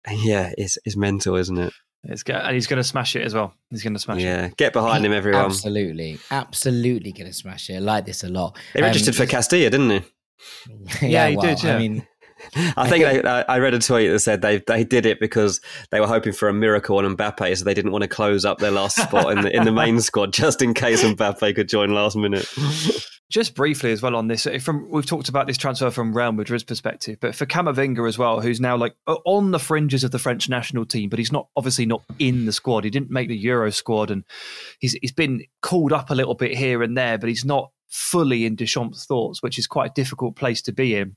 Yeah, 0.09 0.53
it's, 0.57 0.79
it's 0.85 0.97
mental, 0.97 1.37
isn't 1.37 1.59
it? 1.59 1.73
It's 2.05 2.23
go- 2.23 2.35
and 2.35 2.55
he's 2.55 2.67
going 2.67 2.79
to 2.79 2.85
smash 2.85 3.17
it 3.17 3.23
as 3.23 3.35
well. 3.35 3.53
He's 3.71 3.83
going 3.83 3.95
to 3.95 3.99
smash 3.99 4.21
yeah. 4.21 4.39
it. 4.39 4.43
Yeah, 4.43 4.51
get 4.57 4.73
behind 4.73 5.05
him, 5.05 5.13
everyone. 5.13 5.47
Absolutely, 5.47 6.19
absolutely 6.31 7.13
going 7.13 7.27
to 7.27 7.33
smash 7.33 7.69
it. 7.71 7.75
I 7.75 7.79
like 7.81 8.07
this 8.07 8.23
a 8.23 8.29
lot. 8.29 8.57
He 8.73 8.81
registered 8.81 9.15
um, 9.15 9.19
for 9.19 9.27
Castilla, 9.27 9.69
didn't 9.69 9.91
he? 9.91 10.05
yeah, 11.03 11.09
yeah, 11.09 11.29
he 11.29 11.37
well, 11.37 11.47
did. 11.47 11.63
Yeah. 11.63 11.75
I 11.75 11.79
mean, 11.79 12.07
I 12.77 12.89
think 12.89 13.05
they, 13.05 13.23
I 13.23 13.59
read 13.59 13.75
a 13.75 13.79
tweet 13.79 14.11
that 14.11 14.21
said 14.21 14.43
they 14.43 14.59
they 14.59 14.85
did 14.85 15.07
it 15.07 15.19
because 15.21 15.61
they 15.91 16.01
were 16.01 16.07
hoping 16.07 16.33
for 16.33 16.49
a 16.49 16.55
miracle 16.55 16.99
on 16.99 17.17
Mbappe, 17.17 17.57
so 17.59 17.65
they 17.65 17.75
didn't 17.75 17.93
want 17.93 18.03
to 18.03 18.09
close 18.09 18.45
up 18.45 18.59
their 18.59 18.71
last 18.71 18.97
spot 18.97 19.33
in 19.33 19.43
the 19.43 19.55
in 19.55 19.65
the 19.65 19.73
main 19.73 20.01
squad 20.01 20.33
just 20.33 20.63
in 20.63 20.75
case 20.75 21.03
Mbappe 21.03 21.55
could 21.55 21.69
join 21.69 21.93
last 21.93 22.17
minute. 22.17 22.47
Just 23.31 23.55
briefly 23.55 23.93
as 23.93 24.01
well 24.01 24.17
on 24.17 24.27
this, 24.27 24.47
from 24.61 24.89
we've 24.91 25.05
talked 25.05 25.29
about 25.29 25.47
this 25.47 25.59
transfer 25.59 25.91
from 25.91 26.17
Real 26.17 26.33
Madrid's 26.33 26.65
perspective, 26.65 27.19
but 27.21 27.35
for 27.35 27.45
Camavinga 27.45 28.09
as 28.09 28.17
well, 28.17 28.41
who's 28.41 28.59
now 28.59 28.75
like 28.75 28.95
on 29.07 29.51
the 29.51 29.59
fringes 29.59 30.03
of 30.03 30.13
the 30.13 30.19
French 30.19 30.49
national 30.49 30.87
team, 30.87 31.11
but 31.11 31.19
he's 31.19 31.31
not 31.31 31.49
obviously 31.55 31.85
not 31.85 32.03
in 32.19 32.47
the 32.47 32.53
squad. 32.53 32.85
He 32.85 32.91
didn't 32.91 33.11
make 33.11 33.29
the 33.29 33.37
Euro 33.37 33.71
squad, 33.71 34.11
and 34.11 34.25
he's 34.79 34.95
he's 34.95 35.13
been 35.13 35.45
called 35.61 35.93
up 35.93 36.09
a 36.09 36.15
little 36.15 36.35
bit 36.35 36.57
here 36.57 36.83
and 36.83 36.97
there, 36.97 37.19
but 37.19 37.29
he's 37.29 37.45
not 37.45 37.71
fully 37.89 38.47
in 38.47 38.57
Deschamps' 38.57 39.05
thoughts, 39.05 39.43
which 39.43 39.59
is 39.59 39.67
quite 39.67 39.91
a 39.91 39.95
difficult 39.95 40.35
place 40.35 40.63
to 40.63 40.73
be 40.73 40.95
in 40.95 41.15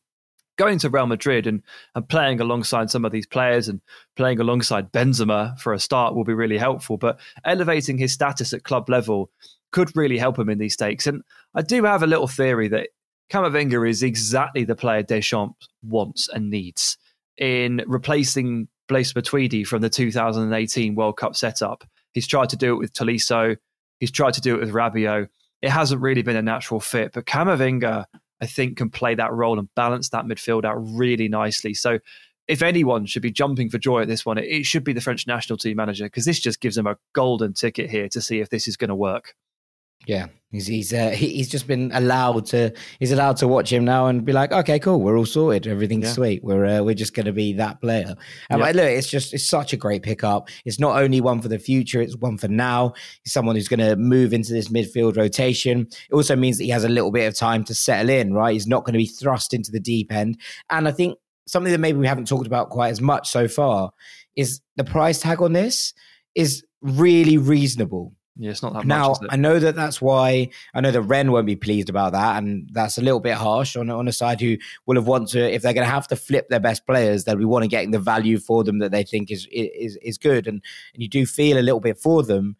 going 0.57 0.77
to 0.77 0.89
Real 0.89 1.07
Madrid 1.07 1.47
and, 1.47 1.63
and 1.95 2.07
playing 2.07 2.39
alongside 2.39 2.91
some 2.91 3.05
of 3.05 3.11
these 3.11 3.25
players 3.25 3.67
and 3.67 3.81
playing 4.15 4.39
alongside 4.39 4.91
Benzema 4.91 5.57
for 5.59 5.73
a 5.73 5.79
start 5.79 6.13
will 6.13 6.23
be 6.23 6.33
really 6.33 6.57
helpful. 6.57 6.97
But 6.97 7.19
elevating 7.45 7.97
his 7.97 8.13
status 8.13 8.53
at 8.53 8.63
club 8.63 8.89
level 8.89 9.31
could 9.71 9.95
really 9.95 10.17
help 10.17 10.37
him 10.37 10.49
in 10.49 10.57
these 10.57 10.73
stakes. 10.73 11.07
And 11.07 11.23
I 11.55 11.61
do 11.61 11.83
have 11.83 12.03
a 12.03 12.07
little 12.07 12.27
theory 12.27 12.67
that 12.69 12.89
Camavinga 13.31 13.87
is 13.89 14.03
exactly 14.03 14.63
the 14.63 14.75
player 14.75 15.03
Deschamps 15.03 15.67
wants 15.83 16.27
and 16.27 16.49
needs 16.49 16.97
in 17.37 17.83
replacing 17.87 18.67
Blaise 18.87 19.13
Matuidi 19.13 19.65
from 19.65 19.81
the 19.81 19.89
2018 19.89 20.95
World 20.95 21.17
Cup 21.17 21.35
setup. 21.35 21.83
He's 22.13 22.27
tried 22.27 22.49
to 22.49 22.57
do 22.57 22.73
it 22.73 22.77
with 22.77 22.93
Tolisso. 22.93 23.55
He's 23.99 24.11
tried 24.11 24.33
to 24.33 24.41
do 24.41 24.55
it 24.55 24.59
with 24.59 24.73
Rabiot. 24.73 25.29
It 25.61 25.69
hasn't 25.69 26.01
really 26.01 26.23
been 26.23 26.35
a 26.35 26.41
natural 26.41 26.79
fit, 26.79 27.13
but 27.13 27.25
Camavinga 27.25 28.05
I 28.41 28.47
think 28.47 28.77
can 28.77 28.89
play 28.89 29.15
that 29.15 29.31
role 29.31 29.59
and 29.59 29.73
balance 29.75 30.09
that 30.09 30.25
midfield 30.25 30.65
out 30.65 30.77
really 30.77 31.27
nicely. 31.27 31.75
So 31.75 31.99
if 32.47 32.63
anyone 32.63 33.05
should 33.05 33.21
be 33.21 33.31
jumping 33.31 33.69
for 33.69 33.77
joy 33.77 34.01
at 34.01 34.07
this 34.07 34.25
one, 34.25 34.39
it, 34.39 34.65
should 34.65 34.83
be 34.83 34.93
the 34.93 35.01
French 35.01 35.27
national 35.27 35.57
team 35.57 35.77
manager 35.77 36.05
because 36.05 36.25
this 36.25 36.39
just 36.39 36.59
gives 36.59 36.77
him 36.77 36.87
a 36.87 36.97
golden 37.13 37.53
ticket 37.53 37.89
here 37.89 38.09
to 38.09 38.19
see 38.19 38.39
if 38.39 38.49
this 38.49 38.67
is 38.67 38.75
going 38.75 38.89
to 38.89 38.95
work. 38.95 39.35
Yeah, 40.07 40.27
he's 40.51 40.67
he's 40.67 40.93
uh, 40.93 41.09
he's 41.11 41.49
just 41.49 41.67
been 41.67 41.91
allowed 41.93 42.45
to 42.47 42.73
he's 42.99 43.11
allowed 43.11 43.37
to 43.37 43.47
watch 43.47 43.71
him 43.71 43.85
now 43.85 44.07
and 44.07 44.25
be 44.25 44.31
like, 44.31 44.51
okay, 44.51 44.79
cool, 44.79 45.01
we're 45.01 45.17
all 45.17 45.25
sorted, 45.25 45.67
everything's 45.67 46.05
yeah. 46.05 46.13
sweet. 46.13 46.43
We're 46.43 46.65
uh, 46.65 46.81
we're 46.81 46.95
just 46.95 47.13
going 47.13 47.25
to 47.25 47.33
be 47.33 47.53
that 47.53 47.81
player. 47.81 48.15
And 48.49 48.59
yeah. 48.59 48.71
look, 48.71 48.85
it's 48.85 49.09
just 49.09 49.33
it's 49.33 49.45
such 49.45 49.73
a 49.73 49.77
great 49.77 50.03
pickup. 50.03 50.49
It's 50.65 50.79
not 50.79 51.01
only 51.01 51.21
one 51.21 51.41
for 51.41 51.47
the 51.47 51.59
future; 51.59 52.01
it's 52.01 52.17
one 52.17 52.37
for 52.37 52.47
now. 52.47 52.93
He's 53.23 53.33
someone 53.33 53.55
who's 53.55 53.67
going 53.67 53.79
to 53.79 53.95
move 53.95 54.33
into 54.33 54.53
this 54.53 54.69
midfield 54.69 55.17
rotation. 55.17 55.87
It 56.09 56.13
also 56.13 56.35
means 56.35 56.57
that 56.57 56.65
he 56.65 56.71
has 56.71 56.83
a 56.83 56.89
little 56.89 57.11
bit 57.11 57.27
of 57.27 57.35
time 57.35 57.63
to 57.65 57.73
settle 57.73 58.09
in. 58.09 58.33
Right, 58.33 58.53
he's 58.53 58.67
not 58.67 58.85
going 58.85 58.93
to 58.93 58.99
be 58.99 59.07
thrust 59.07 59.53
into 59.53 59.71
the 59.71 59.79
deep 59.79 60.11
end. 60.11 60.39
And 60.69 60.87
I 60.87 60.91
think 60.91 61.17
something 61.47 61.71
that 61.71 61.79
maybe 61.79 61.97
we 61.97 62.07
haven't 62.07 62.27
talked 62.27 62.47
about 62.47 62.69
quite 62.69 62.89
as 62.89 63.01
much 63.01 63.29
so 63.29 63.47
far 63.47 63.91
is 64.35 64.61
the 64.77 64.83
price 64.83 65.19
tag 65.19 65.41
on 65.41 65.53
this 65.53 65.93
is 66.35 66.63
really 66.81 67.37
reasonable 67.37 68.13
yeah, 68.37 68.51
it's 68.51 68.63
not 68.63 68.73
that 68.73 68.85
now, 68.85 69.09
much. 69.09 69.19
I 69.29 69.35
know 69.35 69.59
that 69.59 69.75
that's 69.75 70.01
why 70.01 70.49
I 70.73 70.79
know 70.79 70.91
that 70.91 71.01
Rennes 71.01 71.31
won't 71.31 71.45
be 71.45 71.57
pleased 71.57 71.89
about 71.89 72.13
that, 72.13 72.37
and 72.37 72.69
that's 72.71 72.97
a 72.97 73.01
little 73.01 73.19
bit 73.19 73.35
harsh 73.35 73.75
on 73.75 73.89
on 73.89 74.07
a 74.07 74.13
side 74.13 74.39
who 74.39 74.57
will 74.85 74.95
have 74.95 75.07
want 75.07 75.27
to 75.29 75.53
if 75.53 75.61
they're 75.61 75.73
going 75.73 75.85
to 75.85 75.91
have 75.91 76.07
to 76.07 76.15
flip 76.15 76.47
their 76.47 76.59
best 76.59 76.85
players, 76.85 77.23
they'll 77.23 77.35
be 77.35 77.45
wanting 77.45 77.69
getting 77.69 77.91
the 77.91 77.99
value 77.99 78.39
for 78.39 78.63
them 78.63 78.79
that 78.79 78.91
they 78.91 79.03
think 79.03 79.31
is 79.31 79.47
is 79.51 79.97
is 80.01 80.17
good, 80.17 80.47
and 80.47 80.63
and 80.93 81.03
you 81.03 81.09
do 81.09 81.25
feel 81.25 81.57
a 81.57 81.61
little 81.61 81.81
bit 81.81 81.97
for 81.97 82.23
them. 82.23 82.55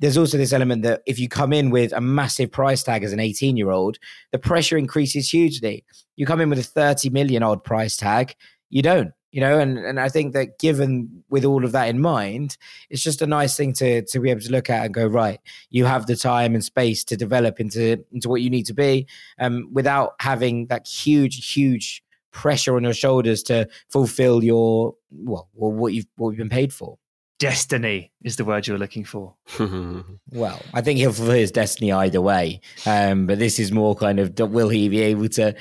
There's 0.00 0.18
also 0.18 0.36
this 0.36 0.52
element 0.52 0.82
that 0.82 1.02
if 1.06 1.20
you 1.20 1.28
come 1.28 1.52
in 1.52 1.70
with 1.70 1.92
a 1.92 2.00
massive 2.00 2.50
price 2.50 2.82
tag 2.82 3.04
as 3.04 3.12
an 3.12 3.20
18 3.20 3.56
year 3.56 3.70
old, 3.70 3.98
the 4.32 4.40
pressure 4.40 4.76
increases 4.76 5.30
hugely. 5.30 5.84
You 6.16 6.26
come 6.26 6.40
in 6.40 6.50
with 6.50 6.58
a 6.58 6.64
30 6.64 7.10
million 7.10 7.44
odd 7.44 7.62
price 7.62 7.96
tag, 7.96 8.34
you 8.68 8.82
don't 8.82 9.12
you 9.34 9.40
know 9.40 9.58
and 9.58 9.78
and 9.78 9.98
i 9.98 10.08
think 10.08 10.32
that 10.32 10.60
given 10.60 11.24
with 11.28 11.44
all 11.44 11.64
of 11.64 11.72
that 11.72 11.88
in 11.88 12.00
mind 12.00 12.56
it's 12.88 13.02
just 13.02 13.20
a 13.20 13.26
nice 13.26 13.56
thing 13.56 13.72
to 13.72 14.02
to 14.02 14.20
be 14.20 14.30
able 14.30 14.40
to 14.40 14.52
look 14.52 14.70
at 14.70 14.84
and 14.84 14.94
go 14.94 15.06
right 15.06 15.40
you 15.70 15.84
have 15.84 16.06
the 16.06 16.14
time 16.14 16.54
and 16.54 16.62
space 16.64 17.02
to 17.02 17.16
develop 17.16 17.58
into 17.58 18.02
into 18.12 18.28
what 18.28 18.40
you 18.40 18.48
need 18.48 18.64
to 18.64 18.74
be 18.74 19.06
um 19.40 19.68
without 19.72 20.12
having 20.20 20.68
that 20.68 20.86
huge 20.86 21.52
huge 21.52 22.02
pressure 22.30 22.76
on 22.76 22.84
your 22.84 22.94
shoulders 22.94 23.42
to 23.42 23.68
fulfill 23.88 24.44
your 24.44 24.94
well 25.10 25.48
well 25.52 25.72
what 25.72 25.92
you've 25.92 26.06
what 26.14 26.30
you've 26.30 26.38
been 26.38 26.48
paid 26.48 26.72
for 26.72 26.96
destiny 27.40 28.12
is 28.22 28.36
the 28.36 28.44
word 28.44 28.66
you're 28.66 28.78
looking 28.78 29.04
for. 29.04 29.34
well, 30.30 30.62
I 30.72 30.80
think 30.80 30.98
he'll 30.98 31.12
fulfill 31.12 31.34
his 31.34 31.50
destiny 31.50 31.92
either 31.92 32.20
way. 32.20 32.60
Um, 32.86 33.26
but 33.26 33.38
this 33.38 33.58
is 33.58 33.72
more 33.72 33.94
kind 33.96 34.20
of 34.20 34.38
will 34.38 34.68
he 34.68 34.88
be 34.88 35.00
able 35.00 35.28
to 35.30 35.54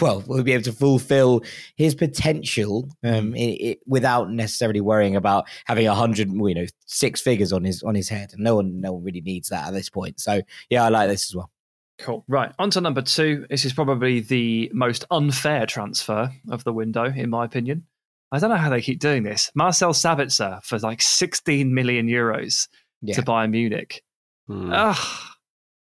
well, 0.00 0.22
will 0.26 0.42
be 0.42 0.52
able 0.52 0.64
to 0.64 0.72
fulfill 0.72 1.42
his 1.76 1.94
potential 1.94 2.88
um, 3.04 3.34
it, 3.34 3.60
it, 3.60 3.78
without 3.86 4.30
necessarily 4.30 4.80
worrying 4.80 5.16
about 5.16 5.46
having 5.66 5.86
a 5.86 5.94
hundred, 5.94 6.30
you 6.32 6.54
know, 6.54 6.66
six 6.86 7.20
figures 7.20 7.52
on 7.52 7.64
his 7.64 7.82
on 7.82 7.94
his 7.94 8.08
head. 8.08 8.32
No 8.36 8.56
one, 8.56 8.80
no 8.80 8.92
one 8.94 9.04
really 9.04 9.20
needs 9.20 9.48
that 9.48 9.68
at 9.68 9.72
this 9.72 9.88
point. 9.88 10.20
So, 10.20 10.42
yeah, 10.70 10.84
I 10.84 10.88
like 10.88 11.08
this 11.08 11.30
as 11.30 11.36
well. 11.36 11.50
Cool. 11.98 12.24
Right. 12.28 12.52
On 12.58 12.70
to 12.70 12.80
number 12.80 13.00
two. 13.00 13.46
This 13.48 13.64
is 13.64 13.72
probably 13.72 14.20
the 14.20 14.70
most 14.74 15.04
unfair 15.10 15.66
transfer 15.66 16.30
of 16.50 16.64
the 16.64 16.72
window, 16.72 17.04
in 17.04 17.30
my 17.30 17.44
opinion. 17.44 17.86
I 18.32 18.38
don't 18.38 18.50
know 18.50 18.56
how 18.56 18.70
they 18.70 18.82
keep 18.82 18.98
doing 18.98 19.22
this. 19.22 19.50
Marcel 19.54 19.92
Sabitzer 19.92 20.62
for 20.64 20.78
like 20.80 21.00
16 21.00 21.72
million 21.72 22.06
euros 22.08 22.68
yeah. 23.00 23.14
to 23.14 23.22
Bayern 23.22 23.50
Munich. 23.50 24.02
Hmm. 24.46 24.72
Ugh. 24.72 25.30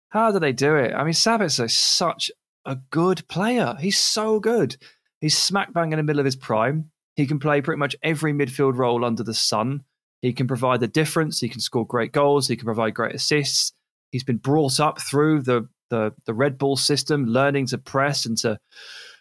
How 0.10 0.32
do 0.32 0.40
they 0.40 0.52
do 0.52 0.76
it? 0.76 0.94
I 0.94 1.04
mean, 1.04 1.14
Sabitzer 1.14 1.66
is 1.66 1.74
such 1.76 2.30
a 2.66 2.78
good 2.92 3.28
player. 3.28 3.76
He's 3.80 3.98
so 3.98 4.40
good. 4.40 4.78
He's 5.20 5.38
smack 5.38 5.74
bang 5.74 5.92
in 5.92 5.98
the 5.98 6.04
middle 6.04 6.20
of 6.20 6.26
his 6.26 6.36
prime. 6.36 6.92
He 7.16 7.28
can 7.28 7.40
play 7.40 7.62
pretty 7.62 7.80
much 7.80 7.96
every 8.02 8.34
midfield 8.34 8.78
role 8.78 9.06
under 9.06 9.24
the 9.24 9.34
sun. 9.34 9.84
He 10.22 10.34
can 10.34 10.48
provide 10.48 10.80
the 10.80 10.88
difference. 10.88 11.40
He 11.40 11.50
can 11.50 11.60
score 11.60 11.86
great 11.86 12.12
goals. 12.12 12.48
He 12.48 12.56
can 12.56 12.66
provide 12.66 12.94
great 12.94 13.16
assists. 13.16 13.74
He's 14.12 14.24
been 14.24 14.38
brought 14.38 14.80
up 14.80 15.02
through 15.02 15.42
the 15.42 15.68
the, 15.90 16.14
the 16.26 16.34
Red 16.34 16.58
Bull 16.58 16.76
system, 16.76 17.26
learning 17.26 17.68
to 17.68 17.78
press 17.78 18.26
and 18.26 18.38
to 18.40 18.58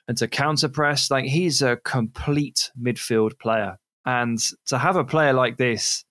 and 0.09 0.17
to 0.19 0.29
counter 0.29 0.69
press. 0.69 1.11
Like 1.11 1.27
he's 1.27 1.61
a 1.61 1.77
complete 1.77 2.71
midfield 2.81 3.39
player. 3.39 3.77
And 4.07 4.39
to 4.67 4.79
have 4.79 4.97
a 4.97 5.05
player 5.05 5.33
like 5.33 5.59
this, 5.59 6.05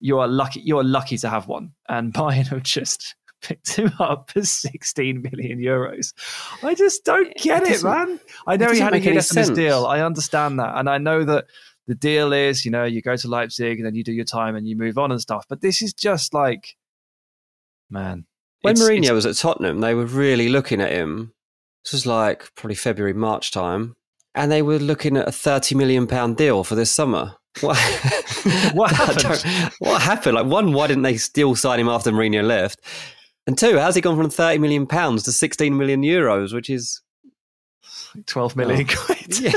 you 0.00 0.18
are 0.18 0.28
lucky. 0.28 0.60
You 0.60 0.78
are 0.78 0.84
lucky 0.84 1.16
to 1.18 1.28
have 1.28 1.48
one. 1.48 1.72
And 1.88 2.12
Bayern 2.14 2.48
have 2.48 2.62
just 2.62 3.14
picked 3.42 3.76
him 3.76 3.92
up 3.98 4.30
for 4.30 4.42
16 4.42 5.20
million 5.22 5.58
euros. 5.58 6.12
I 6.62 6.74
just 6.74 7.04
don't 7.04 7.34
get 7.36 7.62
it, 7.64 7.68
doesn't- 7.68 7.90
man. 7.90 8.20
I 8.46 8.56
know 8.56 8.72
he 8.72 8.78
had 8.80 8.92
a 8.92 8.96
make 8.96 9.02
any 9.06 9.14
year 9.16 9.22
his 9.34 9.50
deal. 9.50 9.84
I 9.86 10.00
understand 10.00 10.58
that. 10.60 10.76
And 10.78 10.88
I 10.88 10.98
know 10.98 11.24
that 11.24 11.46
the 11.86 11.94
deal 11.94 12.32
is, 12.32 12.64
you 12.64 12.70
know, 12.70 12.84
you 12.84 13.02
go 13.02 13.16
to 13.16 13.28
Leipzig 13.28 13.78
and 13.78 13.86
then 13.86 13.94
you 13.94 14.04
do 14.04 14.12
your 14.12 14.24
time 14.24 14.54
and 14.56 14.66
you 14.68 14.76
move 14.76 14.96
on 14.98 15.10
and 15.10 15.20
stuff. 15.20 15.44
But 15.48 15.60
this 15.60 15.82
is 15.82 15.92
just 15.92 16.32
like, 16.32 16.76
man. 17.90 18.26
When 18.62 18.72
it's- 18.74 18.88
Mourinho 18.88 18.98
it's- 19.02 19.12
was 19.12 19.26
at 19.26 19.36
Tottenham, 19.36 19.80
they 19.80 19.94
were 19.94 20.06
really 20.06 20.48
looking 20.48 20.80
at 20.80 20.92
him. 20.92 21.32
This 21.84 21.92
was 21.92 22.06
like 22.06 22.54
probably 22.54 22.76
February, 22.76 23.12
March 23.12 23.50
time, 23.50 23.96
and 24.36 24.52
they 24.52 24.62
were 24.62 24.78
looking 24.78 25.16
at 25.16 25.26
a 25.26 25.32
thirty 25.32 25.74
million 25.74 26.06
pound 26.06 26.36
deal 26.36 26.62
for 26.62 26.74
this 26.76 26.90
summer. 26.92 27.34
What, 27.60 27.76
What 28.74 28.90
happened? 28.96 29.72
What 29.80 30.00
happened? 30.00 30.36
Like 30.36 30.46
one, 30.46 30.72
why 30.72 30.86
didn't 30.86 31.02
they 31.02 31.16
still 31.16 31.54
sign 31.56 31.80
him 31.80 31.88
after 31.88 32.10
Mourinho 32.12 32.42
left? 32.44 32.80
And 33.46 33.58
two, 33.58 33.78
how's 33.78 33.94
he 33.94 34.00
gone 34.00 34.16
from 34.16 34.30
thirty 34.30 34.58
million 34.58 34.86
pounds 34.86 35.24
to 35.24 35.32
sixteen 35.32 35.76
million 35.76 36.02
euros, 36.02 36.52
which 36.54 36.70
is 36.70 37.00
12 38.26 38.56
million 38.56 38.86
Oh. 38.90 38.94
quid. 39.06 39.40
yeah, 39.40 39.50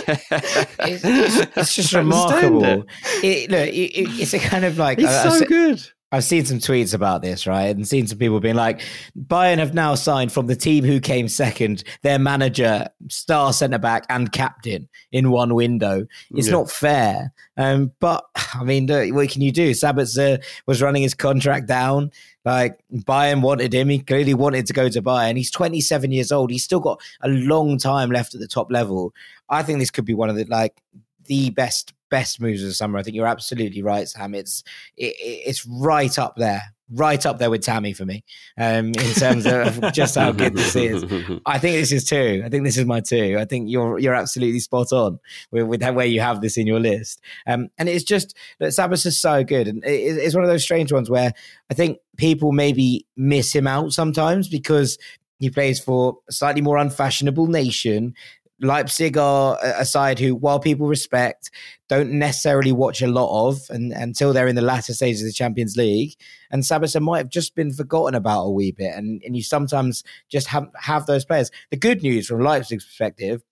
It's, 0.79 1.03
it's- 1.05 1.47
it's 1.57 1.75
just 1.75 1.93
I 1.93 2.01
don't 2.01 2.11
understand 2.13 2.53
remarkable. 2.55 2.87
it. 3.21 3.23
It, 3.23 3.51
look, 3.51 3.67
it, 3.67 3.73
it- 3.73 4.19
it's 4.21 4.33
a 4.33 4.39
kind 4.39 4.63
of 4.65 4.77
like 4.77 4.97
He's 4.99 5.07
I- 5.09 5.23
I've 5.25 5.31
so 5.33 5.39
se- 5.39 5.45
good. 5.45 5.83
I've 6.15 6.23
seen 6.23 6.45
some 6.45 6.59
tweets 6.59 6.93
about 6.93 7.21
this, 7.21 7.45
right? 7.45 7.75
And 7.75 7.85
seen 7.85 8.07
some 8.07 8.17
people 8.17 8.39
being 8.39 8.55
like, 8.55 8.81
Bayern 9.19 9.57
have 9.57 9.73
now 9.73 9.95
signed 9.95 10.31
from 10.31 10.47
the 10.47 10.55
team 10.55 10.85
who 10.85 11.01
came 11.01 11.27
second 11.27 11.83
their 12.03 12.17
manager, 12.17 12.87
star 13.09 13.51
centre 13.51 13.77
back, 13.77 14.05
and 14.09 14.31
captain 14.31 14.87
in 15.11 15.29
one 15.29 15.53
window. 15.55 16.07
It's 16.33 16.47
Yeah. 16.47 16.53
not 16.53 16.71
fair. 16.71 17.33
Um, 17.57 17.91
but 17.99 18.25
I 18.53 18.63
mean, 18.63 18.87
what 19.13 19.29
can 19.29 19.41
you 19.41 19.51
do? 19.51 19.71
Sabitzer 19.71 20.41
was 20.65 20.81
running 20.81 21.03
his 21.03 21.13
contract 21.13 21.67
down. 21.67 22.11
Like 22.45 22.79
Bayern 22.93 23.41
wanted 23.41 23.73
him. 23.73 23.89
He 23.89 23.99
clearly 23.99 24.33
wanted 24.33 24.67
to 24.67 24.73
go 24.73 24.87
to 24.87 25.01
Bayern. 25.01 25.35
He's 25.35 25.51
27 25.51 26.13
years 26.13 26.31
old. 26.31 26.49
He's 26.49 26.63
still 26.63 26.79
got 26.79 27.01
a 27.21 27.27
long 27.27 27.77
time 27.77 28.09
left 28.09 28.33
at 28.35 28.39
the 28.39 28.47
top 28.47 28.71
level. 28.71 29.13
I 29.49 29.63
think 29.63 29.79
this 29.79 29.91
could 29.91 30.05
be 30.05 30.13
one 30.13 30.29
of 30.29 30.37
the 30.37 30.45
like 30.45 30.81
the 31.25 31.49
best 31.51 31.93
best 32.11 32.39
moves 32.39 32.61
of 32.61 32.67
the 32.69 32.73
summer. 32.73 32.97
I 32.99 33.03
think 33.03 33.15
you're 33.15 33.25
absolutely 33.27 33.81
right, 33.81 34.07
Sam. 34.07 34.35
It's 34.35 34.63
it, 34.97 35.15
it- 35.19 35.41
it's 35.47 35.65
right 35.65 36.17
up 36.19 36.35
there, 36.37 36.61
right 36.91 37.25
up 37.25 37.39
there 37.39 37.49
with 37.49 37.61
Tammy 37.63 37.93
for 37.93 38.05
me, 38.05 38.23
um, 38.57 38.87
in 38.87 39.13
terms 39.15 39.45
of 39.45 39.81
just 39.93 40.15
how 40.15 40.31
good 40.31 40.55
this 40.55 40.75
is. 40.75 41.03
I 41.45 41.57
think 41.59 41.75
this 41.77 41.91
is 41.91 42.05
two. 42.05 42.41
I 42.45 42.49
think 42.49 42.63
this 42.63 42.77
is 42.77 42.85
my 42.85 42.99
two. 43.01 43.37
I 43.39 43.45
think 43.45 43.69
you're 43.69 43.97
you're 43.99 44.13
absolutely 44.13 44.59
spot 44.59 44.91
on 44.93 45.19
with, 45.51 45.63
with 45.67 45.81
where 45.83 46.05
you 46.05 46.21
have 46.21 46.41
this 46.41 46.57
in 46.57 46.67
your 46.67 46.79
list. 46.79 47.21
Um, 47.47 47.69
and 47.77 47.89
it's 47.89 48.03
just 48.03 48.35
that 48.59 48.69
Sabas 48.69 49.05
is 49.05 49.19
so 49.19 49.43
good, 49.43 49.67
and 49.67 49.83
it, 49.83 49.89
it's 50.17 50.35
one 50.35 50.43
of 50.43 50.49
those 50.49 50.63
strange 50.63 50.91
ones 50.93 51.09
where 51.09 51.33
I 51.69 51.73
think 51.73 51.97
people 52.17 52.51
maybe 52.51 53.05
miss 53.17 53.53
him 53.53 53.67
out 53.67 53.91
sometimes 53.93 54.47
because 54.47 54.97
he 55.39 55.49
plays 55.49 55.79
for 55.81 56.19
a 56.29 56.31
slightly 56.31 56.61
more 56.61 56.77
unfashionable 56.77 57.47
nation. 57.47 58.13
Leipzig 58.61 59.17
are 59.17 59.57
a 59.61 59.85
side 59.85 60.17
who, 60.19 60.35
while 60.35 60.59
people 60.59 60.87
respect, 60.87 61.51
don't 61.89 62.11
necessarily 62.11 62.71
watch 62.71 63.01
a 63.01 63.07
lot 63.07 63.49
of 63.49 63.59
and, 63.69 63.91
until 63.91 64.33
they're 64.33 64.47
in 64.47 64.55
the 64.55 64.61
latter 64.61 64.93
stages 64.93 65.21
of 65.21 65.27
the 65.27 65.33
Champions 65.33 65.75
League. 65.75 66.13
And 66.51 66.63
Sabitzer 66.63 67.01
might 67.01 67.17
have 67.19 67.29
just 67.29 67.55
been 67.55 67.73
forgotten 67.73 68.15
about 68.15 68.43
a 68.43 68.51
wee 68.51 68.71
bit. 68.71 68.95
And, 68.95 69.21
and 69.25 69.35
you 69.35 69.43
sometimes 69.43 70.03
just 70.29 70.47
have, 70.47 70.67
have 70.79 71.05
those 71.05 71.25
players. 71.25 71.51
The 71.71 71.77
good 71.77 72.01
news 72.01 72.27
from 72.27 72.41
Leipzig's 72.41 72.85
perspective 72.85 73.43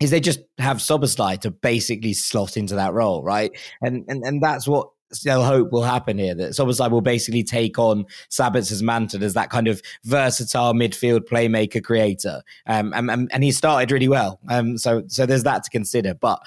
is 0.00 0.10
they 0.10 0.20
just 0.20 0.40
have 0.58 0.76
Szoboszlai 0.78 1.40
to 1.40 1.50
basically 1.50 2.12
slot 2.12 2.56
into 2.56 2.76
that 2.76 2.92
role, 2.92 3.22
right? 3.22 3.50
And 3.82 4.04
and, 4.08 4.22
and 4.24 4.42
that's 4.42 4.68
what 4.68 4.90
they'll 5.24 5.44
hope 5.44 5.72
will 5.72 5.82
happen 5.82 6.18
here. 6.18 6.34
That 6.34 6.50
Szoboszlai 6.50 6.90
will 6.90 7.00
basically 7.00 7.42
take 7.42 7.78
on 7.78 8.04
Sabitzer's 8.30 8.82
mantle 8.82 9.24
as 9.24 9.34
that 9.34 9.50
kind 9.50 9.68
of 9.68 9.82
versatile 10.04 10.74
midfield 10.74 11.20
playmaker 11.20 11.82
creator. 11.82 12.42
Um, 12.66 12.92
and, 12.94 13.10
and, 13.10 13.30
and 13.32 13.44
he 13.44 13.52
started 13.52 13.90
really 13.90 14.08
well. 14.08 14.40
Um, 14.48 14.78
so 14.78 15.04
so 15.08 15.26
there's 15.26 15.44
that 15.44 15.64
to 15.64 15.70
consider. 15.70 16.14
But 16.14 16.40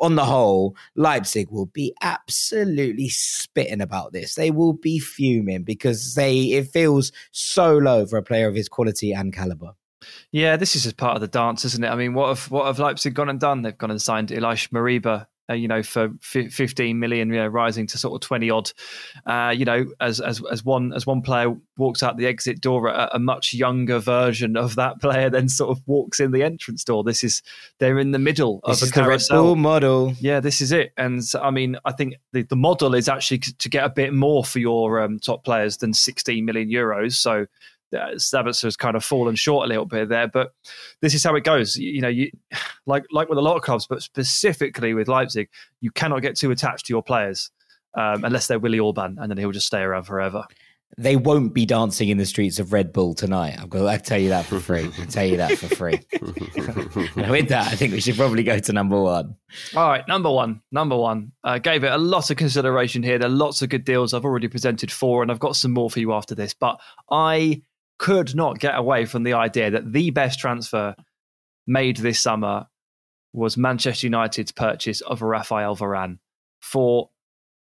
on 0.00 0.16
the 0.16 0.24
whole, 0.24 0.76
Leipzig 0.96 1.50
will 1.50 1.66
be 1.66 1.94
absolutely 2.02 3.08
spitting 3.08 3.80
about 3.80 4.12
this. 4.12 4.34
They 4.34 4.50
will 4.50 4.72
be 4.72 4.98
fuming 4.98 5.62
because 5.62 6.14
they 6.14 6.52
it 6.52 6.68
feels 6.68 7.12
so 7.32 7.78
low 7.78 8.06
for 8.06 8.16
a 8.16 8.22
player 8.22 8.48
of 8.48 8.54
his 8.54 8.68
quality 8.68 9.12
and 9.12 9.32
caliber. 9.32 9.72
Yeah, 10.32 10.56
this 10.56 10.76
is 10.76 10.82
just 10.82 10.96
part 10.96 11.14
of 11.14 11.20
the 11.20 11.28
dance, 11.28 11.64
isn't 11.64 11.84
it? 11.84 11.88
I 11.88 11.96
mean, 11.96 12.14
what 12.14 12.28
have 12.28 12.50
what 12.50 12.66
have 12.66 12.78
Leipzig 12.78 13.14
gone 13.14 13.28
and 13.28 13.40
done? 13.40 13.62
They've 13.62 13.76
gone 13.76 13.90
and 13.90 14.02
signed 14.02 14.28
Ilaix 14.28 14.68
Moriba, 14.68 15.26
uh, 15.50 15.54
you 15.54 15.68
know, 15.68 15.82
for 15.82 16.10
fi 16.20 16.48
15 16.48 16.98
million, 16.98 17.28
you 17.28 17.36
know, 17.36 17.46
rising 17.46 17.86
to 17.88 17.98
sort 17.98 18.14
of 18.14 18.26
20 18.26 18.50
odd. 18.50 18.70
Uh, 19.26 19.52
you 19.54 19.64
know, 19.64 19.86
as 20.00 20.20
as 20.20 20.42
as 20.50 20.64
one 20.64 20.92
as 20.92 21.06
one 21.06 21.22
player 21.22 21.54
walks 21.76 22.02
out 22.02 22.16
the 22.16 22.26
exit 22.26 22.60
door, 22.60 22.88
a, 22.88 23.10
a 23.12 23.18
much 23.18 23.52
younger 23.52 23.98
version 23.98 24.56
of 24.56 24.76
that 24.76 25.00
player 25.00 25.28
then 25.28 25.48
sort 25.48 25.70
of 25.70 25.82
walks 25.86 26.20
in 26.20 26.30
the 26.30 26.42
entrance 26.42 26.84
door. 26.84 27.04
This 27.04 27.22
is 27.22 27.42
they're 27.78 27.98
in 27.98 28.12
the 28.12 28.18
middle 28.18 28.60
This 28.66 28.82
of 28.82 28.88
a 28.88 28.92
carousel. 28.92 29.54
Model. 29.54 30.14
Yeah, 30.18 30.40
this 30.40 30.60
is 30.60 30.72
it. 30.72 30.92
And 30.96 31.24
so, 31.24 31.40
I 31.40 31.50
mean, 31.50 31.76
I 31.84 31.92
think 31.92 32.14
the, 32.32 32.42
the 32.42 32.56
model 32.56 32.94
is 32.94 33.08
actually 33.08 33.38
to 33.38 33.68
get 33.68 33.84
a 33.84 33.90
bit 33.90 34.12
more 34.12 34.44
for 34.44 34.58
your 34.58 35.02
um, 35.02 35.18
top 35.18 35.44
players 35.44 35.76
than 35.78 35.92
16 35.92 36.44
million 36.44 36.70
euros. 36.70 37.12
So 37.12 37.46
uh, 37.94 38.14
Sabitzer 38.14 38.64
has 38.64 38.76
kind 38.76 38.96
of 38.96 39.04
fallen 39.04 39.34
short 39.34 39.66
a 39.66 39.68
little 39.68 39.84
bit 39.84 40.08
there, 40.08 40.28
but 40.28 40.52
this 41.00 41.14
is 41.14 41.24
how 41.24 41.34
it 41.34 41.44
goes. 41.44 41.76
You, 41.76 41.90
you 41.90 42.00
know, 42.00 42.08
you 42.08 42.30
like 42.86 43.04
like 43.10 43.28
with 43.28 43.38
a 43.38 43.42
lot 43.42 43.56
of 43.56 43.62
clubs, 43.62 43.86
but 43.86 44.02
specifically 44.02 44.94
with 44.94 45.08
Leipzig, 45.08 45.48
you 45.80 45.90
cannot 45.90 46.22
get 46.22 46.36
too 46.36 46.50
attached 46.50 46.86
to 46.86 46.92
your 46.92 47.02
players 47.02 47.50
um, 47.94 48.24
unless 48.24 48.46
they're 48.46 48.58
Willi 48.58 48.80
Orban, 48.80 49.18
and 49.20 49.30
then 49.30 49.38
he'll 49.38 49.52
just 49.52 49.66
stay 49.66 49.80
around 49.80 50.04
forever. 50.04 50.46
They 50.96 51.16
won't 51.16 51.54
be 51.54 51.66
dancing 51.66 52.08
in 52.08 52.18
the 52.18 52.26
streets 52.26 52.60
of 52.60 52.72
Red 52.72 52.92
Bull 52.92 53.14
tonight. 53.14 53.58
I've 53.60 53.68
got. 53.68 53.86
I 53.86 53.96
tell 53.96 54.18
you 54.18 54.28
that 54.28 54.44
for 54.44 54.60
free. 54.60 54.88
I'll 54.98 55.06
tell 55.06 55.26
you 55.26 55.36
that 55.38 55.58
for 55.58 55.74
free. 55.74 56.00
and 57.16 57.30
with 57.30 57.48
that, 57.48 57.72
I 57.72 57.74
think 57.74 57.92
we 57.92 58.00
should 58.00 58.16
probably 58.16 58.44
go 58.44 58.60
to 58.60 58.72
number 58.72 59.00
one. 59.00 59.34
All 59.74 59.88
right, 59.88 60.06
number 60.06 60.30
one, 60.30 60.62
number 60.70 60.96
one. 60.96 61.32
Uh, 61.42 61.58
gave 61.58 61.82
it 61.82 61.90
a 61.90 61.98
lot 61.98 62.30
of 62.30 62.36
consideration 62.36 63.02
here. 63.02 63.18
There 63.18 63.28
are 63.28 63.32
lots 63.32 63.60
of 63.60 63.70
good 63.70 63.84
deals. 63.84 64.14
I've 64.14 64.24
already 64.24 64.46
presented 64.46 64.92
four, 64.92 65.22
and 65.22 65.32
I've 65.32 65.40
got 65.40 65.56
some 65.56 65.72
more 65.72 65.90
for 65.90 65.98
you 65.98 66.12
after 66.12 66.36
this. 66.36 66.54
But 66.54 66.80
I 67.10 67.62
could 67.98 68.34
not 68.34 68.58
get 68.58 68.76
away 68.76 69.04
from 69.04 69.22
the 69.22 69.34
idea 69.34 69.70
that 69.70 69.92
the 69.92 70.10
best 70.10 70.38
transfer 70.38 70.94
made 71.66 71.96
this 71.98 72.20
summer 72.20 72.66
was 73.32 73.56
Manchester 73.56 74.06
United's 74.06 74.52
purchase 74.52 75.00
of 75.00 75.22
Rafael 75.22 75.76
Varane 75.76 76.18
for 76.60 77.10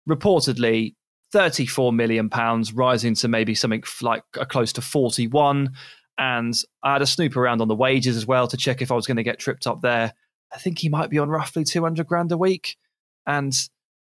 reportedly 0.07 0.95
34 1.31 1.91
million 1.93 2.29
pounds, 2.29 2.73
rising 2.73 3.15
to 3.15 3.27
maybe 3.27 3.55
something 3.55 3.83
like 4.01 4.23
close 4.31 4.73
to 4.73 4.81
41. 4.81 5.71
And 6.17 6.53
I 6.83 6.93
had 6.93 7.01
a 7.01 7.07
snoop 7.07 7.35
around 7.35 7.61
on 7.61 7.67
the 7.67 7.75
wages 7.75 8.15
as 8.15 8.25
well 8.25 8.47
to 8.47 8.57
check 8.57 8.81
if 8.81 8.91
I 8.91 8.95
was 8.95 9.07
going 9.07 9.17
to 9.17 9.23
get 9.23 9.39
tripped 9.39 9.67
up 9.67 9.81
there. 9.81 10.13
I 10.53 10.57
think 10.57 10.79
he 10.79 10.89
might 10.89 11.09
be 11.09 11.19
on 11.19 11.29
roughly 11.29 11.63
200 11.63 12.05
grand 12.05 12.31
a 12.31 12.37
week. 12.37 12.77
And 13.25 13.53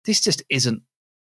this 0.04 0.20
just 0.20 0.42
isn't, 0.48 0.82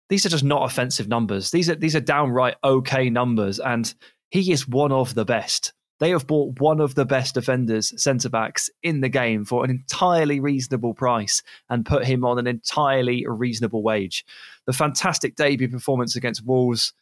these 0.09 0.27
are 0.27 0.31
just 0.31 0.45
not 0.45 0.65
offensive 0.65 1.09
numbers. 1.09 1.51
These 1.51 1.71
are, 1.71 1.75
these 1.77 1.97
are 1.97 2.01
downright 2.01 2.57
okay 2.63 3.09
numbers. 3.09 3.59
And 3.59 3.95
he 4.31 4.53
is 4.53 4.69
one 4.69 4.93
of 4.93 5.15
the 5.15 5.25
best. 5.25 5.73
They 5.99 6.11
have 6.11 6.27
bought 6.27 6.61
one 6.61 6.81
of 6.81 6.95
the 6.95 7.07
best 7.07 7.35
defenders, 7.35 8.01
centre 8.03 8.29
backs 8.29 8.69
in 8.83 9.01
the 9.01 9.09
game 9.09 9.45
for 9.45 9.65
an 9.65 9.71
entirely 9.71 10.41
reasonable 10.41 10.93
price 10.93 11.43
and 11.71 11.87
put 11.87 12.05
him 12.05 12.25
on 12.25 12.39
an 12.39 12.47
entirely 12.47 13.25
reasonable 13.27 13.83
wage. 13.83 14.25
The 14.67 14.75
fantastic 14.75 15.37
debut 15.37 15.71
performance 15.71 16.15
against 16.15 16.45
Wolves 16.45 16.93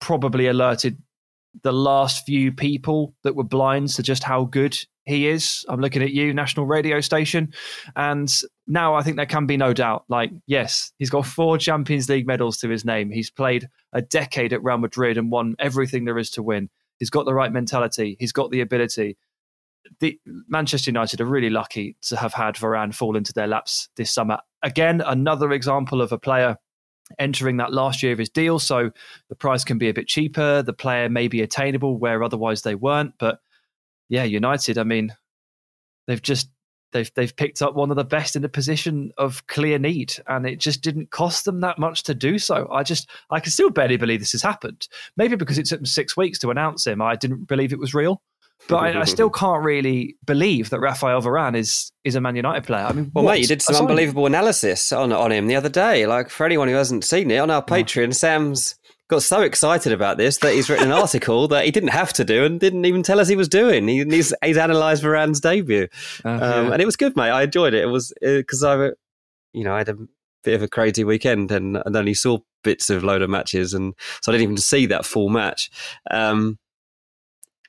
probably 0.00 0.46
alerted 0.46 1.02
the 1.62 1.72
last 1.72 2.24
few 2.24 2.52
people 2.52 3.14
that 3.22 3.34
were 3.34 3.44
blind 3.44 3.88
to 3.90 4.02
just 4.02 4.22
how 4.22 4.44
good 4.44 4.78
he 5.04 5.26
is. 5.26 5.64
I'm 5.68 5.80
looking 5.80 6.02
at 6.02 6.12
you, 6.12 6.32
national 6.32 6.66
radio 6.66 7.00
station. 7.00 7.52
And 7.96 8.32
now 8.66 8.94
I 8.94 9.02
think 9.02 9.16
there 9.16 9.26
can 9.26 9.46
be 9.46 9.56
no 9.56 9.72
doubt. 9.72 10.04
Like, 10.08 10.30
yes, 10.46 10.92
he's 10.98 11.10
got 11.10 11.26
four 11.26 11.58
Champions 11.58 12.08
League 12.08 12.26
medals 12.26 12.58
to 12.58 12.68
his 12.68 12.84
name. 12.84 13.10
He's 13.10 13.30
played 13.30 13.68
a 13.92 14.02
decade 14.02 14.52
at 14.52 14.62
Real 14.62 14.78
Madrid 14.78 15.18
and 15.18 15.30
won 15.30 15.56
everything 15.58 16.04
there 16.04 16.18
is 16.18 16.30
to 16.30 16.42
win. 16.42 16.70
He's 16.98 17.10
got 17.10 17.24
the 17.24 17.34
right 17.34 17.52
mentality. 17.52 18.16
He's 18.20 18.32
got 18.32 18.50
the 18.50 18.60
ability. 18.60 19.16
The 20.00 20.20
Manchester 20.48 20.90
United 20.90 21.20
are 21.20 21.26
really 21.26 21.50
lucky 21.50 21.96
to 22.02 22.16
have 22.16 22.34
had 22.34 22.56
Varane 22.56 22.92
fall 22.92 23.16
into 23.16 23.32
their 23.32 23.46
laps 23.46 23.88
this 23.96 24.12
summer. 24.12 24.38
Again, 24.62 25.00
another 25.00 25.50
example 25.52 26.02
of 26.02 26.12
a 26.12 26.18
player 26.18 26.58
entering 27.18 27.56
that 27.58 27.72
last 27.72 28.02
year 28.02 28.12
of 28.12 28.18
his 28.18 28.28
deal. 28.28 28.58
So 28.58 28.90
the 29.28 29.34
price 29.34 29.64
can 29.64 29.78
be 29.78 29.88
a 29.88 29.94
bit 29.94 30.08
cheaper. 30.08 30.62
The 30.62 30.72
player 30.72 31.08
may 31.08 31.28
be 31.28 31.42
attainable 31.42 31.98
where 31.98 32.22
otherwise 32.22 32.62
they 32.62 32.74
weren't. 32.74 33.14
But 33.18 33.40
yeah, 34.08 34.24
United, 34.24 34.78
I 34.78 34.84
mean, 34.84 35.14
they've 36.06 36.22
just 36.22 36.50
they've 36.92 37.10
they've 37.14 37.34
picked 37.34 37.62
up 37.62 37.74
one 37.74 37.90
of 37.90 37.96
the 37.96 38.04
best 38.04 38.36
in 38.36 38.44
a 38.44 38.48
position 38.48 39.12
of 39.18 39.46
clear 39.46 39.78
need, 39.78 40.14
and 40.26 40.46
it 40.46 40.58
just 40.58 40.82
didn't 40.82 41.10
cost 41.10 41.44
them 41.44 41.60
that 41.60 41.78
much 41.78 42.02
to 42.04 42.14
do 42.14 42.38
so. 42.38 42.68
I 42.70 42.82
just 42.82 43.08
I 43.30 43.40
can 43.40 43.52
still 43.52 43.70
barely 43.70 43.96
believe 43.96 44.20
this 44.20 44.32
has 44.32 44.42
happened. 44.42 44.88
Maybe 45.16 45.36
because 45.36 45.58
it 45.58 45.66
took 45.66 45.80
them 45.80 45.86
six 45.86 46.16
weeks 46.16 46.38
to 46.40 46.50
announce 46.50 46.86
him, 46.86 47.00
I 47.00 47.16
didn't 47.16 47.46
believe 47.46 47.72
it 47.72 47.78
was 47.78 47.94
real. 47.94 48.22
But 48.68 48.76
I, 48.76 49.00
I 49.00 49.04
still 49.04 49.30
can't 49.42 49.64
really 49.64 50.16
believe 50.26 50.70
that 50.70 50.80
Rafael 50.80 51.20
Varane 51.22 51.56
is 51.56 51.92
is 52.04 52.14
a 52.14 52.20
Man 52.20 52.36
United 52.36 52.64
player. 52.64 52.84
I 52.84 52.92
mean, 52.92 53.10
Well, 53.14 53.24
what 53.24 53.32
mate, 53.32 53.40
you 53.42 53.46
did 53.46 53.62
some 53.62 53.76
unbelievable 53.76 54.26
analysis 54.26 54.92
on 54.92 55.12
on 55.12 55.32
him 55.32 55.46
the 55.46 55.56
other 55.56 55.68
day. 55.68 56.06
Like 56.06 56.30
for 56.30 56.46
anyone 56.46 56.68
who 56.68 56.74
hasn't 56.74 57.04
seen 57.04 57.30
it 57.30 57.38
on 57.38 57.50
our 57.50 57.64
Patreon, 57.64 58.14
Sam's 58.14 58.76
got 59.08 59.22
so 59.24 59.42
excited 59.42 59.92
about 59.92 60.18
this 60.18 60.38
that 60.38 60.54
he's 60.54 60.70
written 60.70 60.86
an 60.86 60.92
article 60.98 61.48
that 61.48 61.64
he 61.64 61.72
didn't 61.72 61.88
have 61.88 62.12
to 62.12 62.24
do 62.24 62.44
and 62.44 62.60
didn't 62.60 62.84
even 62.84 63.02
tell 63.02 63.18
us 63.18 63.26
he 63.26 63.34
was 63.34 63.48
doing. 63.48 63.88
He, 63.88 64.04
he's, 64.04 64.32
he's 64.44 64.56
analysed 64.56 65.02
Varane's 65.02 65.40
debut, 65.40 65.88
Uh, 66.24 66.28
um, 66.28 66.38
yeah. 66.40 66.72
and 66.72 66.80
it 66.80 66.84
was 66.86 66.94
good, 66.94 67.16
mate. 67.16 67.30
I 67.30 67.42
enjoyed 67.42 67.74
it. 67.74 67.82
It 67.82 67.88
was 67.88 68.12
because 68.22 68.62
I, 68.62 68.90
you 69.52 69.64
know, 69.64 69.74
I 69.74 69.78
had 69.78 69.88
a 69.88 69.96
bit 70.44 70.54
of 70.54 70.62
a 70.62 70.68
crazy 70.68 71.02
weekend 71.02 71.50
and, 71.50 71.76
and 71.84 71.96
only 71.96 72.14
saw 72.14 72.38
bits 72.62 72.88
of 72.88 73.02
load 73.02 73.22
of 73.22 73.28
matches, 73.28 73.74
and 73.74 73.94
so 74.22 74.30
I 74.30 74.34
didn't 74.36 74.44
even 74.44 74.56
see 74.58 74.86
that 74.86 75.04
full 75.04 75.28
match. 75.28 75.70
Um, 76.08 76.59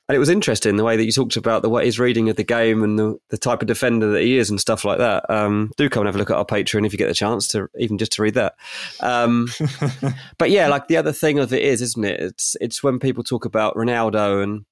and 0.08 0.16
it 0.16 0.18
was 0.18 0.28
interesting 0.28 0.76
the 0.76 0.84
way 0.84 0.96
that 0.96 1.04
you 1.04 1.12
talked 1.12 1.36
about 1.36 1.62
the 1.62 1.70
way 1.70 1.84
his 1.84 1.98
reading 1.98 2.28
of 2.28 2.36
the 2.36 2.44
game 2.44 2.82
and 2.82 2.98
the, 2.98 3.16
the 3.30 3.38
type 3.38 3.62
of 3.62 3.68
defender 3.68 4.10
that 4.10 4.22
he 4.22 4.36
is 4.36 4.50
and 4.50 4.60
stuff 4.60 4.84
like 4.84 4.98
that. 4.98 5.28
Um, 5.30 5.70
do 5.76 5.88
come 5.88 6.02
and 6.02 6.08
have 6.08 6.16
a 6.16 6.18
look 6.18 6.30
at 6.30 6.36
our 6.36 6.44
Patreon 6.44 6.84
if 6.84 6.92
you 6.92 6.98
get 6.98 7.06
the 7.06 7.14
chance 7.14 7.46
to 7.48 7.68
even 7.78 7.98
just 7.98 8.12
to 8.12 8.22
read 8.22 8.34
that. 8.34 8.54
Um, 9.00 9.48
but 10.38 10.50
yeah, 10.50 10.68
like 10.68 10.88
the 10.88 10.96
other 10.96 11.12
thing 11.12 11.38
of 11.38 11.52
it 11.52 11.62
is, 11.62 11.80
isn't 11.80 12.04
it? 12.04 12.20
It's 12.20 12.56
it's 12.60 12.82
when 12.82 12.98
people 12.98 13.22
talk 13.22 13.44
about 13.44 13.76
Ronaldo 13.76 14.42
and 14.42 14.64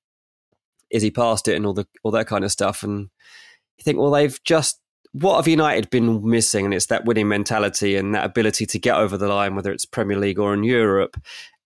is 0.90 1.02
he 1.02 1.12
past 1.12 1.46
it 1.46 1.54
and 1.54 1.64
all 1.64 1.74
the 1.74 1.86
all 2.02 2.10
that 2.10 2.26
kind 2.26 2.44
of 2.44 2.50
stuff, 2.50 2.82
and 2.82 3.08
you 3.78 3.84
think, 3.84 3.98
well, 3.98 4.10
they've 4.10 4.42
just 4.42 4.80
what 5.12 5.36
have 5.36 5.48
United 5.48 5.90
been 5.90 6.28
missing? 6.28 6.64
And 6.64 6.74
it's 6.74 6.86
that 6.86 7.04
winning 7.04 7.28
mentality 7.28 7.96
and 7.96 8.14
that 8.14 8.24
ability 8.24 8.66
to 8.66 8.78
get 8.78 8.96
over 8.96 9.16
the 9.16 9.28
line, 9.28 9.56
whether 9.56 9.72
it's 9.72 9.84
Premier 9.84 10.16
League 10.16 10.38
or 10.38 10.54
in 10.54 10.62
Europe. 10.62 11.16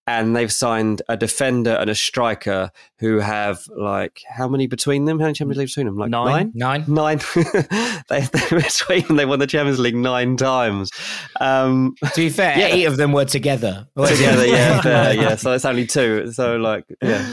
And 0.06 0.36
they've 0.36 0.52
signed 0.52 1.00
a 1.08 1.16
defender 1.16 1.70
and 1.72 1.88
a 1.88 1.94
striker 1.94 2.70
who 2.98 3.20
have 3.20 3.66
like 3.74 4.20
how 4.28 4.46
many 4.46 4.66
between 4.66 5.06
them? 5.06 5.18
How 5.18 5.24
many 5.24 5.34
Champions 5.34 5.56
League 5.58 5.68
between 5.68 5.86
them? 5.86 5.96
Like 5.96 6.10
nine, 6.10 6.52
nine, 6.54 6.84
nine. 6.86 6.86
Nine. 6.86 7.18
Nine. 7.34 7.44
they, 8.10 8.20
they 8.20 8.48
between 8.50 9.16
they 9.16 9.24
won 9.24 9.38
the 9.38 9.46
Champions 9.46 9.78
League 9.78 9.96
nine 9.96 10.36
times. 10.36 10.90
Um, 11.40 11.94
To 12.04 12.16
be 12.16 12.28
fair, 12.28 12.58
Yeah. 12.58 12.66
eight 12.66 12.84
of 12.84 12.98
them 12.98 13.12
were 13.12 13.24
together. 13.24 13.88
together, 13.96 14.44
yeah, 14.46 14.80
fair, 14.82 15.14
yeah. 15.14 15.36
So 15.36 15.52
it's 15.52 15.64
only 15.64 15.86
two. 15.86 16.30
So 16.32 16.56
like, 16.56 16.84
yeah. 17.02 17.24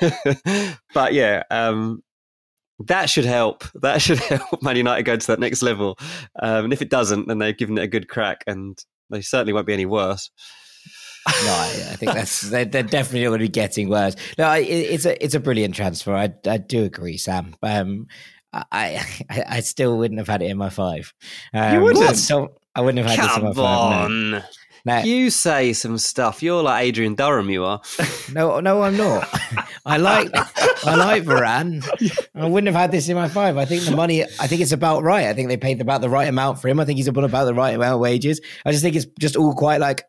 but 0.94 1.14
yeah, 1.14 1.44
um, 1.50 2.02
that 2.86 3.08
should 3.10 3.24
help. 3.24 3.64
That 3.80 4.02
should 4.02 4.18
help 4.18 4.62
Man 4.62 4.76
United 4.76 5.04
go 5.04 5.16
to 5.16 5.26
that 5.28 5.40
next 5.40 5.62
level. 5.62 5.98
Um, 6.42 6.64
and 6.64 6.72
if 6.72 6.82
it 6.82 6.90
doesn't, 6.90 7.28
then 7.28 7.38
they've 7.38 7.56
given 7.56 7.78
it 7.78 7.82
a 7.82 7.88
good 7.88 8.08
crack, 8.08 8.44
and 8.46 8.78
they 9.10 9.20
certainly 9.22 9.52
won't 9.52 9.66
be 9.66 9.72
any 9.72 9.86
worse. 9.86 10.30
No, 11.26 11.52
I, 11.52 11.64
I 11.92 11.96
think 11.96 12.12
that's 12.12 12.40
they're, 12.42 12.64
they're 12.64 12.82
definitely 12.82 13.22
going 13.24 13.38
to 13.38 13.44
be 13.44 13.48
getting 13.48 13.88
worse. 13.88 14.16
No, 14.38 14.44
I, 14.44 14.58
it's 14.58 15.04
a 15.04 15.22
it's 15.22 15.34
a 15.34 15.40
brilliant 15.40 15.74
transfer. 15.74 16.14
I 16.14 16.32
I 16.46 16.56
do 16.58 16.84
agree, 16.84 17.16
Sam. 17.16 17.54
Um, 17.62 18.06
I 18.52 19.04
I, 19.28 19.44
I 19.48 19.60
still 19.60 19.98
wouldn't 19.98 20.18
have 20.18 20.28
had 20.28 20.42
it 20.42 20.50
in 20.50 20.56
my 20.56 20.70
five. 20.70 21.12
Um, 21.52 21.82
wouldn't? 21.82 22.16
So 22.16 22.56
I 22.74 22.80
wouldn't 22.80 23.06
have 23.06 23.16
had 23.16 23.28
this 23.28 23.36
in 23.36 23.42
my 23.42 23.48
Come 23.48 23.54
five. 23.54 24.10
No. 24.10 24.36
on. 24.36 24.44
No, 24.86 24.98
You 25.00 25.28
say 25.28 25.74
some 25.74 25.98
stuff. 25.98 26.42
You're 26.42 26.62
like 26.62 26.84
Adrian 26.86 27.14
Durham. 27.14 27.50
You 27.50 27.64
are. 27.64 27.82
no, 28.32 28.60
no, 28.60 28.82
I'm 28.82 28.96
not. 28.96 29.28
I 29.84 29.98
like 29.98 30.30
I 30.34 30.94
like 30.94 31.24
Varane. 31.24 31.86
I 32.34 32.46
wouldn't 32.46 32.68
have 32.72 32.80
had 32.80 32.90
this 32.90 33.06
in 33.10 33.14
my 33.14 33.28
five. 33.28 33.58
I 33.58 33.66
think 33.66 33.82
the 33.84 33.94
money. 33.94 34.24
I 34.24 34.46
think 34.46 34.62
it's 34.62 34.72
about 34.72 35.02
right. 35.02 35.26
I 35.26 35.34
think 35.34 35.48
they 35.48 35.58
paid 35.58 35.82
about 35.82 36.00
the 36.00 36.08
right 36.08 36.28
amount 36.28 36.62
for 36.62 36.68
him. 36.68 36.80
I 36.80 36.86
think 36.86 36.96
he's 36.96 37.08
about 37.08 37.24
about 37.24 37.44
the 37.44 37.52
right 37.52 37.74
amount 37.74 37.94
of 37.94 38.00
wages. 38.00 38.40
I 38.64 38.72
just 38.72 38.82
think 38.82 38.96
it's 38.96 39.06
just 39.18 39.36
all 39.36 39.54
quite 39.54 39.80
like. 39.80 40.04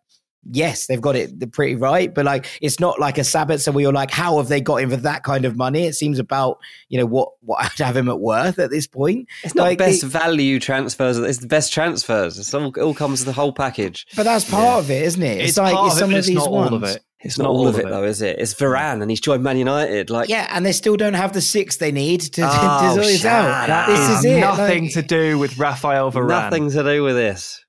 Yes, 0.50 0.88
they've 0.88 1.00
got 1.02 1.16
it 1.16 1.52
pretty 1.52 1.76
right, 1.76 2.12
but 2.14 2.26
like 2.26 2.48
it's 2.62 2.80
not 2.80 3.00
like 3.00 3.18
a 3.20 3.22
Sabitzer 3.22 3.72
where 3.74 3.84
you're 3.84 3.94
like, 3.94 4.10
how 4.10 4.38
have 4.38 4.48
they 4.48 4.60
got 4.60 4.78
him 4.78 4.90
for 4.90 4.96
that 4.98 5.24
kind 5.24 5.46
of 5.46 5.56
money? 5.56 5.86
It 5.86 5.94
seems 5.94 6.18
about 6.18 6.58
you 6.90 6.98
know 7.00 7.06
what 7.06 7.30
what 7.42 7.64
I'd 7.64 7.86
have 7.86 7.96
him 7.96 8.10
at 8.10 8.20
worth 8.20 8.58
at 8.58 8.72
this 8.72 8.88
point. 8.88 9.28
It's 9.44 9.54
not 9.54 9.64
Like, 9.64 9.78
best 9.78 10.04
it- 10.04 10.08
value 10.08 10.60
transfers. 10.60 11.18
It's 11.20 11.38
the 11.40 11.48
best 11.48 11.72
transfers. 11.72 12.40
It's 12.40 12.54
all, 12.54 12.68
it 12.70 12.78
all 12.80 12.96
comes 12.96 13.20
with 13.20 13.28
the 13.28 13.34
whole 13.34 13.54
package. 13.54 14.08
but 14.16 14.24
that's 14.24 14.50
part 14.50 14.80
of 14.84 14.90
it, 14.90 15.04
isn't 15.04 15.22
it? 15.22 15.42
It's, 15.42 15.58
like 15.58 15.76
part 15.76 15.92
it's 15.94 16.02
of 16.02 16.10
it, 16.10 16.14
of 16.14 16.18
it's 16.20 16.28
these 16.28 16.36
not 16.38 16.52
ones. 16.52 16.72
all 16.72 16.76
of 16.78 16.84
it. 16.84 17.04
It's 17.24 17.38
not 17.38 17.50
all 17.50 17.68
of 17.68 17.78
it, 17.78 17.86
though, 17.88 18.04
is 18.04 18.24
it? 18.24 18.40
It's 18.40 18.56
Varane, 18.56 19.00
and 19.04 19.12
he's 19.12 19.22
joined 19.22 19.44
Man 19.44 19.56
United. 19.56 20.10
Like, 20.10 20.28
Yeah, 20.28 20.48
and 20.50 20.66
they 20.66 20.72
still 20.72 20.98
don't 20.98 21.14
have 21.14 21.34
the 21.34 21.42
six 21.42 21.78
they 21.78 21.92
need 21.92 22.22
to, 22.22 22.32
to, 22.42 22.50
Oh, 22.52 22.96
to 22.96 23.04
sort 23.04 23.14
it 23.14 23.26
out. 23.26 23.68
shut 23.68 23.70
up. 23.70 23.88
This 23.90 24.10
is 24.18 24.26
it. 24.26 24.40
Nothing 24.40 24.84
like- 24.86 24.94
to 24.94 25.02
do 25.04 25.38
with 25.38 25.60
Raphael 25.60 26.12
Varane. 26.12 26.30
nothing 26.30 26.72
to 26.72 26.84
do 26.84 27.04
with 27.04 27.16
this. 27.16 27.64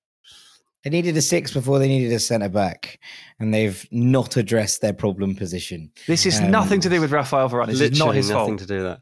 They 0.85 0.91
needed 0.91 1.17
a 1.17 1.23
six 1.23 1.53
before 1.53 1.79
they 1.79 1.89
needed 1.89 2.13
a 2.13 2.19
centre 2.19 2.49
back, 2.49 2.99
and 3.39 3.55
they've 3.55 3.87
not 3.93 4.37
addressed 4.37 4.81
their 4.81 4.93
problem 4.93 5.35
position. 5.37 5.91
This 6.09 6.27
is 6.27 6.41
Um, 6.41 6.51
nothing 6.51 6.81
to 6.81 6.89
do 6.89 7.01
with 7.01 7.13
Raphael 7.13 7.49
Varane. 7.49 7.67
This 7.69 7.81
is 7.81 7.99
not 7.99 8.15
his 8.15 8.31
nothing 8.31 8.59
fault. 8.59 8.61
to 8.61 8.67
do 8.67 8.75
with 8.77 8.85
that. 8.85 9.01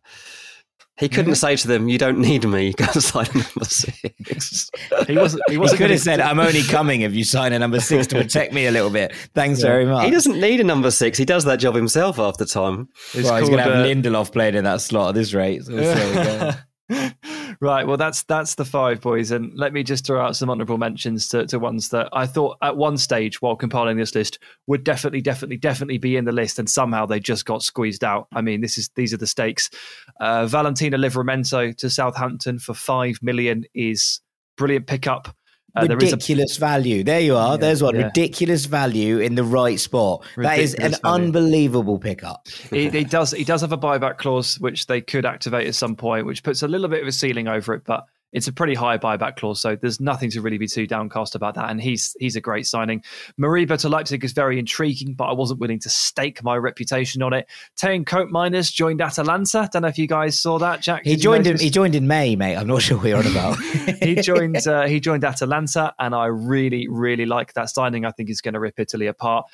He 0.98 1.08
couldn't 1.08 1.36
say 1.36 1.56
to 1.56 1.66
them, 1.66 1.88
"You 1.88 1.96
don't 1.96 2.18
need 2.18 2.46
me. 2.46 2.72
Go 2.76 2.84
and 2.92 3.02
sign 3.02 3.26
number 3.32 3.64
six. 3.64 4.70
He 5.06 5.16
wasn't. 5.16 5.42
He 5.48 5.54
He 5.54 5.58
wasn't 5.58 5.78
could 5.80 5.90
have 5.90 6.00
said, 6.00 6.20
"I'm 6.20 6.38
only 6.38 6.62
coming 6.62 7.00
if 7.00 7.14
you 7.14 7.24
sign 7.24 7.54
a 7.54 7.58
number 7.58 7.80
six 7.80 8.06
to 8.08 8.16
protect 8.16 8.52
me 8.52 8.66
a 8.66 8.70
little 8.70 8.90
bit." 8.90 9.14
Thanks 9.34 9.62
very 9.62 9.86
much. 9.86 10.04
he 10.04 10.10
doesn't 10.10 10.38
need 10.38 10.60
a 10.60 10.64
number 10.64 10.90
six. 10.90 11.16
He 11.16 11.24
does 11.24 11.44
that 11.46 11.56
job 11.56 11.74
himself 11.74 12.18
after 12.18 12.44
time. 12.44 12.88
It's 13.14 13.24
well, 13.30 13.40
he's 13.40 13.48
going 13.48 13.64
to 13.64 13.64
called, 13.64 13.76
have 13.76 13.86
uh, 13.86 13.88
Lindelof 13.88 14.30
playing 14.30 14.56
in 14.56 14.64
that 14.64 14.82
slot 14.82 15.08
at 15.10 15.14
this 15.14 15.32
rate. 15.32 15.62
So 15.64 16.52
right. 17.60 17.86
Well, 17.86 17.96
that's 17.96 18.22
that's 18.24 18.54
the 18.54 18.64
five 18.64 19.00
boys, 19.00 19.30
and 19.30 19.52
let 19.54 19.72
me 19.72 19.82
just 19.82 20.06
throw 20.06 20.20
out 20.20 20.36
some 20.36 20.50
honourable 20.50 20.78
mentions 20.78 21.28
to, 21.28 21.46
to 21.46 21.58
ones 21.58 21.90
that 21.90 22.08
I 22.12 22.26
thought 22.26 22.58
at 22.62 22.76
one 22.76 22.96
stage 22.96 23.40
while 23.42 23.56
compiling 23.56 23.96
this 23.96 24.14
list 24.14 24.38
would 24.66 24.84
definitely, 24.84 25.20
definitely, 25.20 25.56
definitely 25.56 25.98
be 25.98 26.16
in 26.16 26.24
the 26.24 26.32
list, 26.32 26.58
and 26.58 26.68
somehow 26.68 27.06
they 27.06 27.20
just 27.20 27.44
got 27.44 27.62
squeezed 27.62 28.04
out. 28.04 28.28
I 28.34 28.40
mean, 28.40 28.60
this 28.60 28.78
is 28.78 28.90
these 28.96 29.12
are 29.14 29.18
the 29.18 29.26
stakes. 29.26 29.70
Uh, 30.20 30.46
Valentino 30.46 30.98
Livramento 30.98 31.76
to 31.76 31.90
Southampton 31.90 32.58
for 32.58 32.74
five 32.74 33.18
million 33.22 33.64
is 33.74 34.20
brilliant 34.56 34.86
pickup. 34.86 35.34
Uh, 35.76 35.86
there 35.86 35.96
is 35.98 36.12
a 36.12 36.16
ridiculous 36.16 36.56
value. 36.56 37.04
There 37.04 37.20
you 37.20 37.36
are. 37.36 37.52
Yeah, 37.52 37.56
There's 37.58 37.82
one 37.82 37.94
yeah. 37.94 38.06
ridiculous 38.06 38.66
value 38.66 39.18
in 39.18 39.34
the 39.34 39.44
right 39.44 39.78
spot. 39.78 40.24
that 40.36 40.58
is 40.58 40.74
an 40.74 40.92
value. 40.92 40.98
unbelievable 41.04 41.98
pickup. 41.98 42.46
It, 42.70 42.92
he 42.92 43.04
does 43.04 43.32
he 43.32 43.44
does 43.44 43.60
have 43.60 43.72
a 43.72 43.78
buyback 43.78 44.18
clause 44.18 44.58
which 44.60 44.86
they 44.86 45.00
could 45.00 45.24
activate 45.24 45.66
at 45.66 45.74
some 45.74 45.96
point, 45.96 46.26
which 46.26 46.42
puts 46.42 46.62
a 46.62 46.68
little 46.68 46.88
bit 46.88 47.02
of 47.02 47.08
a 47.08 47.12
ceiling 47.12 47.48
over 47.48 47.74
it, 47.74 47.82
but 47.84 48.06
it's 48.32 48.46
a 48.46 48.52
pretty 48.52 48.74
high 48.74 48.98
buyback 48.98 49.36
clause, 49.36 49.60
so 49.60 49.76
there's 49.76 50.00
nothing 50.00 50.30
to 50.30 50.40
really 50.40 50.58
be 50.58 50.66
too 50.66 50.86
downcast 50.86 51.34
about 51.34 51.54
that. 51.54 51.70
And 51.70 51.80
he's 51.80 52.16
he's 52.20 52.36
a 52.36 52.40
great 52.40 52.66
signing. 52.66 53.02
Moriba 53.38 53.78
to 53.80 53.88
Leipzig 53.88 54.24
is 54.24 54.32
very 54.32 54.58
intriguing, 54.58 55.14
but 55.14 55.24
I 55.24 55.32
wasn't 55.32 55.60
willing 55.60 55.80
to 55.80 55.88
stake 55.88 56.42
my 56.42 56.56
reputation 56.56 57.22
on 57.22 57.32
it. 57.32 57.48
Teun 57.76 58.04
Koopmeiners 58.04 58.72
joined 58.72 59.00
Atalanta. 59.00 59.68
Don't 59.72 59.82
know 59.82 59.88
if 59.88 59.98
you 59.98 60.06
guys 60.06 60.38
saw 60.38 60.58
that, 60.58 60.80
Jack. 60.80 61.04
He 61.04 61.16
joined 61.16 61.46
in. 61.46 61.58
He 61.58 61.70
joined 61.70 61.94
in 61.94 62.06
May, 62.06 62.36
mate. 62.36 62.56
I'm 62.56 62.66
not 62.66 62.82
sure 62.82 63.04
you're 63.06 63.18
on 63.18 63.26
about. 63.26 63.58
he 64.00 64.16
joined 64.16 64.66
uh, 64.66 64.86
he 64.86 65.00
joined 65.00 65.24
Atalanta, 65.24 65.94
and 65.98 66.14
I 66.14 66.26
really 66.26 66.86
really 66.88 67.26
like 67.26 67.54
that 67.54 67.70
signing. 67.70 68.04
I 68.04 68.12
think 68.12 68.28
he's 68.28 68.40
going 68.40 68.54
to 68.54 68.60
rip 68.60 68.78
Italy 68.78 69.06
apart. 69.06 69.46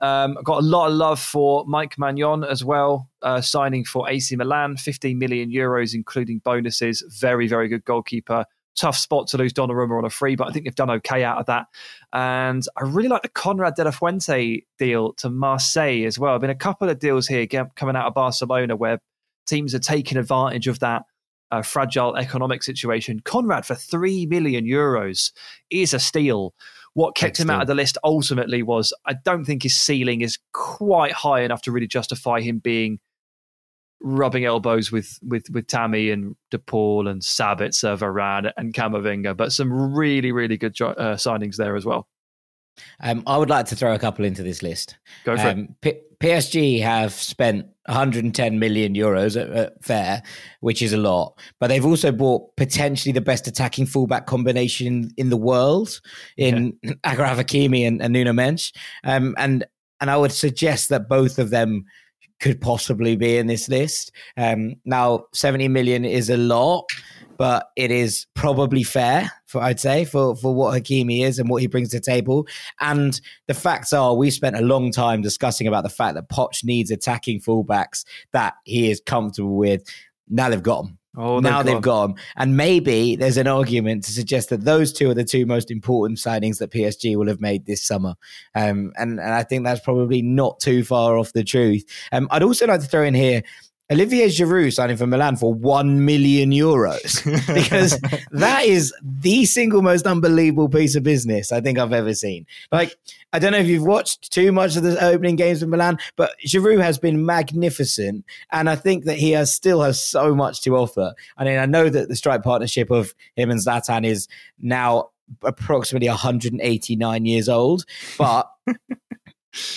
Um, 0.00 0.36
I've 0.38 0.44
got 0.44 0.58
a 0.58 0.66
lot 0.66 0.88
of 0.88 0.94
love 0.94 1.20
for 1.20 1.64
Mike 1.66 1.96
Maignan 1.96 2.48
as 2.48 2.64
well, 2.64 3.08
uh, 3.22 3.40
signing 3.40 3.84
for 3.84 4.08
AC 4.08 4.34
Milan, 4.36 4.76
15 4.76 5.18
million 5.18 5.50
euros, 5.50 5.94
including 5.94 6.38
bonuses. 6.38 7.04
Very, 7.20 7.46
very 7.46 7.68
good 7.68 7.84
goalkeeper. 7.84 8.46
Tough 8.76 8.96
spot 8.96 9.26
to 9.28 9.36
lose 9.36 9.52
Donnarumma 9.52 9.98
on 9.98 10.04
a 10.04 10.10
free, 10.10 10.36
but 10.36 10.48
I 10.48 10.52
think 10.52 10.64
they've 10.64 10.74
done 10.74 10.90
okay 10.90 11.22
out 11.22 11.38
of 11.38 11.46
that. 11.46 11.66
And 12.12 12.64
I 12.78 12.84
really 12.84 13.08
like 13.08 13.22
the 13.22 13.28
Konrad 13.28 13.74
de 13.74 13.84
la 13.84 13.90
Fuente 13.90 14.64
deal 14.78 15.12
to 15.14 15.28
Marseille 15.28 16.06
as 16.06 16.18
well. 16.18 16.34
I've 16.34 16.40
been 16.40 16.50
a 16.50 16.54
couple 16.54 16.88
of 16.88 16.98
deals 16.98 17.26
here 17.26 17.46
coming 17.46 17.96
out 17.96 18.06
of 18.06 18.14
Barcelona 18.14 18.76
where 18.76 19.00
teams 19.46 19.74
are 19.74 19.80
taking 19.80 20.16
advantage 20.16 20.66
of 20.66 20.78
that 20.78 21.02
uh, 21.50 21.62
fragile 21.62 22.16
economic 22.16 22.62
situation. 22.62 23.20
Konrad 23.20 23.66
for 23.66 23.74
three 23.74 24.26
million 24.26 24.64
euros 24.64 25.32
is 25.70 25.92
a 25.92 25.98
steal. 25.98 26.54
What 26.94 27.14
kept 27.14 27.38
him 27.38 27.50
out 27.50 27.62
of 27.62 27.68
the 27.68 27.74
list 27.74 27.98
ultimately 28.02 28.62
was 28.62 28.92
I 29.06 29.14
don't 29.24 29.44
think 29.44 29.62
his 29.62 29.76
ceiling 29.76 30.22
is 30.22 30.38
quite 30.52 31.12
high 31.12 31.42
enough 31.42 31.62
to 31.62 31.72
really 31.72 31.86
justify 31.86 32.40
him 32.40 32.58
being 32.58 32.98
rubbing 34.00 34.44
elbows 34.44 34.90
with 34.90 35.18
with 35.22 35.48
with 35.50 35.66
Tammy 35.66 36.10
and 36.10 36.34
De 36.50 36.58
Paul 36.58 37.06
and 37.06 37.22
Sabitzer, 37.22 37.96
Varane 37.96 38.50
and 38.56 38.74
Camavinga, 38.74 39.36
but 39.36 39.52
some 39.52 39.72
really 39.72 40.32
really 40.32 40.56
good 40.56 40.74
jo- 40.74 40.88
uh, 40.88 41.16
signings 41.16 41.56
there 41.56 41.76
as 41.76 41.84
well. 41.84 42.08
Um, 43.00 43.22
I 43.26 43.36
would 43.36 43.50
like 43.50 43.66
to 43.66 43.76
throw 43.76 43.94
a 43.94 43.98
couple 43.98 44.24
into 44.24 44.42
this 44.42 44.62
list. 44.62 44.96
Go 45.24 45.36
for 45.36 45.48
it. 45.48 45.50
Um, 45.50 45.76
P- 45.80 46.00
PSG 46.20 46.82
have 46.82 47.12
spent 47.12 47.66
110 47.86 48.58
million 48.58 48.94
euros 48.94 49.40
at, 49.40 49.50
at 49.50 49.84
fair, 49.84 50.22
which 50.60 50.82
is 50.82 50.92
a 50.92 50.98
lot, 50.98 51.38
but 51.58 51.68
they've 51.68 51.84
also 51.84 52.12
bought 52.12 52.54
potentially 52.56 53.12
the 53.12 53.20
best 53.20 53.46
attacking 53.46 53.86
fullback 53.86 54.26
combination 54.26 55.10
in 55.16 55.30
the 55.30 55.36
world 55.36 56.00
in 56.36 56.72
Achraf 57.04 57.36
Hakimi 57.36 57.86
and, 57.86 58.02
and 58.02 58.12
Nuno 58.12 58.32
Mendes. 58.32 58.72
Um, 59.04 59.34
and 59.38 59.64
and 60.00 60.10
I 60.10 60.16
would 60.16 60.32
suggest 60.32 60.88
that 60.88 61.08
both 61.08 61.38
of 61.38 61.50
them 61.50 61.84
could 62.40 62.60
possibly 62.60 63.16
be 63.16 63.36
in 63.36 63.46
this 63.46 63.68
list. 63.68 64.12
Um, 64.36 64.76
now, 64.84 65.26
70 65.34 65.68
million 65.68 66.06
is 66.06 66.30
a 66.30 66.38
lot, 66.38 66.88
but 67.36 67.68
it 67.76 67.90
is 67.90 68.26
probably 68.34 68.82
fair 68.82 69.30
for 69.50 69.60
I'd 69.60 69.80
say 69.80 70.04
for 70.04 70.36
for 70.36 70.54
what 70.54 70.74
Hakimi 70.74 71.24
is 71.24 71.38
and 71.38 71.48
what 71.48 71.60
he 71.60 71.66
brings 71.66 71.90
to 71.90 71.96
the 71.96 72.02
table. 72.02 72.46
And 72.80 73.20
the 73.48 73.54
facts 73.54 73.92
are, 73.92 74.14
we 74.14 74.30
spent 74.30 74.56
a 74.56 74.60
long 74.62 74.92
time 74.92 75.22
discussing 75.22 75.66
about 75.66 75.82
the 75.82 75.90
fact 75.90 76.14
that 76.14 76.28
Poch 76.28 76.62
needs 76.62 76.90
attacking 76.90 77.40
fullbacks 77.40 78.04
that 78.32 78.54
he 78.64 78.90
is 78.90 79.02
comfortable 79.04 79.56
with. 79.56 79.82
Now 80.28 80.48
they've 80.48 80.62
got 80.62 80.82
them. 80.82 80.98
Oh, 81.16 81.40
now 81.40 81.64
they've 81.64 81.74
they've 81.74 81.82
got 81.82 82.10
him. 82.10 82.14
And 82.36 82.56
maybe 82.56 83.16
there's 83.16 83.36
an 83.36 83.48
argument 83.48 84.04
to 84.04 84.12
suggest 84.12 84.50
that 84.50 84.64
those 84.64 84.92
two 84.92 85.10
are 85.10 85.14
the 85.14 85.24
two 85.24 85.44
most 85.44 85.70
important 85.70 86.20
signings 86.20 86.58
that 86.58 86.70
PSG 86.70 87.16
will 87.16 87.26
have 87.26 87.40
made 87.40 87.66
this 87.66 87.84
summer. 87.84 88.14
Um, 88.54 88.92
and, 88.96 89.18
and 89.18 89.34
I 89.34 89.42
think 89.42 89.64
that's 89.64 89.80
probably 89.80 90.22
not 90.22 90.60
too 90.60 90.84
far 90.84 91.18
off 91.18 91.32
the 91.32 91.42
truth. 91.42 91.84
Um, 92.12 92.28
I'd 92.30 92.44
also 92.44 92.68
like 92.68 92.80
to 92.80 92.86
throw 92.86 93.02
in 93.02 93.14
here 93.14 93.42
Olivier 93.90 94.28
Giroud 94.28 94.72
signing 94.72 94.96
for 94.96 95.06
Milan 95.06 95.36
for 95.36 95.52
1 95.52 96.04
million 96.04 96.52
euros 96.52 97.24
because 97.54 97.98
that 98.30 98.64
is 98.64 98.94
the 99.02 99.44
single 99.44 99.82
most 99.82 100.06
unbelievable 100.06 100.68
piece 100.68 100.94
of 100.94 101.02
business 101.02 101.50
I 101.50 101.60
think 101.60 101.78
I've 101.78 101.92
ever 101.92 102.14
seen. 102.14 102.46
Like, 102.70 102.94
I 103.32 103.40
don't 103.40 103.50
know 103.50 103.58
if 103.58 103.66
you've 103.66 103.84
watched 103.84 104.32
too 104.32 104.52
much 104.52 104.76
of 104.76 104.84
the 104.84 105.04
opening 105.04 105.34
games 105.34 105.60
with 105.60 105.70
Milan, 105.70 105.98
but 106.14 106.32
Giroud 106.46 106.80
has 106.80 106.98
been 106.98 107.26
magnificent. 107.26 108.24
And 108.52 108.70
I 108.70 108.76
think 108.76 109.06
that 109.06 109.18
he 109.18 109.32
has 109.32 109.52
still 109.52 109.82
has 109.82 110.02
so 110.02 110.34
much 110.36 110.62
to 110.62 110.76
offer. 110.76 111.12
I 111.36 111.44
mean, 111.44 111.58
I 111.58 111.66
know 111.66 111.88
that 111.88 112.08
the 112.08 112.16
strike 112.16 112.44
partnership 112.44 112.90
of 112.90 113.14
him 113.34 113.50
and 113.50 113.60
Zlatan 113.60 114.06
is 114.06 114.28
now 114.60 115.10
approximately 115.42 116.08
189 116.08 117.24
years 117.24 117.48
old, 117.48 117.84
but 118.18 118.50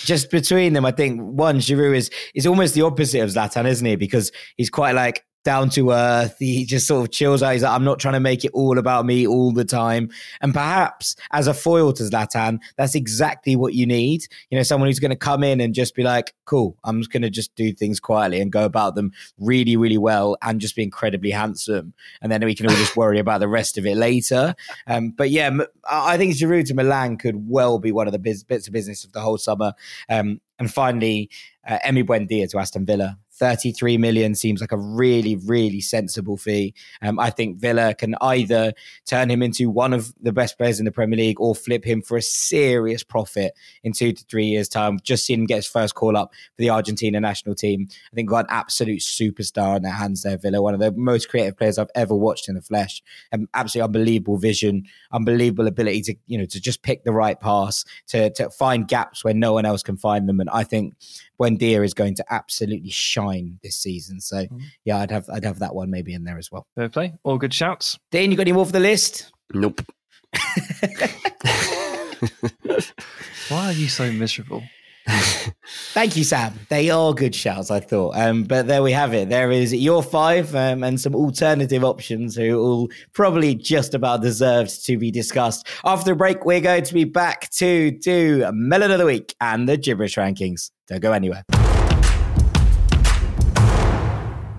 just 0.04 0.30
between 0.30 0.72
them, 0.72 0.84
I 0.84 0.90
think 0.90 1.20
one 1.20 1.58
Giroud 1.58 1.96
is 1.96 2.10
is 2.34 2.46
almost 2.46 2.74
the 2.74 2.82
opposite 2.82 3.20
of 3.20 3.30
Zlatan, 3.30 3.66
isn't 3.66 3.86
he? 3.86 3.96
Because 3.96 4.32
he's 4.56 4.70
quite 4.70 4.94
like 4.94 5.24
down 5.44 5.68
to 5.70 5.92
earth. 5.92 6.36
He 6.38 6.64
just 6.64 6.86
sort 6.86 7.06
of 7.06 7.12
chills 7.12 7.42
out. 7.42 7.52
He's 7.52 7.62
like, 7.62 7.72
I'm 7.72 7.84
not 7.84 8.00
trying 8.00 8.14
to 8.14 8.20
make 8.20 8.44
it 8.44 8.50
all 8.52 8.78
about 8.78 9.06
me 9.06 9.26
all 9.26 9.52
the 9.52 9.64
time. 9.64 10.10
And 10.40 10.52
perhaps 10.52 11.14
as 11.32 11.46
a 11.46 11.54
foil 11.54 11.92
to 11.92 12.02
Zlatan, 12.02 12.58
that's 12.76 12.94
exactly 12.94 13.54
what 13.54 13.74
you 13.74 13.86
need. 13.86 14.26
You 14.50 14.58
know, 14.58 14.62
someone 14.62 14.88
who's 14.88 14.98
going 14.98 15.10
to 15.10 15.16
come 15.16 15.44
in 15.44 15.60
and 15.60 15.74
just 15.74 15.94
be 15.94 16.02
like, 16.02 16.34
cool, 16.46 16.76
I'm 16.84 17.00
just 17.00 17.12
going 17.12 17.22
to 17.22 17.30
just 17.30 17.54
do 17.54 17.72
things 17.72 18.00
quietly 18.00 18.40
and 18.40 18.50
go 18.50 18.64
about 18.64 18.94
them 18.94 19.12
really, 19.38 19.76
really 19.76 19.98
well 19.98 20.36
and 20.42 20.60
just 20.60 20.74
be 20.74 20.82
incredibly 20.82 21.30
handsome. 21.30 21.92
And 22.22 22.32
then 22.32 22.44
we 22.44 22.54
can 22.54 22.66
all 22.66 22.76
just 22.76 22.96
worry 22.96 23.18
about 23.18 23.40
the 23.40 23.48
rest 23.48 23.78
of 23.78 23.86
it 23.86 23.96
later. 23.96 24.54
Um, 24.86 25.10
but 25.10 25.30
yeah, 25.30 25.56
I 25.88 26.16
think 26.16 26.34
Giroud 26.34 26.66
to 26.66 26.74
Milan 26.74 27.18
could 27.18 27.48
well 27.48 27.78
be 27.78 27.92
one 27.92 28.06
of 28.06 28.12
the 28.12 28.18
biz- 28.18 28.44
bits 28.44 28.66
of 28.66 28.72
business 28.72 29.04
of 29.04 29.12
the 29.12 29.20
whole 29.20 29.38
summer. 29.38 29.74
Um, 30.08 30.40
and 30.58 30.72
finally, 30.72 31.30
uh, 31.66 31.78
Emi 31.84 32.04
Buendia 32.04 32.48
to 32.50 32.58
Aston 32.58 32.86
Villa. 32.86 33.18
33 33.34 33.98
million 33.98 34.34
seems 34.34 34.60
like 34.60 34.70
a 34.70 34.76
really, 34.76 35.36
really 35.36 35.80
sensible 35.80 36.36
fee. 36.36 36.72
Um, 37.02 37.18
I 37.18 37.30
think 37.30 37.58
Villa 37.58 37.94
can 37.94 38.14
either 38.20 38.72
turn 39.06 39.28
him 39.28 39.42
into 39.42 39.68
one 39.68 39.92
of 39.92 40.14
the 40.20 40.32
best 40.32 40.56
players 40.56 40.78
in 40.78 40.84
the 40.84 40.92
Premier 40.92 41.16
League 41.16 41.40
or 41.40 41.54
flip 41.54 41.84
him 41.84 42.00
for 42.00 42.16
a 42.16 42.22
serious 42.22 43.02
profit 43.02 43.54
in 43.82 43.92
two 43.92 44.12
to 44.12 44.24
three 44.26 44.46
years' 44.46 44.68
time. 44.68 45.00
Just 45.02 45.26
seen 45.26 45.40
him 45.40 45.46
get 45.46 45.56
his 45.56 45.66
first 45.66 45.96
call 45.96 46.16
up 46.16 46.32
for 46.32 46.62
the 46.62 46.70
Argentina 46.70 47.20
national 47.20 47.56
team. 47.56 47.88
I 48.12 48.14
think 48.14 48.28
got 48.28 48.44
an 48.44 48.50
absolute 48.50 49.00
superstar 49.00 49.76
in 49.76 49.82
their 49.82 49.92
hands 49.92 50.22
there, 50.22 50.38
Villa. 50.38 50.62
One 50.62 50.74
of 50.74 50.80
the 50.80 50.92
most 50.92 51.28
creative 51.28 51.56
players 51.56 51.76
I've 51.76 51.90
ever 51.96 52.14
watched 52.14 52.48
in 52.48 52.54
the 52.54 52.62
flesh. 52.62 53.02
Um, 53.32 53.48
absolutely 53.52 53.86
unbelievable 53.86 54.38
vision, 54.38 54.84
unbelievable 55.12 55.66
ability 55.66 56.02
to, 56.02 56.14
you 56.26 56.38
know, 56.38 56.46
to 56.46 56.60
just 56.60 56.82
pick 56.82 57.02
the 57.02 57.12
right 57.12 57.40
pass, 57.40 57.84
to, 58.08 58.30
to 58.30 58.48
find 58.50 58.86
gaps 58.86 59.24
where 59.24 59.34
no 59.34 59.54
one 59.54 59.66
else 59.66 59.82
can 59.82 59.96
find 59.96 60.28
them. 60.28 60.38
And 60.38 60.50
I 60.50 60.62
think 60.62 60.94
Buendia 61.40 61.84
is 61.84 61.94
going 61.94 62.14
to 62.14 62.24
absolutely 62.32 62.90
shine 62.90 63.23
this 63.62 63.76
season. 63.76 64.20
So 64.20 64.36
mm-hmm. 64.36 64.58
yeah, 64.84 64.98
I'd 64.98 65.10
have 65.10 65.28
I'd 65.28 65.44
have 65.44 65.58
that 65.60 65.74
one 65.74 65.90
maybe 65.90 66.14
in 66.14 66.24
there 66.24 66.38
as 66.38 66.50
well. 66.50 66.66
Fair 66.74 66.88
play. 66.88 67.14
All 67.24 67.38
good 67.38 67.54
shouts. 67.54 67.98
Dean, 68.10 68.30
you 68.30 68.36
got 68.36 68.42
any 68.42 68.52
more 68.52 68.66
for 68.66 68.72
the 68.72 68.80
list? 68.80 69.32
Nope. 69.52 69.80
Why 73.48 73.66
are 73.66 73.72
you 73.72 73.88
so 73.88 74.10
miserable? 74.10 74.62
Thank 75.92 76.16
you, 76.16 76.24
Sam. 76.24 76.58
They 76.70 76.88
are 76.88 77.12
good 77.12 77.34
shouts, 77.34 77.70
I 77.70 77.80
thought. 77.80 78.16
Um, 78.16 78.44
but 78.44 78.66
there 78.66 78.82
we 78.82 78.92
have 78.92 79.12
it. 79.12 79.28
There 79.28 79.50
is 79.50 79.74
your 79.74 80.02
five 80.02 80.54
um, 80.54 80.82
and 80.82 80.98
some 80.98 81.14
alternative 81.14 81.84
options 81.84 82.34
who 82.36 82.58
all 82.58 82.88
probably 83.12 83.54
just 83.54 83.94
about 83.94 84.22
deserved 84.22 84.84
to 84.86 84.96
be 84.96 85.10
discussed. 85.10 85.66
After 85.84 86.12
the 86.12 86.16
break, 86.16 86.46
we're 86.46 86.60
going 86.60 86.84
to 86.84 86.94
be 86.94 87.04
back 87.04 87.50
to 87.52 87.90
do 87.90 88.50
Melon 88.52 88.92
of 88.92 88.98
the 88.98 89.06
Week 89.06 89.34
and 89.40 89.68
the 89.68 89.76
Gibberish 89.76 90.16
Rankings. 90.16 90.70
Don't 90.88 91.00
go 91.00 91.12
anywhere. 91.12 91.44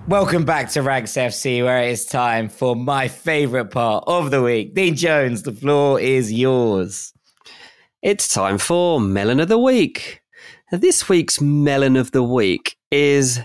Welcome 0.08 0.44
back 0.44 0.70
to 0.70 0.82
Ranks 0.82 1.14
FC, 1.14 1.64
where 1.64 1.82
it 1.82 1.90
is 1.90 2.06
time 2.06 2.48
for 2.48 2.76
my 2.76 3.08
favorite 3.08 3.72
part 3.72 4.04
of 4.06 4.30
the 4.30 4.40
week. 4.40 4.72
Dean 4.72 4.94
Jones, 4.94 5.42
the 5.42 5.50
floor 5.50 5.98
is 5.98 6.32
yours. 6.32 7.12
It's 8.02 8.28
time 8.28 8.58
for 8.58 9.00
Melon 9.00 9.40
of 9.40 9.48
the 9.48 9.58
Week. 9.58 10.22
This 10.70 11.08
week's 11.08 11.40
Melon 11.40 11.96
of 11.96 12.12
the 12.12 12.22
Week 12.22 12.76
is 12.92 13.40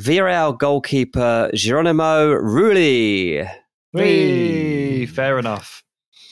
Villarreal 0.00 0.58
goalkeeper 0.58 1.52
Geronimo 1.54 2.34
Rulli. 2.34 3.48
Whee! 3.92 5.06
Fair 5.06 5.38
enough. 5.38 5.84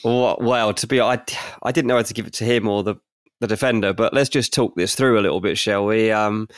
Well, 0.03 0.75
to 0.75 0.87
be 0.89 1.01
I, 1.01 1.23
I 1.63 1.71
didn't 1.71 1.87
know 1.87 1.97
how 1.97 2.03
to 2.03 2.15
give 2.15 2.27
it 2.27 2.33
to 2.35 2.45
him 2.45 2.67
or 2.67 2.83
the 2.83 2.97
the 3.41 3.47
defender, 3.47 3.93
but 3.93 4.15
let's 4.15 4.31
just 4.31 4.53
talk 4.53 4.75
this 4.77 4.95
through 4.95 5.19
a 5.19 5.23
little 5.23 5.41
bit, 5.41 5.59
shall 5.59 5.87
we? 5.87 6.11
Um, 6.11 6.49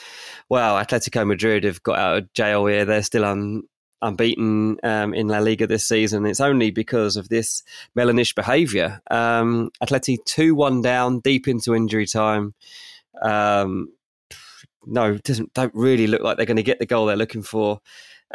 well, 0.49 0.77
Atletico 0.77 1.27
Madrid 1.27 1.65
have 1.65 1.83
got 1.83 1.99
out 1.99 2.19
of 2.19 2.33
jail 2.33 2.67
here. 2.67 2.85
They're 2.85 3.03
still 3.03 3.25
un, 3.25 3.63
unbeaten 4.03 4.79
um, 4.83 5.15
in 5.15 5.29
La 5.29 5.39
Liga 5.39 5.67
this 5.67 5.89
season. 5.89 6.27
It's 6.27 6.41
only 6.41 6.71
because 6.71 7.17
of 7.17 7.29
this 7.29 7.63
Melanish 7.95 8.35
behaviour. 8.35 9.01
Um, 9.11 9.71
Atleti 9.83 10.19
2 10.25 10.55
1 10.55 10.83
down, 10.83 11.21
deep 11.21 11.49
into 11.49 11.75
injury 11.75 12.07
time. 12.07 12.55
Um, 13.23 13.93
no, 14.85 15.17
doesn't 15.19 15.53
don't 15.55 15.75
really 15.75 16.07
look 16.07 16.23
like 16.23 16.37
they're 16.37 16.47
going 16.47 16.57
to 16.57 16.63
get 16.63 16.79
the 16.79 16.87
goal 16.87 17.07
they're 17.07 17.17
looking 17.17 17.43
for. 17.43 17.81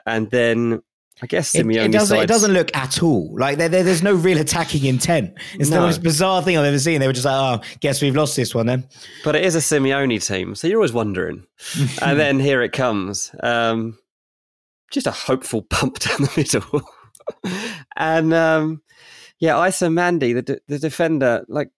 And 0.06 0.30
then 0.32 0.82
I 1.22 1.28
guess 1.28 1.54
Simeone 1.54 1.76
it, 1.76 1.86
it 1.86 1.92
doesn't. 1.92 2.18
It 2.18 2.28
doesn't 2.28 2.52
look 2.52 2.76
at 2.76 3.04
all 3.04 3.30
like 3.38 3.60
there, 3.60 3.70
there, 3.70 3.84
there's 3.84 4.02
no 4.02 4.14
real 4.14 4.40
attacking 4.40 4.86
intent. 4.86 5.34
It's 5.54 5.70
no. 5.70 5.78
the 5.78 5.86
most 5.86 6.02
bizarre 6.02 6.42
thing 6.42 6.58
I've 6.58 6.66
ever 6.66 6.80
seen. 6.80 7.00
They 7.00 7.06
were 7.06 7.14
just 7.14 7.26
like, 7.26 7.62
"Oh, 7.62 7.64
guess 7.80 8.02
we've 8.02 8.16
lost 8.16 8.36
this 8.36 8.56
one 8.56 8.66
then." 8.66 8.88
But 9.24 9.36
it 9.36 9.46
is 9.46 9.56
a 9.56 9.60
Simeone 9.60 10.26
team, 10.26 10.56
so 10.56 10.68
you're 10.68 10.80
always 10.80 10.94
wondering. 10.94 11.46
and 12.02 12.20
then 12.20 12.40
here 12.40 12.64
it 12.64 12.72
comes, 12.72 13.34
um, 13.44 14.00
just 14.92 15.06
a 15.06 15.12
hopeful 15.12 15.62
pump 15.62 16.00
down 16.00 16.22
the 16.22 16.34
middle, 16.36 16.82
and 17.96 18.34
um, 18.34 18.82
yeah, 19.40 19.54
Aïssa 19.54 19.94
Mandi, 19.94 20.34
the 20.34 20.60
the 20.68 20.80
defender, 20.80 21.46
like 21.48 21.70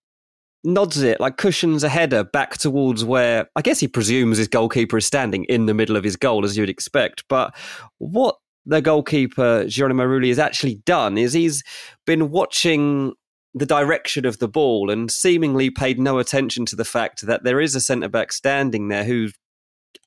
nods 0.63 1.01
it, 1.01 1.19
like 1.19 1.35
cushions 1.35 1.83
a 1.83 1.89
header 1.89 2.23
back 2.23 2.57
towards 2.57 3.03
where 3.03 3.49
I 3.57 3.61
guess 3.61 3.81
he 3.81 3.89
presumes 3.89 4.37
his 4.37 4.47
goalkeeper 4.47 4.97
is 4.97 5.05
standing 5.05 5.43
in 5.45 5.65
the 5.65 5.73
middle 5.73 5.97
of 5.97 6.03
his 6.05 6.15
goal, 6.15 6.45
as 6.45 6.57
you'd 6.57 6.69
expect. 6.69 7.25
But 7.27 7.53
what 7.97 8.37
the 8.66 8.82
goalkeeper, 8.82 9.66
Geronimo 9.68 10.05
Rulli, 10.05 10.30
has 10.30 10.39
actually 10.39 10.76
done 10.86 11.18
is 11.18 11.34
he's 11.34 11.64
been 12.05 12.30
watching 12.32 13.14
the 13.53 13.66
direction 13.66 14.26
of 14.26 14.39
the 14.39 14.47
ball 14.47 14.89
and 14.89 15.11
seemingly 15.11 15.70
paid 15.70 15.99
no 15.99 16.18
attention 16.18 16.66
to 16.66 16.76
the 16.76 16.86
fact 16.86 17.26
that 17.26 17.43
there 17.43 17.59
is 17.59 17.76
a 17.76 17.82
centre 17.82 18.09
back 18.09 18.32
standing 18.34 18.88
there 18.88 19.03
who's 19.03 19.34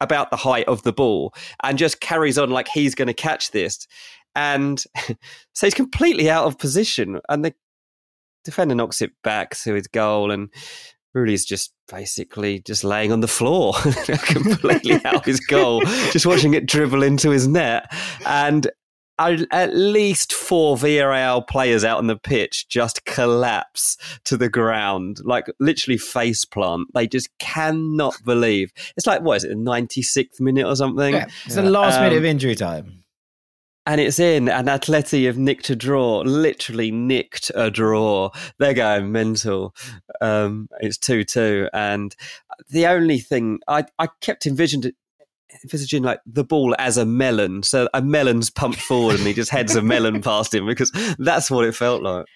about 0.01 0.31
the 0.31 0.37
height 0.37 0.67
of 0.67 0.83
the 0.83 0.93
ball 0.93 1.33
and 1.63 1.79
just 1.79 2.01
carries 2.01 2.39
on 2.39 2.51
like 2.51 2.69
he's 2.69 2.95
going 2.95 3.07
to 3.07 3.15
catch 3.15 3.53
this. 3.53 3.87
And 4.35 4.83
so 5.55 5.67
he's 5.67 5.75
completely 5.75 6.29
out 6.29 6.47
of 6.47 6.59
position. 6.59 7.21
And 7.29 7.45
the 7.45 7.55
defender 8.45 8.75
knocks 8.75 9.01
it 9.01 9.13
back 9.23 9.57
to 9.57 9.75
his 9.75 9.87
goal, 9.87 10.31
and 10.31 10.51
Rulli's 11.17 11.47
just 11.47 11.73
basically 11.89 12.61
just 12.61 12.85
laying 12.85 13.11
on 13.11 13.21
the 13.21 13.29
floor, 13.29 13.73
completely 14.27 15.01
out 15.05 15.17
of 15.17 15.25
his 15.25 15.41
goal, 15.41 15.81
just 16.11 16.27
watching 16.27 16.53
it 16.53 16.67
dribble 16.67 17.03
into 17.03 17.31
his 17.31 17.49
net. 17.49 17.91
And 18.27 18.69
at 19.19 19.75
least 19.75 20.35
four 20.35 20.77
Villarreal 20.77 21.49
players 21.49 21.85
out 21.85 21.97
on 21.97 22.07
the 22.07 22.19
pitch 22.19 22.69
just 22.69 23.07
collapse 23.07 23.97
to 24.27 24.37
the 24.37 24.51
ground, 24.51 25.21
like 25.25 25.47
literally 25.59 25.97
face 25.97 26.45
plant. 26.45 26.89
They 26.93 27.07
just 27.07 27.31
cannot 27.39 28.15
believe. 28.27 28.73
It's 28.97 29.07
like, 29.07 29.23
what 29.23 29.39
is 29.39 29.45
it, 29.45 29.49
the 29.49 29.55
96th 29.55 30.39
minute 30.39 30.67
or 30.67 30.77
something? 30.77 31.15
Yeah, 31.15 31.29
it's 31.47 31.57
yeah. 31.57 31.63
the 31.63 31.71
last 31.71 31.97
um, 31.97 32.03
minute 32.03 32.19
of 32.19 32.25
injury 32.27 32.55
time 32.55 33.05
and 33.87 34.01
it's 34.01 34.19
in, 34.19 34.49
and 34.49 34.67
Atleti 34.67 35.27
have 35.27 35.39
nicked 35.39 35.71
a 35.71 35.77
draw, 35.77 36.19
literally 36.21 36.91
nicked 36.91 37.53
a 37.55 37.71
draw. 37.71 38.31
They're 38.59 38.75
going 38.75 39.13
mental. 39.13 39.75
Um, 40.21 40.69
it's 40.81 40.99
2 40.99 41.25
2. 41.25 41.69
And 41.73 42.15
the 42.69 42.87
only 42.87 43.19
thing 43.19 43.61
I, 43.69 43.85
I 43.99 44.09
kept 44.21 44.47
envisioned 44.47 44.93
envisaging 45.63 46.03
like 46.03 46.21
the 46.27 46.45
ball 46.45 46.75
as 46.79 46.97
a 46.97 47.07
melon. 47.07 47.63
So 47.63 47.89
a 47.95 48.03
melon's 48.03 48.51
pumped 48.51 48.81
forward 48.81 49.17
and 49.17 49.27
he 49.27 49.33
just 49.33 49.51
heads 49.51 49.75
a 49.75 49.83
melon 49.83 50.21
past 50.21 50.53
him 50.53 50.67
because 50.67 50.91
that's 51.19 51.51
what 51.51 51.65
it 51.65 51.75
felt 51.75 52.03
like. 52.03 52.27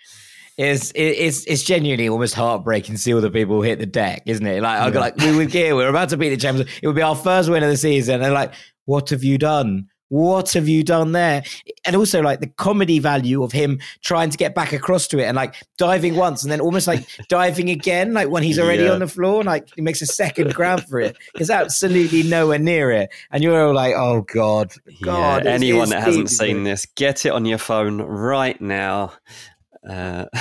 It's 0.57 0.93
it's 0.95 1.45
it's 1.47 1.63
genuinely 1.63 2.09
almost 2.09 2.35
heartbreaking 2.35 2.95
to 2.95 3.01
see 3.01 3.15
all 3.15 3.21
the 3.21 3.31
people 3.31 3.63
hit 3.63 3.79
the 3.79 3.87
deck, 3.87 4.23
isn't 4.27 4.47
it? 4.47 4.63
Like 4.63 4.81
I 4.81 4.91
got 4.91 5.01
like 5.01 5.17
we 5.17 5.35
were 5.35 5.45
here, 5.45 5.75
we're 5.75 5.89
about 5.89 6.11
to 6.11 6.17
beat 6.17 6.31
the 6.31 6.37
champions. 6.37 6.71
It 6.83 6.87
would 6.87 6.97
be 6.97 7.03
our 7.03 7.17
first 7.17 7.49
win 7.49 7.63
of 7.63 7.71
the 7.71 7.77
season. 7.77 8.21
And 8.21 8.35
like, 8.35 8.53
what 8.85 9.11
have 9.11 9.25
you 9.25 9.39
done? 9.39 9.89
What 10.11 10.53
have 10.53 10.69
you 10.69 10.85
done 10.85 11.13
there? 11.13 11.43
And 11.85 11.97
also 11.97 12.21
like 12.21 12.41
the 12.41 12.49
comedy 12.49 12.99
value 12.99 13.43
of 13.43 13.53
him 13.53 13.79
trying 14.03 14.29
to 14.31 14.37
get 14.37 14.55
back 14.55 14.73
across 14.73 15.07
to 15.09 15.19
it 15.19 15.25
and 15.25 15.37
like 15.37 15.55
diving 15.79 16.17
once 16.17 16.43
and 16.43 16.53
then 16.53 16.61
almost 16.61 16.87
like 16.87 17.07
diving 17.29 17.71
again, 17.71 18.13
like 18.13 18.29
when 18.29 18.43
he's 18.43 18.59
already 18.59 18.83
Yeah. 18.85 18.91
on 18.93 18.99
the 18.99 19.07
floor, 19.09 19.43
like 19.45 19.69
he 19.75 19.81
makes 19.83 20.03
a 20.03 20.07
second 20.07 20.53
grab 20.55 20.81
for 20.89 21.01
it. 21.01 21.17
He's 21.39 21.49
absolutely 21.51 22.25
nowhere 22.25 22.59
near 22.59 22.91
it. 22.91 23.11
And 23.31 23.43
you're 23.43 23.67
all 23.67 23.75
like, 23.75 23.95
oh 23.97 24.23
God, 24.23 24.73
God. 25.03 25.45
yeah, 25.45 25.51
anyone 25.53 25.89
that 25.91 26.03
hasn't 26.03 26.29
seen 26.31 26.65
this, 26.65 26.87
get 26.97 27.25
it 27.25 27.31
on 27.33 27.45
your 27.47 27.59
phone 27.59 28.03
right 28.03 28.61
now. 28.61 29.13
Uh, 29.89 30.27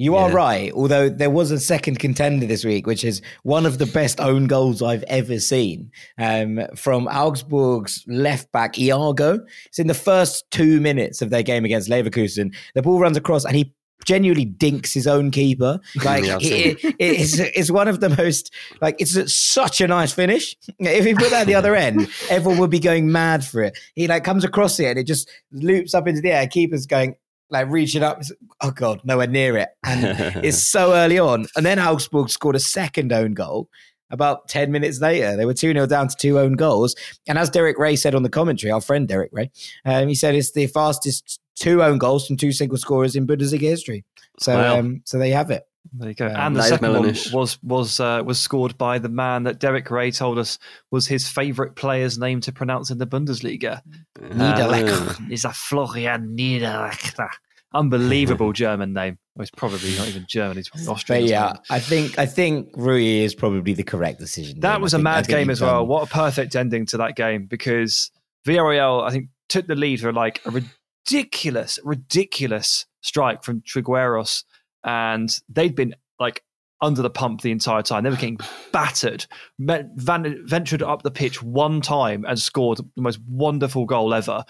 You 0.00 0.14
are 0.14 0.30
right. 0.30 0.72
Although 0.72 1.08
there 1.08 1.28
was 1.30 1.50
a 1.50 1.58
second 1.58 1.98
contender 1.98 2.46
this 2.46 2.64
week, 2.64 2.86
which 2.86 3.02
is 3.02 3.20
one 3.42 3.66
of 3.66 3.78
the 3.78 3.86
best 3.86 4.20
own 4.20 4.46
goals 4.46 4.80
I've 4.80 5.02
ever 5.04 5.40
seen 5.40 5.90
um, 6.18 6.60
from 6.76 7.08
Augsburg's 7.08 8.04
left 8.06 8.50
back 8.52 8.78
Iago. 8.78 9.40
It's 9.66 9.78
in 9.80 9.88
the 9.88 9.94
first 9.94 10.48
two 10.52 10.80
minutes 10.80 11.20
of 11.20 11.30
their 11.30 11.42
game 11.42 11.64
against 11.64 11.90
Leverkusen. 11.90 12.54
The 12.74 12.82
ball 12.82 13.00
runs 13.00 13.16
across 13.16 13.44
and 13.44 13.56
he 13.56 13.72
genuinely 14.04 14.44
dinks 14.44 14.94
his 14.94 15.08
own 15.08 15.32
keeper. 15.32 15.80
Like 16.04 16.24
Yeah, 16.24 16.38
it, 16.40 16.84
it- 16.84 16.94
it's, 17.00 17.38
it's 17.38 17.70
one 17.72 17.88
of 17.88 17.98
the 17.98 18.10
most 18.10 18.52
like 18.80 18.94
it's 19.00 19.34
such 19.36 19.80
a 19.80 19.88
nice 19.88 20.12
finish. 20.12 20.56
If 20.78 21.04
he 21.04 21.14
put 21.14 21.30
that 21.30 21.42
at 21.42 21.46
the 21.48 21.56
other 21.56 21.74
end, 21.74 22.08
everyone 22.30 22.58
would 22.60 22.70
be 22.70 22.78
going 22.80 23.10
mad 23.10 23.44
for 23.44 23.62
it. 23.64 23.76
He 23.96 24.06
like 24.06 24.22
comes 24.22 24.44
across 24.44 24.78
it 24.78 24.86
and 24.86 24.98
it 24.98 25.08
just 25.08 25.28
loops 25.50 25.92
up 25.94 26.06
into 26.06 26.20
the 26.20 26.30
air. 26.30 26.46
Keeper's 26.46 26.86
going 26.86 27.16
like 27.50 27.68
reaching 27.68 28.02
up. 28.02 28.22
Oh 28.60 28.70
god, 28.70 29.00
nowhere 29.04 29.26
near 29.26 29.56
it. 29.56 29.68
And 29.84 30.04
it's 30.44 30.62
so 30.62 30.92
early 30.94 31.18
on. 31.18 31.46
And 31.56 31.64
then 31.64 31.78
Augsburg 31.78 32.30
scored 32.30 32.56
a 32.56 32.60
second 32.60 33.12
own 33.12 33.34
goal 33.34 33.68
about 34.10 34.48
10 34.48 34.72
minutes 34.72 35.00
later. 35.00 35.36
They 35.36 35.44
were 35.44 35.54
2 35.54 35.72
0 35.72 35.86
down 35.86 36.08
to 36.08 36.16
two 36.16 36.38
own 36.38 36.54
goals. 36.54 36.94
And 37.26 37.38
as 37.38 37.50
Derek 37.50 37.78
Rae 37.78 37.96
said 37.96 38.14
on 38.14 38.22
the 38.22 38.30
commentary, 38.30 38.70
our 38.70 38.80
friend 38.80 39.06
Derek 39.06 39.30
Rae, 39.32 39.50
um, 39.84 40.08
he 40.08 40.14
said 40.14 40.34
it's 40.34 40.52
the 40.52 40.66
fastest 40.66 41.40
two 41.56 41.82
own 41.82 41.98
goals 41.98 42.26
from 42.26 42.36
two 42.36 42.52
single 42.52 42.78
scorers 42.78 43.16
in 43.16 43.26
Bundesliga 43.26 43.60
history. 43.60 44.04
So, 44.40 44.54
Wow. 44.56 44.78
um, 44.78 45.02
so 45.04 45.18
there 45.18 45.28
you 45.28 45.34
have 45.34 45.50
it. 45.50 45.64
There 45.92 46.08
you 46.08 46.14
go. 46.14 46.26
And 46.26 46.54
the 46.54 46.60
that 46.60 46.64
is 46.64 46.68
second 46.70 46.92
one 46.92 47.16
was 47.32 47.62
was 47.62 48.00
uh, 48.00 48.22
was 48.24 48.40
scored 48.40 48.76
by 48.78 48.98
the 48.98 49.08
man 49.08 49.44
that 49.44 49.58
Derek 49.58 49.90
Rae 49.90 50.10
told 50.10 50.38
us 50.38 50.58
was 50.90 51.06
his 51.06 51.28
favourite 51.28 51.74
player's 51.76 52.18
name 52.18 52.40
to 52.42 52.52
pronounce 52.52 52.90
in 52.90 52.98
the 52.98 53.06
Bundesliga. 53.06 53.80
Niederlechner. 54.18 55.30
Is 55.30 55.44
a 55.44 55.52
Florian 55.52 56.36
Niederlechner. 56.36 57.28
Unbelievable 57.74 58.52
German 58.64 58.92
name. 58.92 59.18
Well, 59.36 59.42
he's 59.44 59.50
probably 59.50 59.96
not 59.96 60.08
even 60.08 60.24
German. 60.28 60.56
He's 60.56 60.68
probably 60.68 60.94
But 61.06 61.22
yeah. 61.24 61.52
I 61.70 61.80
think 61.80 62.18
I 62.18 62.26
think 62.26 62.72
Rulli 62.72 63.22
is 63.22 63.34
probably 63.34 63.74
the 63.74 63.82
correct 63.84 64.18
decision. 64.18 64.60
That 64.60 64.74
Dean. 64.74 64.82
was 64.82 64.94
I 64.94 64.96
a 64.96 64.98
think- 64.98 65.04
mad 65.04 65.28
game 65.28 65.50
as 65.50 65.60
well. 65.60 65.80
done- 65.80 65.88
What 65.88 66.08
a 66.08 66.12
perfect 66.12 66.56
ending 66.56 66.86
to 66.86 66.96
that 66.98 67.14
game 67.16 67.46
because 67.46 68.10
Villarreal, 68.46 69.02
I 69.06 69.10
think, 69.10 69.28
took 69.48 69.66
the 69.66 69.74
lead 69.74 70.00
for 70.00 70.12
like 70.12 70.40
a 70.46 70.50
ridiculous, 70.50 71.78
ridiculous 71.84 72.86
strike 73.02 73.44
from 73.44 73.60
Trigueros, 73.62 74.44
and 74.88 75.38
they'd 75.50 75.74
been 75.74 75.94
like 76.18 76.42
under 76.80 77.02
the 77.02 77.10
pump 77.10 77.42
the 77.42 77.50
entire 77.50 77.82
time. 77.82 78.04
They 78.04 78.10
were 78.10 78.16
getting 78.16 78.38
battered. 78.72 79.26
Van- 79.58 80.46
ventured 80.46 80.82
up 80.82 81.02
the 81.02 81.10
pitch 81.10 81.42
one 81.42 81.82
time 81.82 82.24
and 82.26 82.38
scored 82.38 82.78
the 82.78 83.02
most 83.02 83.20
wonderful 83.28 83.84
goal 83.84 84.14
ever. 84.14 84.44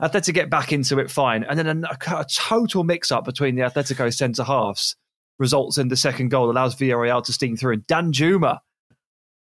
Atletico 0.00 0.32
get 0.32 0.48
back 0.48 0.72
into 0.72 0.98
it 0.98 1.10
fine, 1.10 1.44
and 1.44 1.58
then 1.58 1.84
a, 1.84 2.16
a 2.16 2.24
total 2.32 2.84
mix-up 2.84 3.24
between 3.24 3.56
the 3.56 3.62
Atletico 3.62 4.14
centre 4.14 4.44
halves 4.44 4.96
results 5.38 5.76
in 5.76 5.88
the 5.88 5.96
second 5.96 6.28
goal, 6.28 6.50
allows 6.50 6.76
Villarreal 6.76 7.24
to 7.24 7.32
steam 7.32 7.56
through. 7.56 7.72
And 7.72 7.86
Danjuma 7.86 8.60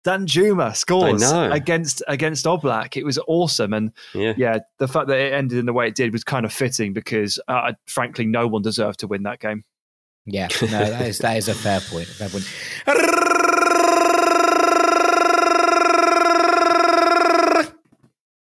Dan 0.04 0.26
Juma 0.26 0.74
scores 0.74 1.22
against 1.32 2.02
against 2.08 2.46
Oblak. 2.46 2.98
It 2.98 3.06
was 3.06 3.20
awesome, 3.28 3.74
and 3.74 3.92
yeah. 4.16 4.34
yeah, 4.36 4.60
the 4.80 4.88
fact 4.88 5.08
that 5.08 5.20
it 5.20 5.32
ended 5.32 5.60
in 5.60 5.68
the 5.68 5.74
way 5.74 5.88
it 5.88 5.96
did 5.96 6.12
was 6.12 6.24
kind 6.24 6.44
of 6.44 6.52
fitting 6.52 6.94
because, 6.94 7.40
uh, 7.48 7.74
frankly, 7.86 8.26
no 8.26 8.48
one 8.48 8.64
deserved 8.64 9.00
to 9.02 9.08
win 9.08 9.24
that 9.24 9.40
game. 9.40 9.64
Yeah, 10.26 10.48
no, 10.62 10.68
that 10.68 11.08
is 11.08 11.18
that 11.20 11.38
is 11.38 11.48
a 11.48 11.54
fair 11.56 11.80
point. 11.82 12.08
A 12.08 12.12
fair 12.14 12.30
point. 12.30 12.46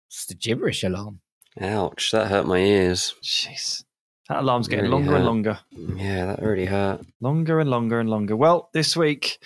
It's 0.07 0.25
the 0.27 0.35
gibberish 0.35 0.83
alarm. 0.83 1.19
Ouch, 1.59 2.11
that 2.11 2.27
hurt 2.27 2.45
my 2.47 2.57
ears. 2.59 3.15
Jeez, 3.23 3.83
that 4.29 4.39
alarm's 4.39 4.67
getting 4.67 4.85
Really 4.85 4.95
longer 5.03 5.15
and 5.15 5.25
longer, 5.25 5.59
Yeah, 5.71 6.25
that 6.27 6.41
really 6.41 6.65
hurt. 6.65 7.01
longer 7.21 7.59
and 7.59 7.69
longer 7.69 7.99
and 7.99 8.09
longer. 8.09 8.35
Well, 8.35 8.69
this 8.73 8.95
week 8.95 9.39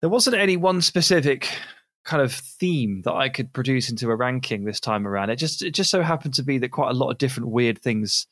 there 0.00 0.10
wasn't 0.10 0.36
any 0.36 0.56
one 0.56 0.80
specific 0.80 1.48
kind 2.04 2.22
of 2.22 2.32
theme 2.32 3.02
that 3.04 3.12
I 3.12 3.28
could 3.28 3.52
produce 3.52 3.90
into 3.90 4.08
a 4.10 4.16
ranking 4.16 4.64
this 4.64 4.80
time 4.80 5.06
around. 5.06 5.30
It 5.30 5.36
just 5.36 5.62
it 5.62 5.72
just 5.72 5.90
so 5.90 6.02
happened 6.02 6.34
to 6.34 6.42
be 6.42 6.58
that 6.58 6.70
quite 6.70 6.90
a 6.90 6.94
lot 6.98 7.10
of 7.10 7.18
different 7.18 7.50
weird 7.50 7.78
things 7.80 8.26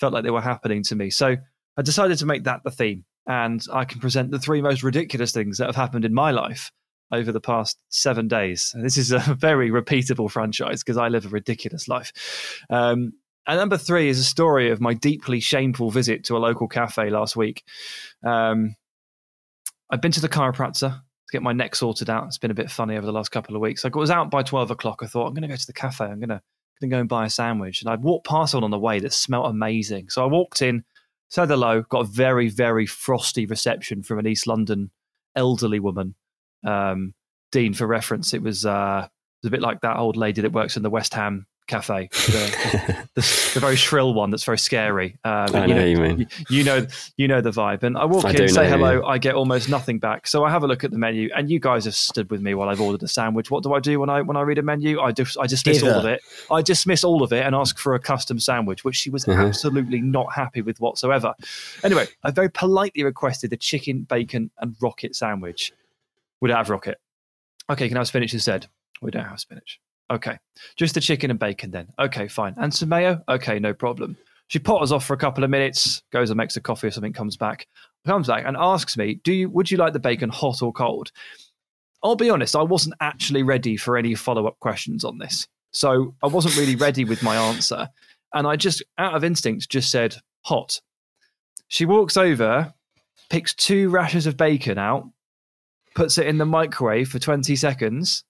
felt 0.00 0.12
like 0.14 0.24
they 0.24 0.30
were 0.30 0.40
happening 0.40 0.82
to 0.84 0.94
me. 0.96 1.10
So 1.10 1.36
I 1.80 1.82
decided 1.82 2.18
to 2.18 2.26
make 2.26 2.44
that 2.44 2.62
the 2.62 2.70
theme, 2.70 3.06
and 3.26 3.64
I 3.72 3.86
can 3.86 4.02
present 4.02 4.30
the 4.30 4.38
three 4.38 4.60
most 4.60 4.82
ridiculous 4.82 5.32
things 5.32 5.56
that 5.56 5.64
have 5.64 5.76
happened 5.76 6.04
in 6.04 6.12
my 6.12 6.30
life 6.30 6.70
over 7.10 7.32
the 7.32 7.40
past 7.40 7.80
seven 7.88 8.28
days. 8.28 8.72
And 8.74 8.84
this 8.84 8.98
is 8.98 9.12
a 9.12 9.18
very 9.38 9.70
repeatable 9.70 10.30
franchise 10.30 10.82
because 10.82 10.98
I 10.98 11.08
live 11.08 11.24
a 11.24 11.30
ridiculous 11.30 11.88
life. 11.88 12.12
Um, 12.68 13.14
and 13.46 13.58
number 13.58 13.78
three 13.78 14.10
is 14.10 14.18
a 14.18 14.24
story 14.24 14.70
of 14.70 14.82
my 14.82 14.92
deeply 14.92 15.40
shameful 15.40 15.90
visit 15.90 16.24
to 16.24 16.36
a 16.36 16.38
local 16.38 16.68
cafe 16.68 17.08
last 17.08 17.34
week. 17.34 17.64
Um, 18.26 18.76
I've 19.90 20.02
been 20.02 20.12
to 20.12 20.20
the 20.20 20.28
chiropractor 20.28 20.90
to 20.90 21.32
get 21.32 21.42
my 21.42 21.54
neck 21.54 21.76
sorted 21.76 22.10
out. 22.10 22.26
It's 22.26 22.36
been 22.36 22.50
a 22.50 22.54
bit 22.54 22.70
funny 22.70 22.98
over 22.98 23.06
the 23.06 23.12
last 23.12 23.30
couple 23.30 23.56
of 23.56 23.62
weeks. 23.62 23.86
I 23.86 23.88
was 23.94 24.10
out 24.10 24.30
by 24.30 24.42
12 24.42 24.70
o'clock. 24.70 25.00
I 25.02 25.06
thought, 25.06 25.28
I'm 25.28 25.32
going 25.32 25.48
to 25.48 25.48
go 25.48 25.56
to 25.56 25.66
the 25.66 25.72
cafe. 25.72 26.04
I'm 26.04 26.20
going 26.20 26.28
to 26.28 26.42
going 26.80 26.90
to 26.90 26.96
go 26.96 27.00
and 27.00 27.08
buy 27.08 27.26
a 27.26 27.30
sandwich. 27.30 27.82
And 27.82 27.90
I 27.90 27.96
walked 27.96 28.26
past 28.26 28.54
one 28.54 28.64
on 28.64 28.70
the 28.70 28.78
way 28.78 29.00
that 29.00 29.12
smelt 29.12 29.46
amazing. 29.46 30.08
So 30.08 30.22
I 30.22 30.26
walked 30.26 30.62
in, 30.62 30.84
hello, 31.34 31.82
got 31.82 32.00
a 32.00 32.04
very, 32.04 32.48
very 32.48 32.86
frosty 32.86 33.46
reception 33.46 34.02
from 34.02 34.18
an 34.18 34.26
East 34.26 34.46
London 34.46 34.90
elderly 35.36 35.80
woman. 35.80 36.14
Um, 36.66 37.14
Dean, 37.52 37.74
for 37.74 37.86
reference, 37.86 38.34
it 38.34 38.42
was, 38.42 38.66
uh, 38.66 39.06
it 39.06 39.46
was 39.46 39.48
a 39.48 39.50
bit 39.50 39.62
like 39.62 39.80
that 39.80 39.96
old 39.96 40.16
lady 40.16 40.40
that 40.42 40.52
works 40.52 40.76
in 40.76 40.82
the 40.82 40.90
West 40.90 41.14
Ham 41.14 41.46
cafe, 41.70 42.08
the, 42.12 43.06
the, 43.14 43.50
the 43.54 43.60
very 43.60 43.76
shrill 43.76 44.12
one 44.12 44.30
that's 44.30 44.44
very 44.44 44.58
scary. 44.58 45.16
Uh, 45.24 45.48
I 45.54 45.66
you 45.66 45.74
know 45.74 45.80
know, 45.80 45.84
you 45.86 45.96
mean. 45.96 46.18
you, 46.18 46.26
you 46.50 46.64
know, 46.64 46.86
you 47.16 47.28
know 47.28 47.40
the 47.40 47.50
vibe. 47.50 47.82
And 47.82 47.96
I 47.96 48.04
walk 48.04 48.24
I 48.24 48.30
in, 48.30 48.36
do 48.36 48.48
say 48.48 48.68
hello, 48.68 49.00
yeah. 49.00 49.06
I 49.06 49.18
get 49.18 49.34
almost 49.34 49.68
nothing 49.68 49.98
back. 49.98 50.26
So 50.26 50.44
I 50.44 50.50
have 50.50 50.62
a 50.62 50.66
look 50.66 50.84
at 50.84 50.90
the 50.90 50.98
menu, 50.98 51.30
and 51.34 51.50
you 51.50 51.58
guys 51.60 51.84
have 51.86 51.94
stood 51.94 52.30
with 52.30 52.42
me 52.42 52.54
while 52.54 52.68
I've 52.68 52.80
ordered 52.80 53.02
a 53.02 53.08
sandwich. 53.08 53.50
What 53.50 53.62
do 53.62 53.72
I 53.72 53.80
do 53.80 54.00
when 54.00 54.10
I 54.10 54.20
when 54.20 54.36
I 54.36 54.42
read 54.42 54.58
a 54.58 54.62
menu? 54.62 55.00
I 55.00 55.12
just 55.12 55.38
I 55.38 55.46
dismiss 55.46 55.82
all 55.82 55.90
of 55.98 56.04
it. 56.04 56.20
I 56.50 56.60
dismiss 56.62 57.04
all 57.04 57.22
of 57.22 57.32
it 57.32 57.46
and 57.46 57.54
ask 57.54 57.78
for 57.78 57.94
a 57.94 57.98
custom 58.00 58.38
sandwich, 58.40 58.84
which 58.84 58.96
she 58.96 59.08
was 59.10 59.24
Mhm. 59.24 59.46
absolutely 59.48 60.00
not 60.00 60.32
happy 60.34 60.62
with 60.62 60.80
whatsoever. 60.80 61.34
Anyway, 61.84 62.06
I 62.24 62.30
very 62.32 62.50
politely 62.50 63.04
requested 63.04 63.50
the 63.50 63.56
chicken, 63.56 64.02
bacon, 64.02 64.50
and 64.58 64.74
rocket 64.80 65.14
sandwich. 65.14 65.72
We 66.40 66.48
don't 66.48 66.56
have 66.56 66.70
rocket. 66.70 66.98
Okay, 67.70 67.86
can 67.88 67.96
I 67.96 68.00
have 68.00 68.08
spinach 68.08 68.34
instead? 68.34 68.66
We 69.00 69.10
don't 69.10 69.24
have 69.26 69.38
spinach. 69.40 69.78
Okay, 70.10 70.36
just 70.76 70.94
the 70.94 71.00
chicken 71.00 71.30
and 71.30 71.38
bacon 71.38 71.70
then. 71.70 71.86
Okay, 71.98 72.26
fine. 72.26 72.54
And 72.56 72.74
some 72.74 72.88
mayo? 72.88 73.22
Okay, 73.28 73.60
no 73.60 73.72
problem. 73.72 74.16
She 74.48 74.58
potters 74.58 74.90
off 74.90 75.04
for 75.04 75.14
a 75.14 75.18
couple 75.18 75.44
of 75.44 75.50
minutes, 75.50 76.02
goes 76.10 76.30
and 76.30 76.36
makes 76.36 76.56
a 76.56 76.60
coffee 76.60 76.88
or 76.88 76.90
something, 76.90 77.12
comes 77.12 77.36
back, 77.36 77.68
comes 78.04 78.26
back 78.26 78.44
and 78.44 78.56
asks 78.56 78.96
me, 78.96 79.20
"Do 79.22 79.32
you 79.32 79.48
would 79.48 79.70
you 79.70 79.76
like 79.76 79.92
the 79.92 80.00
bacon 80.00 80.28
hot 80.28 80.62
or 80.62 80.72
cold?" 80.72 81.12
I'll 82.02 82.16
be 82.16 82.30
honest, 82.30 82.56
I 82.56 82.62
wasn't 82.62 82.96
actually 83.00 83.44
ready 83.44 83.76
for 83.76 83.96
any 83.96 84.14
follow 84.16 84.46
up 84.48 84.58
questions 84.58 85.04
on 85.04 85.18
this, 85.18 85.46
so 85.70 86.16
I 86.22 86.26
wasn't 86.26 86.56
really 86.56 86.74
ready 86.74 87.04
with 87.04 87.22
my 87.22 87.36
answer, 87.36 87.88
and 88.34 88.46
I 88.46 88.56
just, 88.56 88.82
out 88.98 89.14
of 89.14 89.22
instinct, 89.22 89.68
just 89.68 89.90
said 89.90 90.16
hot. 90.44 90.80
She 91.68 91.84
walks 91.84 92.16
over, 92.16 92.74
picks 93.28 93.54
two 93.54 93.90
rashers 93.90 94.26
of 94.26 94.36
bacon 94.36 94.78
out, 94.78 95.08
puts 95.94 96.18
it 96.18 96.26
in 96.26 96.38
the 96.38 96.46
microwave 96.46 97.08
for 97.08 97.20
twenty 97.20 97.54
seconds, 97.54 98.24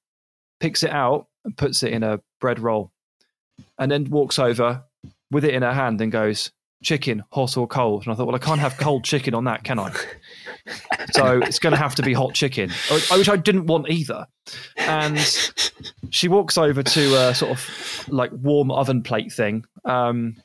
picks 0.58 0.82
it 0.82 0.90
out 0.90 1.28
and 1.44 1.56
puts 1.56 1.82
it 1.82 1.92
in 1.92 2.02
a 2.02 2.20
bread 2.40 2.58
roll, 2.58 2.92
and 3.78 3.90
then 3.90 4.04
walks 4.10 4.38
over 4.38 4.84
with 5.30 5.44
it 5.44 5.54
in 5.54 5.62
her 5.62 5.72
hand 5.72 6.00
and 6.00 6.12
goes, 6.12 6.52
"Chicken, 6.82 7.24
hot 7.32 7.56
or 7.56 7.66
cold?" 7.66 8.04
And 8.04 8.12
I 8.12 8.16
thought, 8.16 8.26
well, 8.26 8.36
I 8.36 8.40
can't 8.40 8.60
have 8.60 8.76
cold 8.76 9.04
chicken 9.04 9.34
on 9.34 9.44
that, 9.44 9.64
can 9.64 9.78
I? 9.78 9.92
So 11.12 11.38
it's 11.38 11.58
going 11.58 11.72
to 11.72 11.78
have 11.78 11.94
to 11.96 12.02
be 12.02 12.12
hot 12.12 12.34
chicken, 12.34 12.70
which 12.90 13.28
I 13.28 13.36
didn't 13.36 13.66
want 13.66 13.88
either. 13.90 14.26
And 14.76 15.18
she 16.10 16.28
walks 16.28 16.56
over 16.56 16.82
to 16.82 17.28
a 17.28 17.34
sort 17.34 17.52
of 17.52 18.08
like 18.08 18.30
warm 18.32 18.70
oven 18.70 19.02
plate 19.02 19.32
thing 19.32 19.64
um, 19.84 20.36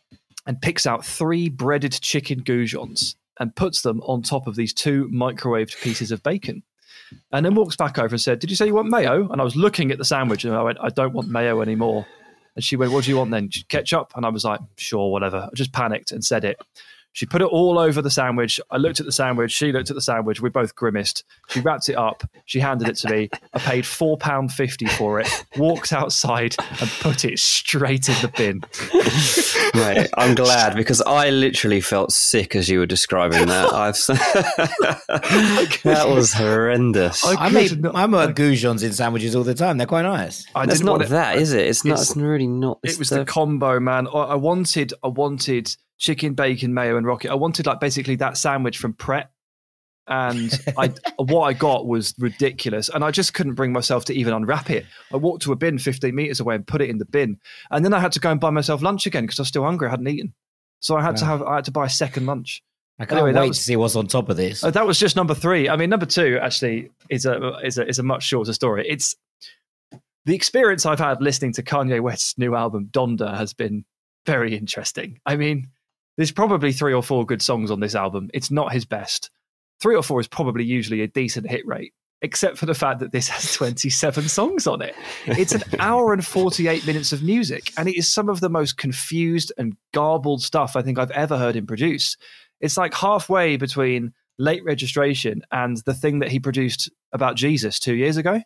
and 0.48 0.60
picks 0.62 0.88
out 0.88 1.06
three 1.06 1.50
breaded 1.50 1.93
chicken 1.93 2.41
goujons 2.41 3.16
and 3.39 3.56
puts 3.56 3.82
them 3.82 4.02
on 4.02 4.22
top 4.22 4.48
of 4.48 4.56
these 4.56 4.74
two 4.74 5.10
microwaved 5.14 5.80
pieces 5.82 6.12
of 6.12 6.24
bacon. 6.24 6.64
And 7.32 7.45
then 7.45 7.55
walks 7.55 7.76
back 7.76 7.97
over 7.97 8.13
and 8.13 8.22
said, 8.22 8.39
Did 8.39 8.49
you 8.49 8.55
say 8.55 8.66
you 8.66 8.76
want 8.76 8.89
mayo? 8.89 9.30
And 9.30 9.41
I 9.41 9.43
was 9.43 9.55
looking 9.55 9.91
at 9.91 9.97
the 9.97 10.05
sandwich 10.05 10.45
and 10.45 10.55
I 10.55 10.61
went, 10.61 10.78
I 10.82 10.89
don't 10.89 11.13
want 11.13 11.30
mayo 11.30 11.61
anymore. 11.61 12.05
And 12.55 12.63
she 12.63 12.76
went, 12.76 12.91
What 12.91 13.03
do 13.03 13.11
you 13.11 13.18
want 13.18 13.32
then? 13.32 13.49
Ketchup? 13.70 14.13
And 14.16 14.26
I 14.26 14.30
was 14.30 14.43
like, 14.43 14.59
Sure, 14.78 15.11
whatever. 15.11 15.49
I 15.51 15.55
just 15.55 15.74
panicked 15.74 16.11
and 16.11 16.24
said 16.24 16.43
it. 16.45 16.59
She 17.16 17.26
put 17.26 17.41
it 17.41 17.45
all 17.45 17.80
over 17.80 18.01
the 18.01 18.09
sandwich. 18.09 18.59
I 18.72 18.76
looked 18.76 18.99
at 18.99 19.05
the 19.05 19.11
sandwich. 19.13 19.53
She 19.53 19.72
looked 19.72 19.89
at 19.89 19.95
the 19.95 20.01
sandwich. 20.01 20.41
We 20.41 20.49
both 20.49 20.76
grimaced. 20.76 21.24
She 21.47 21.61
wrapped 21.61 21.88
it 21.88 21.95
up. 21.95 22.24
She 22.43 22.59
handed 22.59 22.89
it 22.89 22.97
to 22.97 23.09
me. 23.09 23.30
I 23.53 23.59
paid 23.59 23.86
four 23.86 24.18
pound 24.18 24.51
fifty 24.51 24.86
for 24.86 25.22
it. 25.22 25.45
Walked 25.55 25.93
outside 25.93 26.57
and 26.59 26.89
put 26.99 27.24
it 27.24 27.39
straight 27.39 28.09
in 28.09 28.16
the 28.22 28.28
bin. 28.36 28.61
Mate, 29.82 30.09
I'm 30.18 30.36
glad 30.36 30.76
because 30.76 31.01
I 31.03 31.30
literally 31.30 31.80
felt 31.80 32.11
sick 32.11 32.53
as 32.53 32.68
you 32.68 32.80
were 32.80 32.86
describing 32.86 33.45
that. 33.47 33.72
I've 33.74 33.95
that 35.84 36.05
was 36.07 36.34
horrendous. 36.34 37.26
I, 37.26 37.45
I 37.45 37.49
make, 37.49 37.78
not- 37.80 37.95
I 37.95 38.05
make 38.07 38.36
goujons 38.36 38.84
in 38.84 38.91
sandwiches 38.93 39.36
all 39.36 39.43
the 39.43 39.53
time. 39.53 39.78
They're 39.78 39.88
quite 39.88 40.01
nice. 40.03 40.45
I 40.53 40.63
It's 40.63 40.74
didn't 40.74 40.86
not 40.86 40.91
want 40.93 41.03
it- 41.03 41.09
that, 41.09 41.38
is 41.38 41.53
it? 41.53 41.66
It's 41.66 41.86
not. 41.86 41.93
It's- 41.93 42.09
It's 42.11 42.18
really 42.18 42.47
not. 42.47 42.80
It 42.84 42.89
it's 42.91 42.99
was 42.99 43.09
the, 43.09 43.24
combo, 43.26 43.80
man. 43.80 44.07
I, 44.07 44.11
I 44.20 44.36
wanted, 44.36 44.93
I 45.03 45.07
wanted 45.07 45.76
chicken, 45.98 46.34
bacon, 46.34 46.74
mayo, 46.74 46.98
and 46.98 47.06
rocket. 47.06 47.32
I 47.32 47.36
wanted 47.36 47.66
like 47.66 47.80
basically 47.80 48.16
that 48.18 48.38
sandwich 48.38 48.78
from 48.78 48.93
Pret, 48.93 49.30
and 50.08 50.52
I 50.78 50.91
what 51.18 51.41
I 51.43 51.54
got 51.54 51.88
was 51.88 52.14
ridiculous, 52.18 52.89
and 52.89 53.04
I 53.04 53.12
just 53.12 53.34
couldn't 53.34 53.56
bring 53.56 53.72
myself 53.72 54.06
to 54.06 54.14
even 54.14 54.34
unwrap 54.34 54.70
it. 54.70 54.86
I 55.14 55.18
walked 55.18 55.43
to 55.43 55.52
a 55.52 55.56
bin 55.56 55.78
15 55.78 56.14
meters 56.14 56.39
away 56.39 56.56
and 56.56 56.66
put 56.68 56.82
it 56.82 56.89
in 56.89 56.98
the 56.98 57.06
bin, 57.06 57.39
and 57.72 57.84
then 57.84 57.93
I 57.93 58.00
had 58.00 58.12
to 58.14 58.20
go 58.20 58.32
and 58.32 58.39
buy 58.39 58.50
myself 58.50 58.82
lunch 58.82 59.06
again 59.06 59.24
because 59.24 59.39
I 59.39 59.43
was 59.43 59.48
still 59.50 59.64
hungry. 59.64 59.88
I 59.88 59.91
hadn't 59.91 60.08
eaten, 60.08 60.34
so 60.80 60.96
I 60.96 61.02
had 61.02 61.18
to 61.18 61.26
have 61.26 61.41
I 61.41 61.56
had 61.56 61.66
to 61.66 61.72
buy 61.72 61.86
a 61.86 61.89
second 61.89 62.26
lunch. 62.26 62.62
I 62.98 63.04
can't 63.04 63.20
Anyway, 63.22 63.34
wait 63.38 63.50
was- 63.50 63.58
to 63.58 63.64
see 63.64 63.76
what's 63.76 63.98
on 63.98 64.08
top 64.08 64.30
of 64.30 64.38
this. 64.38 64.64
Uh, 64.64 64.72
that 64.72 64.88
was 64.88 64.98
just 64.98 65.18
number 65.18 65.34
three. 65.34 65.68
I 65.68 65.76
mean, 65.76 65.89
number 65.89 66.06
two 66.06 66.39
actually 66.41 66.91
is 67.10 67.26
a 67.26 67.58
is 67.64 67.78
a 67.78 67.88
is 67.88 68.00
a 68.00 68.04
much 68.04 68.24
shorter 68.24 68.54
story. 68.54 68.86
It's 68.88 69.16
the 70.26 70.34
experience 70.34 70.86
I've 70.86 71.00
had 71.00 71.22
listening 71.22 71.52
to 71.54 71.64
Kanye 71.64 72.02
West's 72.02 72.38
new 72.38 72.56
album 72.56 72.88
Donda 72.91 73.36
has 73.38 73.54
been 73.54 73.86
very 74.26 74.56
interesting. 74.56 75.20
I 75.26 75.36
mean, 75.36 75.68
there's 76.18 76.32
probably 76.32 76.72
three 76.72 76.93
or 76.93 77.03
four 77.03 77.26
good 77.26 77.41
songs 77.41 77.72
on 77.72 77.80
this 77.80 77.95
album. 77.95 78.30
It's 78.34 78.51
not 78.51 78.74
his 78.74 78.86
best. 78.86 79.30
Three 79.82 79.95
or 79.95 80.03
four 80.03 80.20
is 80.20 80.28
probably 80.28 80.63
usually 80.63 81.01
a 81.01 81.07
decent 81.07 81.49
hit 81.49 81.66
rate, 81.68 81.93
except 82.22 82.57
for 82.57 82.66
the 82.66 82.74
fact 82.74 82.99
that 82.99 83.11
this 83.11 83.28
has 83.28 83.53
27 83.55 84.30
songs 84.30 84.68
on 84.68 84.82
it. 84.82 84.95
It's 85.26 85.53
an 85.53 85.63
hour 85.80 86.13
and 86.13 86.26
48 86.26 86.86
minutes 86.88 87.11
of 87.11 87.24
music, 87.24 87.72
and 87.78 87.89
it 87.89 87.97
is 87.97 88.11
some 88.11 88.30
of 88.30 88.39
the 88.39 88.49
most 88.49 88.78
confused 88.78 89.51
and 89.57 89.76
garbled 89.93 90.41
stuff 90.41 90.76
I 90.76 90.82
think 90.82 90.97
I've 90.97 91.11
ever 91.11 91.38
heard 91.38 91.55
him 91.55 91.68
produce. 91.68 92.18
It's 92.61 92.78
like 92.78 92.93
halfway 92.93 93.57
between 93.57 94.13
late 94.38 94.63
registration 94.63 95.41
and 95.51 95.78
the 95.86 95.93
thing 95.93 96.20
that 96.20 96.30
he 96.30 96.39
produced 96.39 96.89
about 97.13 97.36
Jesus 97.36 97.80
two 97.80 97.95
years 97.95 98.18
ago. 98.18 98.41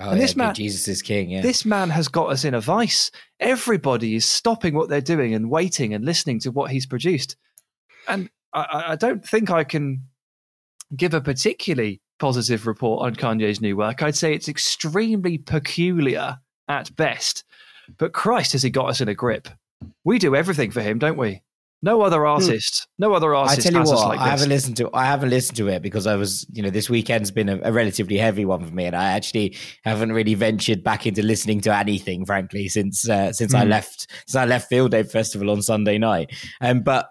Oh, 0.00 0.10
and 0.10 0.18
yeah, 0.18 0.24
this 0.24 0.36
man- 0.36 0.54
Jesus 0.54 0.88
is 0.88 1.02
king. 1.02 1.30
Yeah. 1.30 1.42
This 1.42 1.64
man 1.64 1.90
has 1.90 2.08
got 2.08 2.30
us 2.30 2.44
in 2.44 2.54
a 2.54 2.60
vice. 2.60 3.10
Everybody 3.40 4.14
is 4.14 4.24
stopping 4.24 4.74
what 4.74 4.88
they're 4.88 5.00
doing 5.00 5.34
and 5.34 5.50
waiting 5.50 5.94
and 5.94 6.04
listening 6.04 6.40
to 6.40 6.50
what 6.50 6.70
he's 6.70 6.86
produced. 6.86 7.36
And 8.08 8.30
I- 8.52 8.66
I, 8.70 8.92
I 8.92 8.96
don't 8.96 9.26
think 9.26 9.50
I 9.50 9.64
can 9.64 10.02
give 10.94 11.14
a 11.14 11.20
particularly 11.20 12.00
positive 12.18 12.66
report 12.66 13.04
on 13.04 13.14
Kanye's 13.16 13.60
new 13.60 13.76
work. 13.76 14.02
I'd 14.02 14.16
say 14.16 14.32
it's 14.34 14.48
extremely 14.48 15.38
peculiar 15.38 16.38
at 16.68 16.94
best. 16.96 17.44
But 17.98 18.12
Christ, 18.12 18.52
has 18.52 18.62
he 18.62 18.70
got 18.70 18.88
us 18.88 19.00
in 19.00 19.08
a 19.08 19.14
grip? 19.14 19.48
We 20.04 20.18
do 20.18 20.34
everything 20.34 20.70
for 20.70 20.80
him, 20.80 20.98
don't 20.98 21.18
we? 21.18 21.42
No 21.82 22.00
other 22.02 22.26
artist, 22.26 22.88
no 22.98 23.12
other 23.12 23.34
artist. 23.34 23.58
I 23.60 23.62
tell 23.70 23.80
you 23.80 23.86
what, 23.86 24.08
like 24.08 24.20
I 24.20 24.28
haven't 24.28 24.48
listened 24.48 24.76
to. 24.78 24.90
I 24.94 25.04
haven't 25.04 25.30
listened 25.30 25.56
to 25.58 25.68
it 25.68 25.82
because 25.82 26.06
I 26.06 26.16
was, 26.16 26.46
you 26.52 26.62
know, 26.62 26.70
this 26.70 26.88
weekend's 26.88 27.30
been 27.30 27.48
a, 27.48 27.60
a 27.62 27.72
relatively 27.72 28.16
heavy 28.16 28.44
one 28.44 28.64
for 28.64 28.74
me, 28.74 28.86
and 28.86 28.96
I 28.96 29.12
actually 29.12 29.56
haven't 29.84 30.12
really 30.12 30.34
ventured 30.34 30.82
back 30.82 31.06
into 31.06 31.22
listening 31.22 31.60
to 31.62 31.76
anything, 31.76 32.24
frankly, 32.24 32.68
since 32.68 33.08
uh, 33.08 33.32
since 33.32 33.54
I 33.54 33.64
Hmm. 33.64 33.70
left 33.70 34.10
since 34.26 34.36
I 34.36 34.46
left 34.46 34.68
Field 34.68 34.90
Day 34.92 35.02
Festival 35.02 35.50
on 35.50 35.62
Sunday 35.62 35.98
night. 35.98 36.32
Um, 36.60 36.80
but 36.80 37.10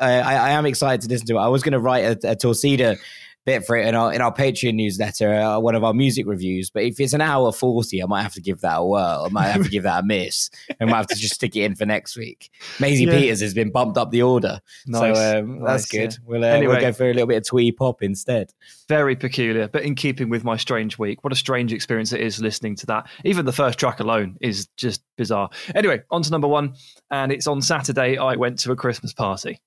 uh, 0.00 0.04
I, 0.04 0.34
I 0.36 0.50
am 0.50 0.64
excited 0.64 1.02
to 1.02 1.08
listen 1.08 1.26
to 1.26 1.36
it. 1.36 1.40
I 1.40 1.48
was 1.48 1.62
going 1.62 1.72
to 1.72 1.80
write 1.80 2.24
a, 2.24 2.30
a 2.30 2.36
Torcida 2.36 2.96
bit 3.44 3.64
for 3.66 3.76
it 3.76 3.86
in 3.86 3.94
our 3.94 4.12
in 4.12 4.20
our 4.20 4.32
Patreon 4.34 4.74
newsletter, 4.74 5.34
uh, 5.34 5.58
one 5.58 5.74
of 5.74 5.84
our 5.84 5.94
music 5.94 6.26
reviews. 6.26 6.70
But 6.70 6.84
if 6.84 6.98
it's 7.00 7.12
an 7.12 7.20
hour 7.20 7.52
forty, 7.52 8.02
I 8.02 8.06
might 8.06 8.22
have 8.22 8.34
to 8.34 8.40
give 8.40 8.60
that 8.62 8.76
a 8.78 8.84
whirl. 8.84 9.24
I 9.26 9.28
might 9.30 9.48
have 9.48 9.62
to 9.64 9.68
give 9.68 9.82
that 9.84 10.02
a 10.02 10.06
miss. 10.06 10.50
I 10.80 10.84
might 10.84 10.96
have 10.96 11.06
to 11.08 11.14
just 11.16 11.34
stick 11.34 11.54
it 11.56 11.62
in 11.64 11.74
for 11.74 11.86
next 11.86 12.16
week. 12.16 12.50
Maisie 12.80 13.04
Yeah. 13.04 13.18
Peters 13.18 13.40
has 13.40 13.54
been 13.54 13.70
bumped 13.70 13.98
up 13.98 14.10
the 14.10 14.22
order. 14.22 14.60
Nice, 14.86 15.16
So 15.16 15.38
um, 15.38 15.58
nice, 15.60 15.66
that's 15.68 15.86
good. 15.90 16.12
yeah. 16.12 16.18
We'll, 16.26 16.44
uh, 16.44 16.48
Anyway. 16.48 16.72
we'll 16.74 16.80
go 16.80 16.92
for 16.92 17.04
a 17.10 17.12
little 17.12 17.26
bit 17.26 17.36
of 17.38 17.44
twee 17.46 17.72
pop 17.72 18.02
instead. 18.02 18.52
Very 18.88 19.16
peculiar, 19.16 19.68
but 19.68 19.82
in 19.82 19.94
keeping 19.94 20.28
with 20.28 20.44
my 20.44 20.56
strange 20.56 20.98
week. 20.98 21.24
What 21.24 21.32
a 21.32 21.36
strange 21.36 21.72
experience 21.72 22.12
it 22.12 22.20
is 22.20 22.40
listening 22.40 22.76
to 22.76 22.86
that. 22.86 23.08
Even 23.24 23.46
the 23.46 23.52
first 23.52 23.78
track 23.78 24.00
alone 24.00 24.36
is 24.40 24.68
just 24.76 25.02
bizarre. 25.16 25.48
Anyway, 25.74 26.02
on 26.10 26.22
to 26.22 26.30
number 26.30 26.48
one. 26.48 26.74
And 27.10 27.32
it's 27.32 27.46
on 27.46 27.62
Saturday, 27.62 28.18
I 28.18 28.36
went 28.36 28.58
to 28.60 28.72
a 28.72 28.76
Christmas 28.76 29.12
party. 29.12 29.60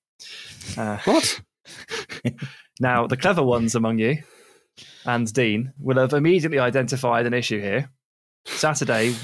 Uh, 0.76 0.98
What? 1.04 1.40
now, 2.80 3.06
the 3.06 3.16
clever 3.16 3.42
ones 3.42 3.74
among 3.74 3.98
you 3.98 4.18
and 5.04 5.32
Dean 5.32 5.72
will 5.78 5.98
have 5.98 6.12
immediately 6.12 6.58
identified 6.58 7.26
an 7.26 7.34
issue 7.34 7.60
here. 7.60 7.90
Saturday 8.46 9.14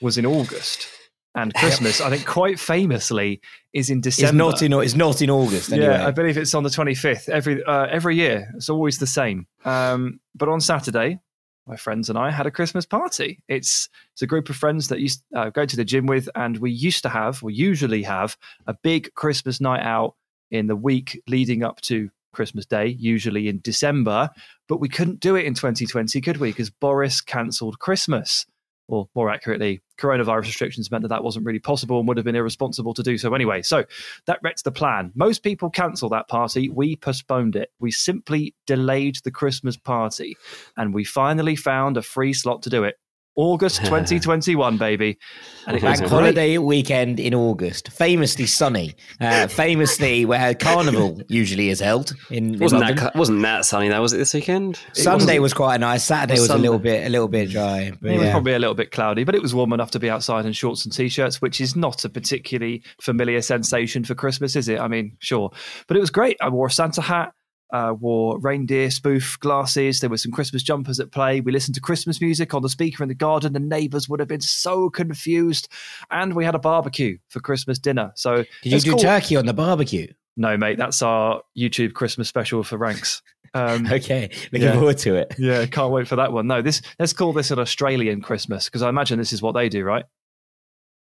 was 0.00 0.18
in 0.18 0.26
August, 0.26 0.88
and 1.34 1.54
Christmas, 1.54 2.00
I 2.00 2.10
think, 2.10 2.26
quite 2.26 2.58
famously, 2.58 3.40
is 3.72 3.90
in 3.90 3.98
It's 3.98 4.16
December. 4.16 4.36
not 4.36 4.62
in 4.62 4.72
it's 4.72 4.94
not 4.94 5.22
in 5.22 5.30
August 5.30 5.72
anyway. 5.72 5.88
Yeah, 5.88 6.06
I 6.06 6.10
believe 6.10 6.36
it's 6.38 6.54
on 6.54 6.62
the 6.62 6.70
25th 6.70 7.28
every 7.28 7.62
uh, 7.64 7.86
every 7.86 8.16
year. 8.16 8.50
It's 8.56 8.68
always 8.68 8.98
the 8.98 9.06
same. 9.06 9.46
Um, 9.64 10.20
but 10.34 10.48
on 10.48 10.60
Saturday, 10.60 11.20
my 11.66 11.76
friends 11.76 12.08
and 12.08 12.18
I 12.18 12.30
had 12.30 12.46
a 12.46 12.50
Christmas 12.50 12.86
party. 12.86 13.40
It's 13.48 13.88
it's 14.12 14.22
a 14.22 14.26
group 14.26 14.48
of 14.50 14.56
friends 14.56 14.88
that 14.88 15.00
used 15.00 15.22
uh, 15.34 15.50
go 15.50 15.66
to 15.66 15.76
the 15.76 15.84
gym 15.84 16.06
with, 16.06 16.28
and 16.34 16.58
we 16.58 16.70
used 16.70 17.02
to 17.02 17.08
have, 17.08 17.42
we 17.42 17.54
usually 17.54 18.02
have, 18.02 18.36
a 18.66 18.74
big 18.74 19.14
Christmas 19.14 19.60
night 19.60 19.82
out 19.82 20.14
in 20.50 20.66
the 20.66 20.76
week 20.76 21.22
leading 21.26 21.62
up 21.64 21.80
to 21.82 22.10
Christmas 22.34 22.66
Day, 22.66 22.88
usually 22.98 23.48
in 23.48 23.60
December. 23.62 24.30
But 24.68 24.80
we 24.80 24.88
couldn't 24.88 25.20
do 25.20 25.36
it 25.36 25.44
in 25.44 25.54
2020, 25.54 26.20
could 26.20 26.36
we? 26.38 26.50
Because 26.50 26.70
Boris 26.70 27.20
cancelled 27.20 27.78
Christmas. 27.78 28.46
Or 28.86 29.08
more 29.14 29.30
accurately, 29.30 29.80
coronavirus 29.98 30.42
restrictions 30.42 30.90
meant 30.90 31.02
that 31.02 31.08
that 31.08 31.24
wasn't 31.24 31.46
really 31.46 31.58
possible 31.58 31.98
and 31.98 32.06
would 32.06 32.18
have 32.18 32.26
been 32.26 32.36
irresponsible 32.36 32.92
to 32.92 33.02
do 33.02 33.16
so 33.16 33.32
anyway. 33.32 33.62
So 33.62 33.84
that 34.26 34.40
wrecked 34.42 34.64
the 34.64 34.72
plan. 34.72 35.10
Most 35.14 35.42
people 35.42 35.70
cancel 35.70 36.10
that 36.10 36.28
party. 36.28 36.68
We 36.68 36.96
postponed 36.96 37.56
it. 37.56 37.70
We 37.80 37.90
simply 37.90 38.54
delayed 38.66 39.16
the 39.24 39.30
Christmas 39.30 39.78
party 39.78 40.36
and 40.76 40.92
we 40.92 41.02
finally 41.02 41.56
found 41.56 41.96
a 41.96 42.02
free 42.02 42.34
slot 42.34 42.62
to 42.64 42.70
do 42.70 42.84
it. 42.84 42.98
August 43.36 43.78
2021, 43.84 44.76
baby. 44.78 45.18
And 45.66 45.76
it 45.76 45.82
was 45.82 45.98
Bank 45.98 45.98
great. 46.00 46.10
holiday 46.10 46.58
weekend 46.58 47.18
in 47.18 47.34
August, 47.34 47.88
famously 47.90 48.46
sunny, 48.46 48.94
uh, 49.20 49.46
famously 49.48 50.24
where 50.24 50.54
Carnival 50.54 51.20
usually 51.28 51.70
is 51.70 51.80
held 51.80 52.12
in, 52.30 52.54
in 52.54 52.60
Wasn't 52.60 52.80
London. 52.82 52.96
that 53.04 53.16
wasn't 53.16 53.42
that 53.42 53.64
sunny 53.64 53.88
though? 53.88 54.00
Was 54.02 54.12
it 54.12 54.18
this 54.18 54.34
weekend? 54.34 54.78
Sunday 54.92 55.38
was 55.38 55.54
quite 55.54 55.80
nice. 55.80 56.04
Saturday 56.04 56.34
was 56.34 56.42
was 56.42 56.50
a 56.50 56.58
little 56.58 56.78
bit 56.78 57.06
a 57.06 57.08
little 57.08 57.28
bit 57.28 57.50
dry. 57.50 57.92
But 58.00 58.10
It 58.10 58.18
was 58.18 58.26
yeah. 58.26 58.30
probably 58.32 58.52
a 58.54 58.58
little 58.58 58.74
bit 58.74 58.90
cloudy, 58.90 59.24
but 59.24 59.34
it 59.34 59.42
was 59.42 59.54
warm 59.54 59.72
enough 59.72 59.90
to 59.92 59.98
be 59.98 60.10
outside 60.10 60.44
in 60.46 60.52
shorts 60.52 60.84
and 60.84 60.92
t-shirts, 60.94 61.40
which 61.40 61.60
is 61.60 61.74
not 61.74 62.04
a 62.04 62.08
particularly 62.10 62.82
familiar 63.00 63.40
sensation 63.42 64.04
for 64.04 64.14
Christmas, 64.14 64.54
is 64.54 64.68
it? 64.68 64.78
I 64.78 64.88
mean, 64.88 65.16
sure, 65.20 65.50
but 65.88 65.96
it 65.96 66.00
was 66.00 66.10
great. 66.10 66.36
I 66.42 66.50
wore 66.50 66.66
a 66.66 66.70
Santa 66.70 67.00
hat, 67.00 67.32
uh, 67.74 67.92
wore 67.92 68.38
reindeer 68.38 68.88
spoof 68.88 69.36
glasses. 69.40 69.98
There 69.98 70.08
were 70.08 70.16
some 70.16 70.30
Christmas 70.30 70.62
jumpers 70.62 71.00
at 71.00 71.10
play. 71.10 71.40
We 71.40 71.50
listened 71.50 71.74
to 71.74 71.80
Christmas 71.80 72.20
music 72.20 72.54
on 72.54 72.62
the 72.62 72.68
speaker 72.68 73.02
in 73.02 73.08
the 73.08 73.14
garden. 73.16 73.52
The 73.52 73.58
neighbours 73.58 74.08
would 74.08 74.20
have 74.20 74.28
been 74.28 74.40
so 74.40 74.88
confused, 74.90 75.68
and 76.10 76.34
we 76.34 76.44
had 76.44 76.54
a 76.54 76.58
barbecue 76.60 77.18
for 77.28 77.40
Christmas 77.40 77.80
dinner. 77.80 78.12
So 78.14 78.44
Did 78.62 78.72
you 78.72 78.80
do 78.80 78.90
cool. 78.92 79.00
turkey 79.00 79.34
on 79.36 79.46
the 79.46 79.52
barbecue? 79.54 80.06
No, 80.36 80.56
mate, 80.56 80.78
that's 80.78 81.02
our 81.02 81.42
YouTube 81.58 81.94
Christmas 81.94 82.28
special 82.28 82.62
for 82.62 82.78
ranks. 82.78 83.20
Um, 83.56 83.86
Okay, 83.86 84.30
looking 84.50 84.62
Yeah. 84.66 84.74
forward 84.74 84.98
to 84.98 85.14
it. 85.14 85.34
yeah, 85.38 85.64
can't 85.66 85.92
wait 85.92 86.08
for 86.08 86.16
that 86.16 86.32
one. 86.32 86.48
No, 86.48 86.60
this 86.60 86.82
let's 86.98 87.12
call 87.12 87.32
this 87.32 87.52
an 87.52 87.60
Australian 87.60 88.20
Christmas 88.20 88.64
because 88.64 88.82
I 88.82 88.88
imagine 88.88 89.16
this 89.16 89.32
is 89.32 89.42
what 89.42 89.52
they 89.52 89.68
do, 89.68 89.84
right? 89.84 90.04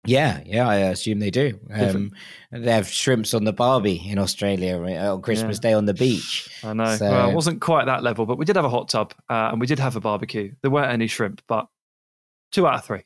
Yeah, 0.06 0.42
yeah, 0.46 0.68
I 0.68 0.76
assume 0.76 1.20
they 1.20 1.32
do. 1.32 1.60
Um, 1.72 2.12
they 2.52 2.72
have 2.74 2.90
shrimps 2.90 3.34
on 3.34 3.46
the 3.46 3.54
Barbie 3.54 4.02
in 4.10 4.18
Australia 4.20 4.78
on 4.78 5.22
Christmas 5.22 5.60
Day 5.60 5.74
on 5.74 5.86
the 5.86 5.94
beach. 5.94 6.50
I 6.64 6.74
know. 6.74 6.96
So- 6.98 7.10
Well, 7.10 7.30
it 7.30 7.34
wasn't 7.36 7.62
quite 7.62 7.86
that 7.86 8.04
level, 8.04 8.26
but 8.26 8.38
we 8.38 8.44
did 8.46 8.56
have 8.58 8.66
a 8.66 8.70
hot 8.70 8.90
tub 8.90 9.14
uh, 9.30 9.50
and 9.52 9.62
we 9.62 9.68
did 9.68 9.80
have 9.80 9.96
a 9.96 10.02
barbecue. 10.02 10.54
There 10.62 10.72
weren't 10.72 10.92
any 10.92 11.08
shrimp, 11.08 11.42
but 11.48 11.68
two 12.52 12.68
out 12.68 12.76
of 12.76 12.86
three. 12.86 13.04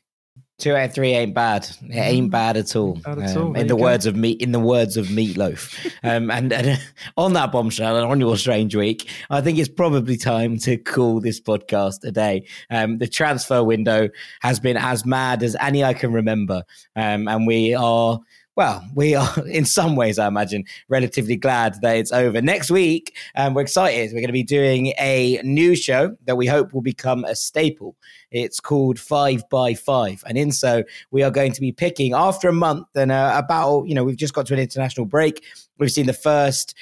Two 0.58 0.74
out 0.74 0.86
of 0.86 0.94
three 0.94 1.12
ain't 1.12 1.34
bad. 1.34 1.68
It 1.84 1.94
ain't 1.94 2.32
bad 2.32 2.56
at 2.56 2.74
all. 2.74 2.96
Mm. 2.96 3.02
Bad 3.04 3.18
at 3.20 3.36
um, 3.36 3.42
all. 3.42 3.54
In 3.54 3.68
the 3.68 3.76
go. 3.76 3.82
words 3.82 4.06
of 4.06 4.16
meat, 4.16 4.42
in 4.42 4.50
the 4.50 4.58
words 4.58 4.96
of 4.96 5.06
Meatloaf. 5.06 5.92
um, 6.02 6.32
and, 6.32 6.52
and 6.52 6.80
on 7.16 7.34
that 7.34 7.52
bombshell, 7.52 7.96
and 7.96 8.04
on 8.04 8.18
your 8.18 8.36
strange 8.36 8.74
week, 8.74 9.08
I 9.30 9.40
think 9.40 9.58
it's 9.58 9.68
probably 9.68 10.16
time 10.16 10.58
to 10.58 10.76
call 10.76 11.20
this 11.20 11.40
podcast 11.40 12.02
a 12.02 12.10
day. 12.10 12.44
Um, 12.70 12.98
the 12.98 13.06
transfer 13.06 13.62
window 13.62 14.08
has 14.40 14.58
been 14.58 14.76
as 14.76 15.06
mad 15.06 15.44
as 15.44 15.54
any 15.60 15.84
I 15.84 15.94
can 15.94 16.12
remember, 16.12 16.64
um, 16.96 17.28
and 17.28 17.46
we 17.46 17.74
are. 17.74 18.20
Well, 18.58 18.84
we 18.92 19.14
are 19.14 19.32
in 19.46 19.64
some 19.64 19.94
ways, 19.94 20.18
I 20.18 20.26
imagine, 20.26 20.64
relatively 20.88 21.36
glad 21.36 21.80
that 21.80 21.96
it's 21.96 22.10
over. 22.10 22.42
Next 22.42 22.72
week, 22.72 23.16
um, 23.36 23.54
we're 23.54 23.62
excited. 23.62 24.10
We're 24.10 24.18
going 24.18 24.26
to 24.26 24.32
be 24.32 24.42
doing 24.42 24.94
a 24.98 25.40
new 25.44 25.76
show 25.76 26.16
that 26.26 26.36
we 26.36 26.48
hope 26.48 26.74
will 26.74 26.82
become 26.82 27.24
a 27.24 27.36
staple. 27.36 27.94
It's 28.32 28.58
called 28.58 28.98
Five 28.98 29.48
by 29.48 29.74
Five. 29.74 30.24
And 30.26 30.36
in 30.36 30.50
so, 30.50 30.82
we 31.12 31.22
are 31.22 31.30
going 31.30 31.52
to 31.52 31.60
be 31.60 31.70
picking 31.70 32.14
after 32.14 32.48
a 32.48 32.52
month 32.52 32.88
and 32.96 33.12
uh, 33.12 33.32
about, 33.36 33.84
you 33.84 33.94
know, 33.94 34.02
we've 34.02 34.16
just 34.16 34.34
got 34.34 34.46
to 34.46 34.54
an 34.54 34.60
international 34.60 35.06
break. 35.06 35.44
We've 35.78 35.92
seen 35.92 36.06
the 36.06 36.12
first 36.12 36.74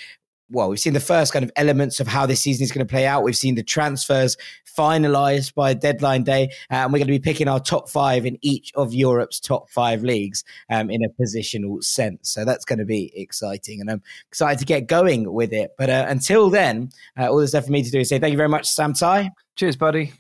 well, 0.50 0.68
we've 0.68 0.80
seen 0.80 0.92
the 0.92 1.00
first 1.00 1.32
kind 1.32 1.44
of 1.44 1.50
elements 1.56 2.00
of 2.00 2.06
how 2.06 2.26
this 2.26 2.40
season 2.40 2.64
is 2.64 2.72
going 2.72 2.86
to 2.86 2.90
play 2.90 3.06
out. 3.06 3.24
We've 3.24 3.36
seen 3.36 3.54
the 3.56 3.62
transfers 3.62 4.36
finalized 4.76 5.54
by 5.54 5.74
deadline 5.74 6.22
day, 6.22 6.50
uh, 6.70 6.74
and 6.74 6.92
we're 6.92 6.98
going 6.98 7.08
to 7.08 7.12
be 7.12 7.18
picking 7.18 7.48
our 7.48 7.60
top 7.60 7.88
five 7.88 8.26
in 8.26 8.38
each 8.42 8.72
of 8.74 8.94
Europe's 8.94 9.40
top 9.40 9.68
five 9.70 10.02
leagues 10.02 10.44
um, 10.70 10.90
in 10.90 11.02
a 11.02 11.08
positional 11.20 11.82
sense. 11.82 12.30
So 12.30 12.44
that's 12.44 12.64
going 12.64 12.78
to 12.78 12.84
be 12.84 13.12
exciting, 13.16 13.80
and 13.80 13.90
I'm 13.90 14.02
excited 14.28 14.58
to 14.60 14.64
get 14.64 14.86
going 14.86 15.32
with 15.32 15.52
it. 15.52 15.72
But 15.78 15.90
uh, 15.90 16.06
until 16.08 16.50
then, 16.50 16.90
uh, 17.18 17.28
all 17.28 17.38
that's 17.38 17.54
left 17.54 17.66
for 17.66 17.72
me 17.72 17.82
to 17.82 17.90
do 17.90 18.00
is 18.00 18.08
say 18.08 18.18
thank 18.18 18.32
you 18.32 18.38
very 18.38 18.48
much, 18.48 18.66
Sam 18.66 18.92
Tighe. 18.92 19.30
Cheers, 19.56 19.76
buddy. 19.76 20.12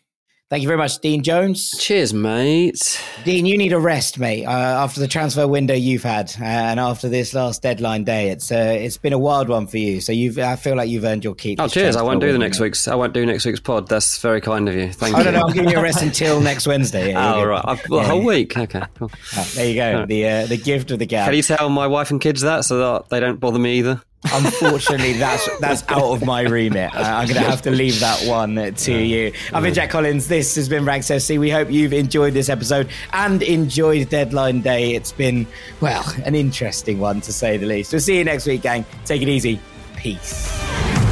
Thank 0.48 0.62
you 0.62 0.68
very 0.68 0.78
much, 0.78 1.00
Dean 1.00 1.24
Jones. 1.24 1.72
Cheers, 1.76 2.14
mate. 2.14 3.02
Dean, 3.24 3.46
you 3.46 3.58
need 3.58 3.72
a 3.72 3.80
rest, 3.80 4.16
mate. 4.20 4.44
Uh, 4.44 4.50
after 4.50 5.00
the 5.00 5.08
transfer 5.08 5.48
window 5.48 5.74
you've 5.74 6.04
had, 6.04 6.32
uh, 6.40 6.44
and 6.44 6.78
after 6.78 7.08
this 7.08 7.34
last 7.34 7.62
deadline 7.62 8.04
day, 8.04 8.30
it's 8.30 8.52
uh, 8.52 8.76
it's 8.78 8.96
been 8.96 9.12
a 9.12 9.18
wild 9.18 9.48
one 9.48 9.66
for 9.66 9.78
you. 9.78 10.00
So 10.00 10.12
you've, 10.12 10.38
I 10.38 10.54
feel 10.54 10.76
like 10.76 10.88
you've 10.88 11.02
earned 11.02 11.24
your 11.24 11.34
keep. 11.34 11.60
Oh, 11.60 11.66
cheers! 11.66 11.96
I 11.96 12.02
won't 12.02 12.20
do 12.20 12.30
the 12.30 12.38
next 12.38 12.60
week's. 12.60 12.86
I 12.86 12.94
won't 12.94 13.12
do 13.12 13.26
next 13.26 13.44
week's 13.44 13.58
pod. 13.58 13.88
That's 13.88 14.18
very 14.18 14.40
kind 14.40 14.68
of 14.68 14.76
you. 14.76 14.92
Thank 14.92 15.16
oh, 15.16 15.18
you. 15.18 15.24
no, 15.24 15.30
no, 15.32 15.46
I'm 15.48 15.52
giving 15.52 15.68
you 15.68 15.78
a 15.78 15.82
rest 15.82 16.00
until 16.02 16.40
next 16.40 16.64
Wednesday. 16.68 17.10
Yeah, 17.10 17.34
oh, 17.34 17.44
right. 17.44 17.64
I've 17.66 17.82
got 17.88 18.04
a 18.04 18.08
whole 18.08 18.24
week. 18.24 18.56
Okay, 18.56 18.82
cool. 18.94 19.10
There 19.54 19.68
you 19.68 19.74
go. 19.74 19.98
Right. 19.98 20.08
The 20.08 20.28
uh, 20.28 20.46
the 20.46 20.58
gift 20.58 20.92
of 20.92 21.00
the 21.00 21.06
gap. 21.06 21.26
Can 21.26 21.34
you 21.34 21.42
tell 21.42 21.68
my 21.70 21.88
wife 21.88 22.12
and 22.12 22.20
kids 22.20 22.42
that 22.42 22.64
so 22.64 22.78
that 22.78 23.08
they 23.08 23.18
don't 23.18 23.40
bother 23.40 23.58
me 23.58 23.78
either? 23.78 24.00
Unfortunately, 24.32 25.14
that's 25.14 25.48
that's 25.60 25.82
out 25.88 26.04
of 26.12 26.24
my 26.24 26.42
remit. 26.42 26.94
Uh, 26.94 27.00
I'm 27.00 27.26
going 27.28 27.40
to 27.40 27.48
have 27.48 27.62
to 27.62 27.70
leave 27.70 28.00
that 28.00 28.26
one 28.26 28.74
to 28.74 28.92
you. 28.92 29.32
I've 29.52 29.62
been 29.62 29.74
Jack 29.74 29.90
Collins. 29.90 30.28
This 30.28 30.54
has 30.56 30.68
been 30.68 30.84
Ranks 30.84 31.08
FC. 31.08 31.38
We 31.38 31.50
hope 31.50 31.70
you've 31.70 31.92
enjoyed 31.92 32.34
this 32.34 32.48
episode 32.48 32.88
and 33.12 33.42
enjoyed 33.42 34.08
Deadline 34.08 34.60
Day. 34.62 34.94
It's 34.94 35.12
been, 35.12 35.46
well, 35.80 36.04
an 36.24 36.34
interesting 36.34 36.98
one 36.98 37.20
to 37.22 37.32
say 37.32 37.56
the 37.56 37.66
least. 37.66 37.92
We'll 37.92 38.00
see 38.00 38.18
you 38.18 38.24
next 38.24 38.46
week, 38.46 38.62
gang. 38.62 38.84
Take 39.04 39.22
it 39.22 39.28
easy. 39.28 39.60
Peace. 39.96 41.05